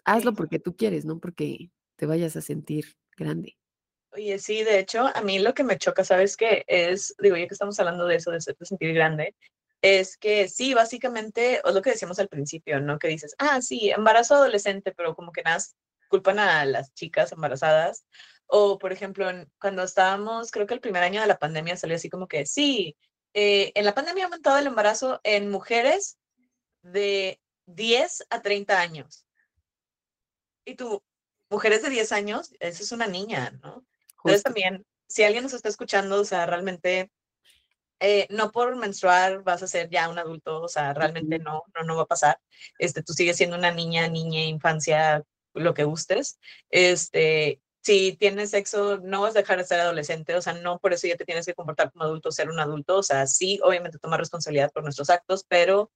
hazlo 0.06 0.34
porque 0.34 0.60
tú 0.60 0.76
quieres, 0.76 1.06
no 1.06 1.20
porque 1.20 1.72
te 1.96 2.06
vayas 2.06 2.36
a 2.36 2.42
sentir 2.42 2.96
grande. 3.18 3.58
Oye, 4.14 4.38
sí, 4.38 4.64
de 4.64 4.80
hecho, 4.80 5.08
a 5.16 5.22
mí 5.22 5.40
lo 5.40 5.56
que 5.56 5.64
me 5.64 5.78
choca, 5.78 6.04
¿sabes 6.04 6.38
qué? 6.38 6.64
Es, 6.68 7.16
digo, 7.20 7.38
ya 7.38 7.48
que 7.48 7.54
estamos 7.54 7.80
hablando 7.80 8.06
de 8.06 8.18
eso, 8.18 8.30
de 8.30 8.42
sentir 8.42 8.94
grande, 8.94 9.34
es 9.82 10.18
que 10.18 10.48
sí, 10.48 10.74
básicamente, 10.74 11.62
es 11.66 11.74
lo 11.74 11.82
que 11.82 11.92
decíamos 11.92 12.20
al 12.20 12.28
principio, 12.28 12.80
¿no? 12.80 13.00
Que 13.00 13.08
dices, 13.08 13.36
ah, 13.40 13.62
sí, 13.62 13.90
embarazo 13.90 14.36
adolescente, 14.36 14.92
pero 14.92 15.16
como 15.16 15.32
que 15.32 15.42
nada, 15.44 15.60
culpan 16.08 16.40
a 16.40 16.66
las 16.66 16.94
chicas 16.94 17.32
embarazadas. 17.32 18.06
O, 18.46 18.78
por 18.78 18.92
ejemplo, 18.92 19.28
cuando 19.60 19.84
estábamos, 19.84 20.52
creo 20.52 20.68
que 20.68 20.74
el 20.74 20.82
primer 20.82 21.04
año 21.04 21.22
de 21.22 21.28
la 21.28 21.40
pandemia 21.40 21.78
salió 21.78 21.96
así 21.96 22.10
como 22.10 22.28
que, 22.28 22.46
sí, 22.46 22.96
eh, 23.34 23.72
en 23.76 23.86
la 23.86 23.96
pandemia 23.96 24.26
ha 24.26 24.28
aumentado 24.28 24.58
el 24.60 24.68
embarazo 24.68 25.22
en 25.24 25.50
mujeres 25.50 26.18
de 26.84 27.40
10 27.66 28.28
a 28.30 28.42
30 28.42 28.80
años. 28.80 29.26
Y 30.66 30.76
tú, 30.76 31.02
mujeres 31.50 31.82
de 31.82 31.90
10 31.90 32.12
años, 32.12 32.54
esa 32.60 32.84
es 32.84 32.92
una 32.92 33.08
niña, 33.08 33.52
¿no? 33.64 33.86
Entonces 34.18 34.44
también, 34.44 34.86
si 35.08 35.24
alguien 35.24 35.44
nos 35.44 35.54
está 35.54 35.70
escuchando, 35.70 36.22
o 36.22 36.26
sea, 36.26 36.46
realmente 36.46 37.10
eh, 38.02 38.28
no 38.32 38.52
por 38.52 38.76
menstruar 38.76 39.44
vas 39.44 39.62
a 39.64 39.68
ser 39.68 39.90
ya 39.90 40.10
un 40.10 40.18
adulto, 40.20 40.62
o 40.64 40.68
sea, 40.68 40.94
realmente 40.94 41.38
no, 41.40 41.64
no, 41.76 41.84
no 41.86 41.96
va 41.96 42.04
a 42.04 42.08
pasar. 42.08 42.40
Este, 42.80 43.04
tú 43.04 43.14
sigues 43.14 43.38
siendo 43.38 43.56
una 43.58 43.72
niña, 43.72 44.08
niña, 44.08 44.44
infancia, 44.44 45.24
lo 45.54 45.74
que 45.76 45.84
gustes. 45.84 46.40
Este, 46.72 47.62
si 47.82 48.14
tienes 48.14 48.50
sexo, 48.52 48.98
no 49.00 49.22
vas 49.22 49.36
a 49.36 49.40
dejar 49.40 49.60
de 49.60 49.66
ser 49.66 49.80
adolescente, 49.80 50.36
o 50.36 50.42
sea, 50.42 50.54
no 50.54 50.80
por 50.80 50.94
eso 50.94 51.08
ya 51.08 51.16
te 51.16 51.26
tienes 51.26 51.46
que 51.46 51.54
comportar 51.54 51.92
como 51.92 52.06
adulto, 52.06 52.32
ser 52.32 52.50
un 52.50 52.60
adulto, 52.60 52.98
o 52.98 53.04
sea, 53.04 53.28
sí, 53.28 53.60
obviamente 53.64 54.00
tomar 54.00 54.20
responsabilidad 54.20 54.72
por 54.72 54.84
nuestros 54.84 55.10
actos, 55.12 55.46
pero 55.48 55.92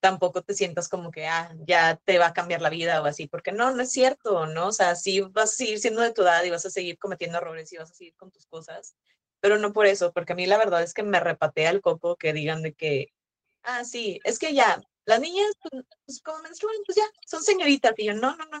tampoco 0.00 0.42
te 0.42 0.54
sientas 0.54 0.88
como 0.88 1.10
que, 1.10 1.26
ah, 1.26 1.54
ya 1.66 1.96
te 2.04 2.18
va 2.18 2.28
a 2.28 2.32
cambiar 2.32 2.62
la 2.62 2.70
vida 2.70 3.02
o 3.02 3.04
así, 3.04 3.28
porque 3.28 3.52
no, 3.52 3.72
no 3.72 3.82
es 3.82 3.92
cierto, 3.92 4.46
¿no? 4.46 4.68
O 4.68 4.72
sea, 4.72 4.96
sí 4.96 5.20
vas 5.20 5.52
a 5.52 5.56
seguir 5.56 5.78
siendo 5.78 6.00
de 6.00 6.12
tu 6.12 6.22
edad 6.22 6.42
y 6.44 6.50
vas 6.50 6.66
a 6.66 6.70
seguir 6.70 6.98
cometiendo 6.98 7.38
errores 7.38 7.72
y 7.72 7.76
vas 7.76 7.90
a 7.90 7.94
seguir 7.94 8.14
con 8.16 8.30
tus 8.30 8.46
cosas, 8.46 8.96
pero 9.42 9.58
no 9.58 9.72
por 9.72 9.86
eso, 9.86 10.12
porque 10.12 10.34
a 10.34 10.36
mí 10.36 10.46
la 10.46 10.56
verdad 10.56 10.84
es 10.84 10.94
que 10.94 11.02
me 11.02 11.18
repatea 11.18 11.70
el 11.70 11.82
coco 11.82 12.16
que 12.16 12.32
digan 12.32 12.62
de 12.62 12.74
que, 12.74 13.08
ah, 13.64 13.84
sí, 13.84 14.20
es 14.22 14.38
que 14.38 14.54
ya, 14.54 14.80
las 15.04 15.20
niñas, 15.20 15.48
pues, 15.60 15.84
pues 16.06 16.22
como 16.22 16.38
menstruan, 16.44 16.76
pues 16.86 16.96
ya, 16.96 17.04
son 17.26 17.42
señoritas, 17.42 17.92
y 17.96 18.06
yo, 18.06 18.14
no, 18.14 18.36
no, 18.36 18.44
no, 18.46 18.60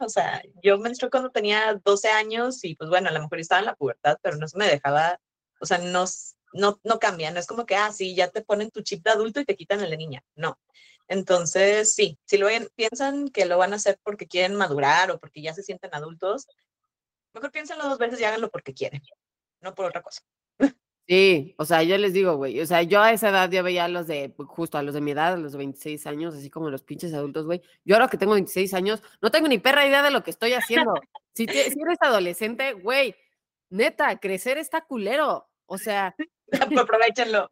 no, 0.00 0.06
o 0.06 0.08
sea, 0.08 0.42
yo 0.62 0.78
menstrué 0.78 1.10
cuando 1.10 1.30
tenía 1.30 1.78
12 1.84 2.08
años 2.08 2.64
y 2.64 2.74
pues 2.76 2.88
bueno, 2.88 3.10
a 3.10 3.12
lo 3.12 3.20
mejor 3.20 3.40
estaba 3.40 3.58
en 3.60 3.66
la 3.66 3.76
pubertad, 3.76 4.16
pero 4.22 4.38
no 4.38 4.48
se 4.48 4.56
me 4.56 4.66
dejaba, 4.66 5.20
o 5.60 5.66
sea, 5.66 5.76
no, 5.78 6.06
no, 6.54 6.80
no 6.82 6.98
cambia, 6.98 7.30
no 7.30 7.38
es 7.38 7.46
como 7.46 7.66
que, 7.66 7.76
ah, 7.76 7.92
sí, 7.92 8.14
ya 8.14 8.28
te 8.30 8.40
ponen 8.42 8.70
tu 8.70 8.80
chip 8.80 9.04
de 9.04 9.10
adulto 9.10 9.38
y 9.40 9.44
te 9.44 9.54
quitan 9.54 9.80
el 9.80 9.90
de 9.90 9.98
niña, 9.98 10.24
no. 10.34 10.58
Entonces, 11.08 11.94
sí, 11.94 12.18
si 12.24 12.38
lo 12.38 12.48
piensan 12.74 13.28
que 13.28 13.44
lo 13.44 13.58
van 13.58 13.74
a 13.74 13.76
hacer 13.76 13.98
porque 14.02 14.26
quieren 14.26 14.56
madurar 14.56 15.10
o 15.10 15.20
porque 15.20 15.42
ya 15.42 15.52
se 15.52 15.62
sienten 15.62 15.94
adultos, 15.94 16.46
mejor 17.34 17.50
piénsenlo 17.52 17.84
dos 17.86 17.98
veces 17.98 18.18
y 18.20 18.24
háganlo 18.24 18.50
porque 18.50 18.72
quieren, 18.72 19.02
no 19.62 19.74
por 19.74 19.86
otra 19.86 20.02
cosa. 20.02 20.22
Sí, 21.08 21.54
o 21.58 21.64
sea, 21.64 21.82
yo 21.82 21.98
les 21.98 22.12
digo, 22.12 22.36
güey, 22.36 22.60
o 22.60 22.66
sea, 22.66 22.82
yo 22.82 23.02
a 23.02 23.12
esa 23.12 23.30
edad 23.30 23.50
ya 23.50 23.60
veía 23.62 23.84
a 23.84 23.88
los 23.88 24.06
de, 24.06 24.28
pues, 24.30 24.48
justo 24.48 24.78
a 24.78 24.82
los 24.82 24.94
de 24.94 25.00
mi 25.00 25.10
edad, 25.10 25.32
a 25.32 25.36
los 25.36 25.52
de 25.52 25.58
26 25.58 26.06
años, 26.06 26.34
así 26.34 26.48
como 26.48 26.70
los 26.70 26.82
pinches 26.84 27.12
adultos, 27.12 27.44
güey. 27.44 27.60
Yo 27.84 27.96
ahora 27.96 28.08
que 28.08 28.16
tengo 28.16 28.34
26 28.34 28.72
años, 28.74 29.02
no 29.20 29.30
tengo 29.30 29.48
ni 29.48 29.58
perra 29.58 29.86
idea 29.86 30.02
de 30.02 30.12
lo 30.12 30.22
que 30.22 30.30
estoy 30.30 30.52
haciendo. 30.52 30.94
Si, 31.34 31.46
si 31.46 31.80
eres 31.80 31.98
adolescente, 32.00 32.74
güey, 32.74 33.16
neta, 33.68 34.20
crecer 34.20 34.58
está 34.58 34.82
culero. 34.82 35.48
O 35.66 35.78
sea, 35.78 36.14
aprovechenlo. 36.86 37.50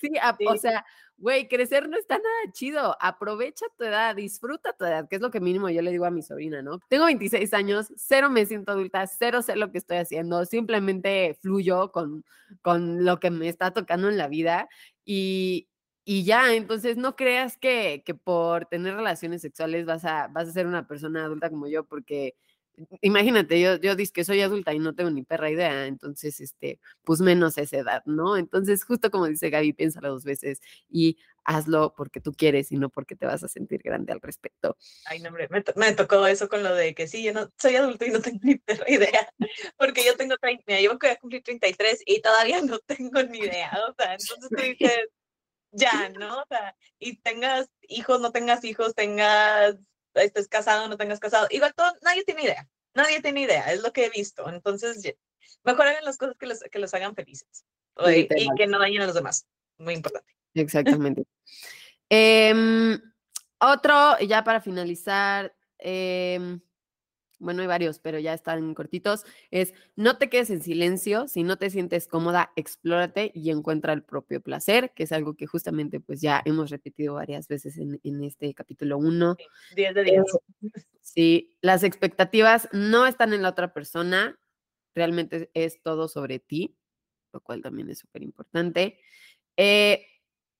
Sí, 0.00 0.10
o 0.46 0.56
sea, 0.56 0.84
güey, 1.16 1.48
crecer 1.48 1.88
no 1.88 1.96
está 1.96 2.16
nada 2.16 2.52
chido. 2.52 2.96
Aprovecha 3.00 3.66
tu 3.78 3.84
edad, 3.84 4.16
disfruta 4.16 4.72
tu 4.72 4.84
edad, 4.84 5.08
que 5.08 5.16
es 5.16 5.22
lo 5.22 5.30
que 5.30 5.40
mínimo 5.40 5.70
yo 5.70 5.82
le 5.82 5.90
digo 5.90 6.04
a 6.04 6.10
mi 6.10 6.22
sobrina, 6.22 6.62
¿no? 6.62 6.78
Tengo 6.88 7.04
26 7.04 7.54
años, 7.54 7.92
cero 7.96 8.30
me 8.30 8.46
siento 8.46 8.72
adulta, 8.72 9.06
cero 9.06 9.42
sé 9.42 9.56
lo 9.56 9.70
que 9.70 9.78
estoy 9.78 9.98
haciendo, 9.98 10.44
simplemente 10.44 11.38
fluyo 11.40 11.92
con, 11.92 12.24
con 12.60 13.04
lo 13.04 13.20
que 13.20 13.30
me 13.30 13.48
está 13.48 13.72
tocando 13.72 14.08
en 14.08 14.18
la 14.18 14.28
vida 14.28 14.68
y, 15.04 15.68
y 16.04 16.24
ya, 16.24 16.54
entonces 16.54 16.96
no 16.96 17.14
creas 17.16 17.56
que, 17.56 18.02
que 18.04 18.14
por 18.14 18.66
tener 18.66 18.94
relaciones 18.96 19.42
sexuales 19.42 19.86
vas 19.86 20.04
a, 20.04 20.28
vas 20.28 20.48
a 20.48 20.52
ser 20.52 20.66
una 20.66 20.88
persona 20.88 21.24
adulta 21.24 21.50
como 21.50 21.68
yo, 21.68 21.84
porque 21.84 22.34
imagínate, 23.00 23.60
yo, 23.60 23.76
yo 23.76 23.94
digo 23.94 24.12
que 24.12 24.24
soy 24.24 24.40
adulta 24.40 24.72
y 24.74 24.78
no 24.78 24.94
tengo 24.94 25.10
ni 25.10 25.22
perra 25.22 25.50
idea, 25.50 25.86
entonces, 25.86 26.40
este, 26.40 26.80
pues 27.04 27.20
menos 27.20 27.58
esa 27.58 27.78
edad, 27.78 28.02
¿no? 28.06 28.36
Entonces, 28.36 28.84
justo 28.84 29.10
como 29.10 29.26
dice 29.26 29.50
Gaby, 29.50 29.72
piénsalo 29.72 30.10
dos 30.10 30.24
veces 30.24 30.60
y 30.88 31.18
hazlo 31.44 31.94
porque 31.96 32.20
tú 32.20 32.32
quieres 32.32 32.72
y 32.72 32.76
no 32.76 32.88
porque 32.88 33.16
te 33.16 33.26
vas 33.26 33.42
a 33.42 33.48
sentir 33.48 33.82
grande 33.82 34.12
al 34.12 34.20
respecto. 34.20 34.76
Ay, 35.06 35.20
no, 35.20 35.28
hombre, 35.28 35.48
me, 35.76 35.92
tocó 35.92 36.26
eso 36.26 36.48
con 36.48 36.62
lo 36.62 36.74
de 36.74 36.94
que 36.94 37.06
sí, 37.06 37.22
yo 37.22 37.32
no 37.32 37.50
soy 37.58 37.76
adulto 37.76 38.04
y 38.04 38.10
no 38.10 38.20
tengo 38.20 38.38
ni 38.42 38.56
perra 38.56 38.88
idea, 38.88 39.32
porque 39.76 40.04
yo 40.04 40.16
tengo 40.16 40.36
30, 40.36 40.80
yo 40.80 40.98
voy 40.98 41.10
a 41.10 41.16
cumplir 41.16 41.42
33 41.42 42.02
y 42.06 42.20
todavía 42.22 42.62
no 42.62 42.78
tengo 42.80 43.22
ni 43.22 43.38
idea, 43.38 43.72
o 43.88 43.94
sea, 43.94 44.14
entonces 44.14 44.48
tú 44.48 44.56
dices, 44.78 45.08
ya, 45.72 46.10
¿no? 46.10 46.40
O 46.40 46.44
sea, 46.48 46.76
y 46.98 47.16
tengas 47.18 47.68
hijos, 47.82 48.20
no 48.20 48.30
tengas 48.30 48.62
hijos, 48.64 48.94
tengas 48.94 49.76
estés 50.14 50.48
casado, 50.48 50.88
no 50.88 50.96
tengas 50.96 51.20
casado. 51.20 51.46
Igual 51.50 51.74
todo, 51.74 51.92
nadie 52.02 52.24
tiene 52.24 52.44
idea. 52.44 52.68
Nadie 52.94 53.20
tiene 53.22 53.42
idea, 53.42 53.72
es 53.72 53.82
lo 53.82 53.92
que 53.92 54.06
he 54.06 54.10
visto. 54.10 54.48
Entonces, 54.48 55.02
mejor 55.64 55.86
hagan 55.86 56.04
las 56.04 56.18
cosas 56.18 56.36
que 56.38 56.46
los, 56.46 56.60
que 56.60 56.78
los 56.78 56.92
hagan 56.94 57.14
felices 57.14 57.64
y, 58.14 58.28
que 58.56 58.66
no 58.66 58.78
dañen 58.78 59.02
a 59.02 59.06
los 59.06 59.14
demás. 59.14 59.46
Muy 59.78 59.94
importante. 59.94 60.32
Exactamente. 60.54 61.24
Em, 62.08 63.00
otro, 63.58 64.18
ya 64.20 64.44
para 64.44 64.60
finalizar, 64.60 65.54
eh, 65.78 66.58
bueno, 67.42 67.62
hay 67.62 67.68
varios, 67.68 67.98
pero 67.98 68.18
ya 68.18 68.32
están 68.32 68.72
cortitos, 68.74 69.24
es 69.50 69.74
no 69.96 70.16
te 70.16 70.30
quedes 70.30 70.50
en 70.50 70.62
silencio, 70.62 71.28
si 71.28 71.42
no 71.42 71.58
te 71.58 71.70
sientes 71.70 72.06
cómoda, 72.06 72.52
explórate 72.56 73.32
y 73.34 73.50
encuentra 73.50 73.92
el 73.92 74.02
propio 74.02 74.40
placer, 74.40 74.92
que 74.94 75.02
es 75.02 75.12
algo 75.12 75.34
que 75.34 75.46
justamente 75.46 76.00
pues 76.00 76.20
ya 76.20 76.40
hemos 76.44 76.70
repetido 76.70 77.14
varias 77.14 77.48
veces 77.48 77.76
en, 77.78 78.00
este 78.24 78.54
capítulo 78.54 78.98
1. 78.98 79.36
10 79.74 79.94
de 79.94 80.04
10. 80.04 80.22
sí, 81.00 81.56
las 81.60 81.82
expectativas 81.82 82.68
no 82.72 83.06
están 83.06 83.32
en 83.32 83.42
la 83.42 83.50
otra 83.50 83.72
persona, 83.72 84.38
realmente 84.94 85.50
es 85.54 85.82
todo 85.82 86.08
sobre 86.08 86.38
ti, 86.38 86.78
lo 87.32 87.40
cual 87.40 87.60
también 87.60 87.90
es 87.90 87.98
súper 87.98 88.22
importante. 88.22 88.98
Eh, 89.56 90.06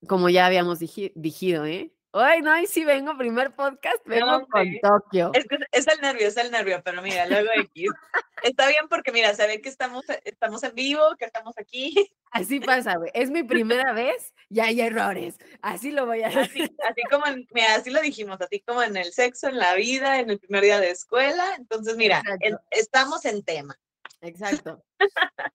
como 0.06 0.28
ya 0.28 0.46
habíamos 0.46 0.80
dicho, 0.80 1.64
¿eh? 1.64 1.94
Ay, 2.14 2.42
no, 2.42 2.58
y 2.60 2.66
si 2.66 2.84
vengo, 2.84 3.16
primer 3.16 3.54
podcast, 3.54 4.04
vengo 4.04 4.46
con 4.46 4.66
Tokio. 4.82 5.30
Es, 5.32 5.46
es, 5.72 5.86
el 5.86 6.00
nervio, 6.02 6.28
es 6.28 6.36
el 6.36 6.50
nervio, 6.50 6.82
pero 6.84 7.00
mira, 7.00 7.26
luego 7.26 7.48
X. 7.54 7.90
Está 8.42 8.66
bien 8.66 8.86
porque 8.90 9.12
mira, 9.12 9.32
se 9.34 9.46
ve 9.46 9.62
que 9.62 9.68
estamos, 9.68 10.04
estamos 10.24 10.62
en 10.62 10.74
vivo, 10.74 11.02
que 11.18 11.24
estamos 11.24 11.56
aquí. 11.56 12.12
Así 12.30 12.60
pasa, 12.60 12.96
güey. 12.96 13.10
Es 13.14 13.30
mi 13.30 13.42
primera 13.44 13.92
vez 13.94 14.34
y 14.50 14.60
hay 14.60 14.80
errores. 14.80 15.36
Así 15.62 15.90
lo 15.90 16.04
voy 16.04 16.22
a 16.22 16.28
decir. 16.28 16.74
Así, 16.86 17.02
como, 17.10 17.24
mira, 17.52 17.76
así 17.76 17.90
lo 17.90 18.00
dijimos, 18.00 18.40
así 18.40 18.60
como 18.60 18.82
en 18.82 18.96
el 18.96 19.12
sexo, 19.12 19.48
en 19.48 19.58
la 19.58 19.74
vida, 19.74 20.18
en 20.20 20.28
el 20.28 20.38
primer 20.38 20.64
día 20.64 20.80
de 20.80 20.90
escuela. 20.90 21.54
Entonces, 21.56 21.96
mira, 21.96 22.22
estamos 22.70 23.24
en 23.24 23.42
tema. 23.42 23.78
Exacto. 24.22 24.82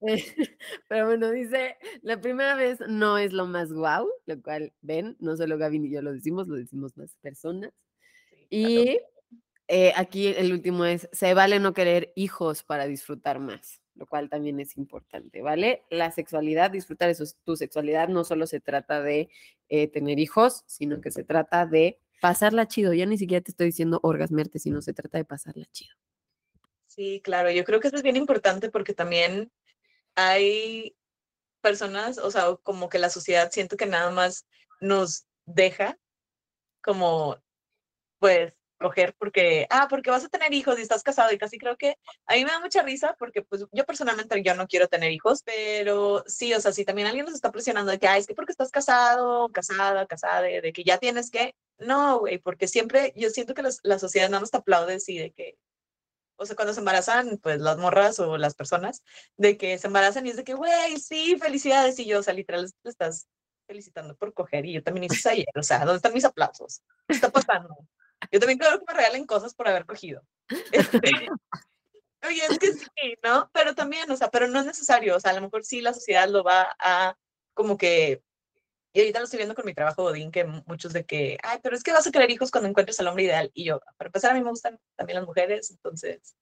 Pero 0.88 1.06
bueno, 1.06 1.30
dice, 1.30 1.76
la 2.02 2.20
primera 2.20 2.54
vez 2.54 2.78
no 2.86 3.18
es 3.18 3.32
lo 3.32 3.46
más 3.46 3.72
guau, 3.72 4.08
lo 4.26 4.42
cual 4.42 4.72
ven, 4.82 5.16
no 5.20 5.36
solo 5.36 5.58
Gavin 5.58 5.86
y 5.86 5.90
yo 5.90 6.02
lo 6.02 6.12
decimos, 6.12 6.48
lo 6.48 6.56
decimos 6.56 6.96
más 6.96 7.16
personas. 7.16 7.72
y 8.50 8.98
eh, 9.68 9.92
aquí 9.96 10.28
el 10.28 10.52
último 10.52 10.84
es, 10.84 11.08
se 11.12 11.34
vale 11.34 11.58
no 11.60 11.74
querer 11.74 12.12
hijos 12.14 12.62
para 12.62 12.86
disfrutar 12.86 13.38
más, 13.38 13.82
lo 13.94 14.06
cual 14.06 14.30
también 14.30 14.60
es 14.60 14.76
importante, 14.78 15.42
¿vale? 15.42 15.82
La 15.90 16.10
sexualidad, 16.10 16.70
disfrutar 16.70 17.10
eso, 17.10 17.24
tu 17.44 17.56
sexualidad 17.56 18.08
no 18.08 18.24
solo 18.24 18.46
se 18.46 18.60
trata 18.60 19.02
de 19.02 19.28
eh, 19.68 19.88
tener 19.88 20.18
hijos, 20.18 20.64
sino 20.66 21.00
que 21.00 21.10
se 21.10 21.24
trata 21.24 21.66
de 21.66 21.98
pasarla 22.20 22.66
chido. 22.66 22.94
Ya 22.94 23.06
ni 23.06 23.18
siquiera 23.18 23.42
te 23.42 23.50
estoy 23.50 23.66
diciendo 23.66 24.00
orgasmerte, 24.02 24.58
sino 24.58 24.80
se 24.80 24.94
trata 24.94 25.18
de 25.18 25.24
pasarla 25.24 25.66
chido. 25.72 25.94
Sí, 26.98 27.20
claro, 27.22 27.48
yo 27.52 27.62
creo 27.64 27.78
que 27.78 27.86
eso 27.86 27.96
es 27.96 28.02
bien 28.02 28.16
importante 28.16 28.70
porque 28.70 28.92
también 28.92 29.52
hay 30.16 30.96
personas, 31.60 32.18
o 32.18 32.28
sea, 32.32 32.56
como 32.64 32.88
que 32.88 32.98
la 32.98 33.08
sociedad 33.08 33.52
siento 33.52 33.76
que 33.76 33.86
nada 33.86 34.10
más 34.10 34.48
nos 34.80 35.26
deja 35.46 35.96
como, 36.82 37.38
pues, 38.18 38.52
coger 38.80 39.14
porque, 39.18 39.68
ah, 39.70 39.86
porque 39.88 40.10
vas 40.10 40.24
a 40.24 40.28
tener 40.28 40.52
hijos 40.54 40.76
y 40.78 40.82
estás 40.82 41.04
casado 41.04 41.32
y 41.32 41.38
casi 41.38 41.58
creo 41.58 41.76
que 41.76 41.96
a 42.26 42.34
mí 42.34 42.44
me 42.44 42.50
da 42.50 42.60
mucha 42.60 42.82
risa 42.82 43.14
porque 43.18 43.42
pues 43.42 43.64
yo 43.72 43.84
personalmente 43.86 44.42
yo 44.42 44.54
no 44.56 44.66
quiero 44.66 44.88
tener 44.88 45.12
hijos, 45.12 45.42
pero 45.44 46.24
sí, 46.26 46.52
o 46.54 46.60
sea, 46.60 46.72
si 46.72 46.84
también 46.84 47.06
alguien 47.06 47.26
nos 47.26 47.34
está 47.34 47.52
presionando 47.52 47.92
de 47.92 48.00
que, 48.00 48.08
ah, 48.08 48.18
es 48.18 48.26
que 48.26 48.34
porque 48.34 48.52
estás 48.52 48.72
casado, 48.72 49.50
casada, 49.50 50.06
casada, 50.06 50.42
de, 50.42 50.72
que 50.72 50.82
ya 50.84 50.98
tienes 50.98 51.30
que, 51.30 51.54
no, 51.78 52.18
güey, 52.20 52.38
porque 52.38 52.66
siempre 52.66 53.12
yo 53.16 53.30
siento 53.30 53.54
que 53.54 53.62
la 53.84 53.98
sociedad 54.00 54.30
no 54.30 54.40
nos 54.40 54.52
aplaude 54.52 54.94
así 54.94 55.16
de 55.16 55.30
que, 55.30 55.56
o 56.38 56.46
sea, 56.46 56.56
cuando 56.56 56.72
se 56.72 56.80
embarazan, 56.80 57.38
pues 57.42 57.60
las 57.60 57.76
morras 57.78 58.18
o 58.20 58.38
las 58.38 58.54
personas, 58.54 59.02
de 59.36 59.58
que 59.58 59.76
se 59.76 59.88
embarazan 59.88 60.26
y 60.26 60.30
es 60.30 60.36
de 60.36 60.44
que, 60.44 60.54
güey, 60.54 60.98
sí, 60.98 61.36
felicidades. 61.36 61.98
Y 61.98 62.06
yo, 62.06 62.20
o 62.20 62.22
sea, 62.22 62.32
literal, 62.32 62.72
te 62.82 62.88
estás 62.88 63.28
felicitando 63.66 64.16
por 64.16 64.32
coger. 64.32 64.64
Y 64.64 64.74
yo 64.74 64.82
también 64.82 65.04
hice 65.04 65.28
ayer. 65.28 65.46
O 65.56 65.62
sea, 65.62 65.80
¿dónde 65.80 65.96
están 65.96 66.14
mis 66.14 66.24
aplausos? 66.24 66.82
¿Qué 67.06 67.14
está 67.14 67.30
pasando? 67.30 67.76
Yo 68.30 68.38
también 68.38 68.58
quiero 68.58 68.78
que 68.78 68.84
me 68.86 68.94
regalen 68.94 69.26
cosas 69.26 69.54
por 69.54 69.68
haber 69.68 69.84
cogido. 69.84 70.22
Este, 70.72 71.00
oye, 72.22 72.42
es 72.48 72.58
que 72.58 72.72
sí, 72.72 73.16
¿no? 73.22 73.50
Pero 73.52 73.74
también, 73.74 74.10
o 74.10 74.16
sea, 74.16 74.30
pero 74.30 74.46
no 74.46 74.60
es 74.60 74.66
necesario. 74.66 75.16
O 75.16 75.20
sea, 75.20 75.32
a 75.32 75.34
lo 75.34 75.42
mejor 75.42 75.64
sí 75.64 75.80
la 75.80 75.92
sociedad 75.92 76.28
lo 76.28 76.44
va 76.44 76.76
a 76.78 77.16
como 77.54 77.76
que 77.76 78.22
y 78.92 79.00
ahorita 79.00 79.18
lo 79.18 79.24
estoy 79.24 79.38
viendo 79.38 79.54
con 79.54 79.66
mi 79.66 79.74
trabajo 79.74 80.04
Odín, 80.04 80.30
que 80.30 80.44
muchos 80.44 80.92
de 80.92 81.04
que, 81.04 81.38
ay, 81.42 81.58
pero 81.62 81.76
es 81.76 81.82
que 81.82 81.92
vas 81.92 82.06
a 82.06 82.10
querer 82.10 82.30
hijos 82.30 82.50
cuando 82.50 82.68
encuentres 82.68 82.98
al 83.00 83.08
hombre 83.08 83.24
ideal. 83.24 83.50
Y 83.54 83.64
yo, 83.64 83.80
para 83.96 84.08
empezar, 84.08 84.30
a 84.30 84.34
mí 84.34 84.42
me 84.42 84.50
gustan 84.50 84.78
también 84.96 85.18
las 85.18 85.26
mujeres, 85.26 85.70
entonces, 85.70 86.34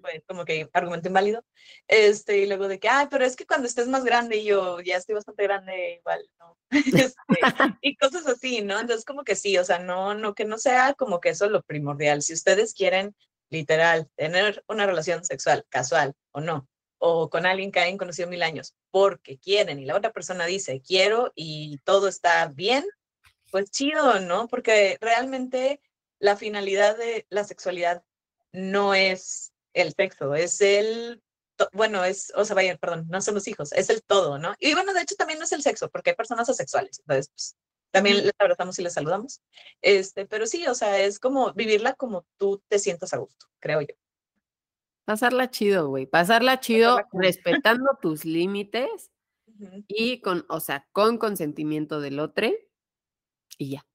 Fue 0.00 0.22
como 0.26 0.44
que 0.44 0.68
argumento 0.72 1.08
inválido. 1.08 1.44
Este, 1.88 2.38
y 2.38 2.46
luego 2.46 2.68
de 2.68 2.78
que, 2.78 2.88
ay, 2.88 3.06
pero 3.10 3.24
es 3.24 3.36
que 3.36 3.46
cuando 3.46 3.66
estés 3.66 3.88
más 3.88 4.04
grande, 4.04 4.36
y 4.36 4.44
yo 4.44 4.80
ya 4.80 4.96
estoy 4.96 5.14
bastante 5.14 5.42
grande, 5.44 5.98
igual, 6.00 6.28
¿no? 6.38 6.56
Este, 7.10 7.24
y 7.82 7.96
cosas 7.96 8.26
así, 8.26 8.62
¿no? 8.62 8.78
Entonces, 8.78 9.04
como 9.04 9.24
que 9.24 9.36
sí, 9.36 9.56
o 9.58 9.64
sea, 9.64 9.78
no, 9.78 10.14
no, 10.14 10.34
que 10.34 10.44
no 10.44 10.58
sea 10.58 10.94
como 10.94 11.20
que 11.20 11.30
eso 11.30 11.48
lo 11.48 11.62
primordial. 11.62 12.22
Si 12.22 12.32
ustedes 12.32 12.74
quieren, 12.74 13.14
literal, 13.50 14.08
tener 14.16 14.64
una 14.68 14.86
relación 14.86 15.24
sexual, 15.24 15.64
casual 15.68 16.14
o 16.32 16.40
no, 16.40 16.68
o 17.00 17.30
con 17.30 17.46
alguien 17.46 17.72
que 17.72 17.80
hayan 17.80 17.98
conocido 17.98 18.28
mil 18.28 18.42
años, 18.42 18.76
porque 18.90 19.38
quieren, 19.38 19.80
y 19.80 19.86
la 19.86 19.96
otra 19.96 20.12
persona 20.12 20.46
dice, 20.46 20.82
quiero, 20.86 21.32
y 21.34 21.78
todo 21.78 22.08
está 22.08 22.46
bien, 22.48 22.84
pues 23.50 23.70
chido, 23.70 24.20
¿no? 24.20 24.48
Porque 24.48 24.98
realmente 25.00 25.80
la 26.18 26.36
finalidad 26.36 26.96
de 26.96 27.26
la 27.30 27.44
sexualidad 27.44 28.04
no 28.52 28.94
es 28.94 29.52
el 29.72 29.94
sexo, 29.94 30.34
es 30.34 30.60
el, 30.60 31.22
bueno, 31.72 32.04
es, 32.04 32.32
o 32.36 32.44
sea, 32.44 32.54
vaya, 32.54 32.76
perdón, 32.76 33.06
no 33.08 33.22
son 33.22 33.34
los 33.34 33.48
hijos, 33.48 33.72
es 33.72 33.88
el 33.88 34.02
todo, 34.02 34.38
¿no? 34.38 34.54
Y 34.58 34.74
bueno, 34.74 34.92
de 34.92 35.00
hecho 35.00 35.14
también 35.16 35.38
no 35.38 35.46
es 35.46 35.52
el 35.52 35.62
sexo, 35.62 35.88
porque 35.88 36.10
hay 36.10 36.16
personas 36.16 36.50
asexuales, 36.50 37.00
entonces, 37.00 37.28
pues, 37.30 37.56
también 37.92 38.18
les 38.18 38.34
abrazamos 38.38 38.78
y 38.78 38.82
les 38.82 38.92
saludamos. 38.92 39.40
Este, 39.82 40.26
pero 40.26 40.46
sí, 40.46 40.66
o 40.68 40.74
sea, 40.74 41.00
es 41.00 41.18
como 41.18 41.52
vivirla 41.54 41.94
como 41.94 42.24
tú 42.36 42.62
te 42.68 42.78
sientas 42.78 43.12
a 43.14 43.16
gusto, 43.16 43.46
creo 43.58 43.80
yo. 43.80 43.94
Pasarla 45.04 45.50
chido, 45.50 45.88
güey. 45.88 46.06
Pasarla 46.06 46.60
chido 46.60 46.98
respetando 47.12 47.98
tus 48.00 48.24
límites 48.24 49.10
y 49.88 50.20
con, 50.20 50.44
o 50.48 50.60
sea, 50.60 50.86
con 50.92 51.18
consentimiento 51.18 52.00
del 52.00 52.18
otro 52.20 52.48
y 53.58 53.70
ya. 53.70 53.86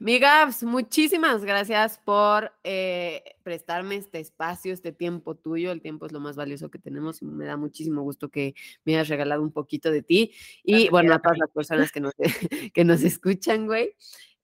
Migaps, 0.00 0.64
muchísimas 0.64 1.44
gracias 1.44 2.00
por 2.04 2.52
eh, 2.64 3.22
prestarme 3.42 3.96
este 3.96 4.18
espacio, 4.18 4.72
este 4.72 4.92
tiempo 4.92 5.36
tuyo. 5.36 5.70
El 5.70 5.80
tiempo 5.80 6.06
es 6.06 6.12
lo 6.12 6.20
más 6.20 6.36
valioso 6.36 6.70
que 6.70 6.78
tenemos 6.78 7.22
y 7.22 7.26
me 7.26 7.44
da 7.44 7.56
muchísimo 7.56 8.02
gusto 8.02 8.28
que 8.28 8.54
me 8.84 8.94
hayas 8.94 9.08
regalado 9.08 9.42
un 9.42 9.52
poquito 9.52 9.90
de 9.90 10.02
ti. 10.02 10.32
Y 10.62 10.88
bueno, 10.88 11.14
a 11.14 11.20
todas 11.20 11.38
las 11.38 11.50
personas 11.50 11.92
que 11.92 12.00
nos, 12.00 12.12
que 12.74 12.84
nos 12.84 13.02
escuchan, 13.02 13.66
güey. 13.66 13.94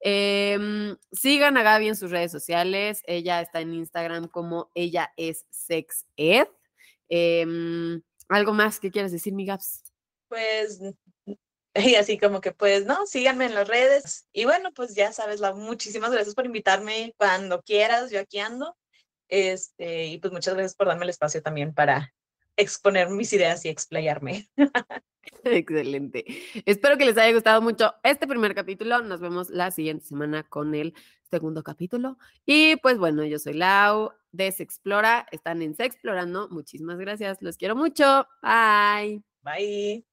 Em, 0.01 0.97
sigan 1.13 1.57
a 1.57 1.63
Gaby 1.63 1.89
en 1.89 1.97
sus 1.97 2.11
redes 2.11 2.33
sociales. 2.33 3.03
Ella 3.07 3.41
está 3.41 3.61
en 3.61 3.75
Instagram 3.75 4.29
como 4.29 4.71
ella 4.75 5.13
es 5.17 5.47
sexed. 5.51 6.49
Em, 7.09 8.03
¿Algo 8.29 8.53
más 8.53 8.81
que 8.81 8.91
quieras 8.91 9.13
decir, 9.13 9.35
Migaps? 9.35 9.93
Pues 10.29 10.81
y 11.75 11.95
así 11.95 12.19
como 12.19 12.41
que 12.41 12.53
pues, 12.53 12.85
no, 12.87 13.07
síganme 13.07 13.47
en 13.47 13.55
las 13.55 13.69
redes. 13.69 14.27
Y 14.33 14.45
bueno, 14.45 14.73
pues 14.73 14.95
ya 14.95 15.13
sabes, 15.13 15.41
la, 15.41 15.55
muchísimas 15.55 16.11
gracias 16.11 16.35
por 16.35 16.47
invitarme 16.47 17.15
cuando 17.17 17.63
quieras, 17.63 18.11
yo 18.11 18.21
aquí 18.21 18.39
ando. 18.39 18.77
Este, 19.29 20.07
y 20.07 20.19
pues 20.19 20.33
muchas 20.33 20.55
gracias 20.55 20.75
por 20.75 20.89
darme 20.89 21.05
el 21.05 21.11
espacio 21.11 21.41
también 21.43 21.73
para 21.73 22.13
exponer 22.57 23.09
mis 23.11 23.33
ideas 23.33 23.65
y 23.65 23.69
explayarme. 23.69 24.49
Excelente. 25.45 26.25
Espero 26.67 26.97
que 26.97 27.05
les 27.05 27.17
haya 27.17 27.33
gustado 27.33 27.61
mucho 27.63 27.95
este 28.03 28.27
primer 28.27 28.55
capítulo. 28.55 29.03
Nos 29.03 29.21
vemos 29.21 29.51
la 29.51 29.71
siguiente 29.71 30.07
semana 30.07 30.43
con 30.45 30.75
el 30.75 30.95
segundo 31.31 31.63
capítulo. 31.63 32.19
Y 32.47 32.77
pues 32.77 32.99
bueno, 32.99 33.25
yo 33.25 33.39
soy 33.39 33.55
Lau 33.55 34.13
de 34.33 34.49
Explora. 34.49 35.27
Están 35.31 35.63
en 35.63 35.75
Se 35.75 35.85
Explorando. 35.85 36.49
Muchísimas 36.51 36.99
gracias. 36.99 37.39
Los 37.41 37.57
quiero 37.57 37.77
mucho. 37.77 38.27
Bye. 38.43 39.23
Bye. 39.43 40.10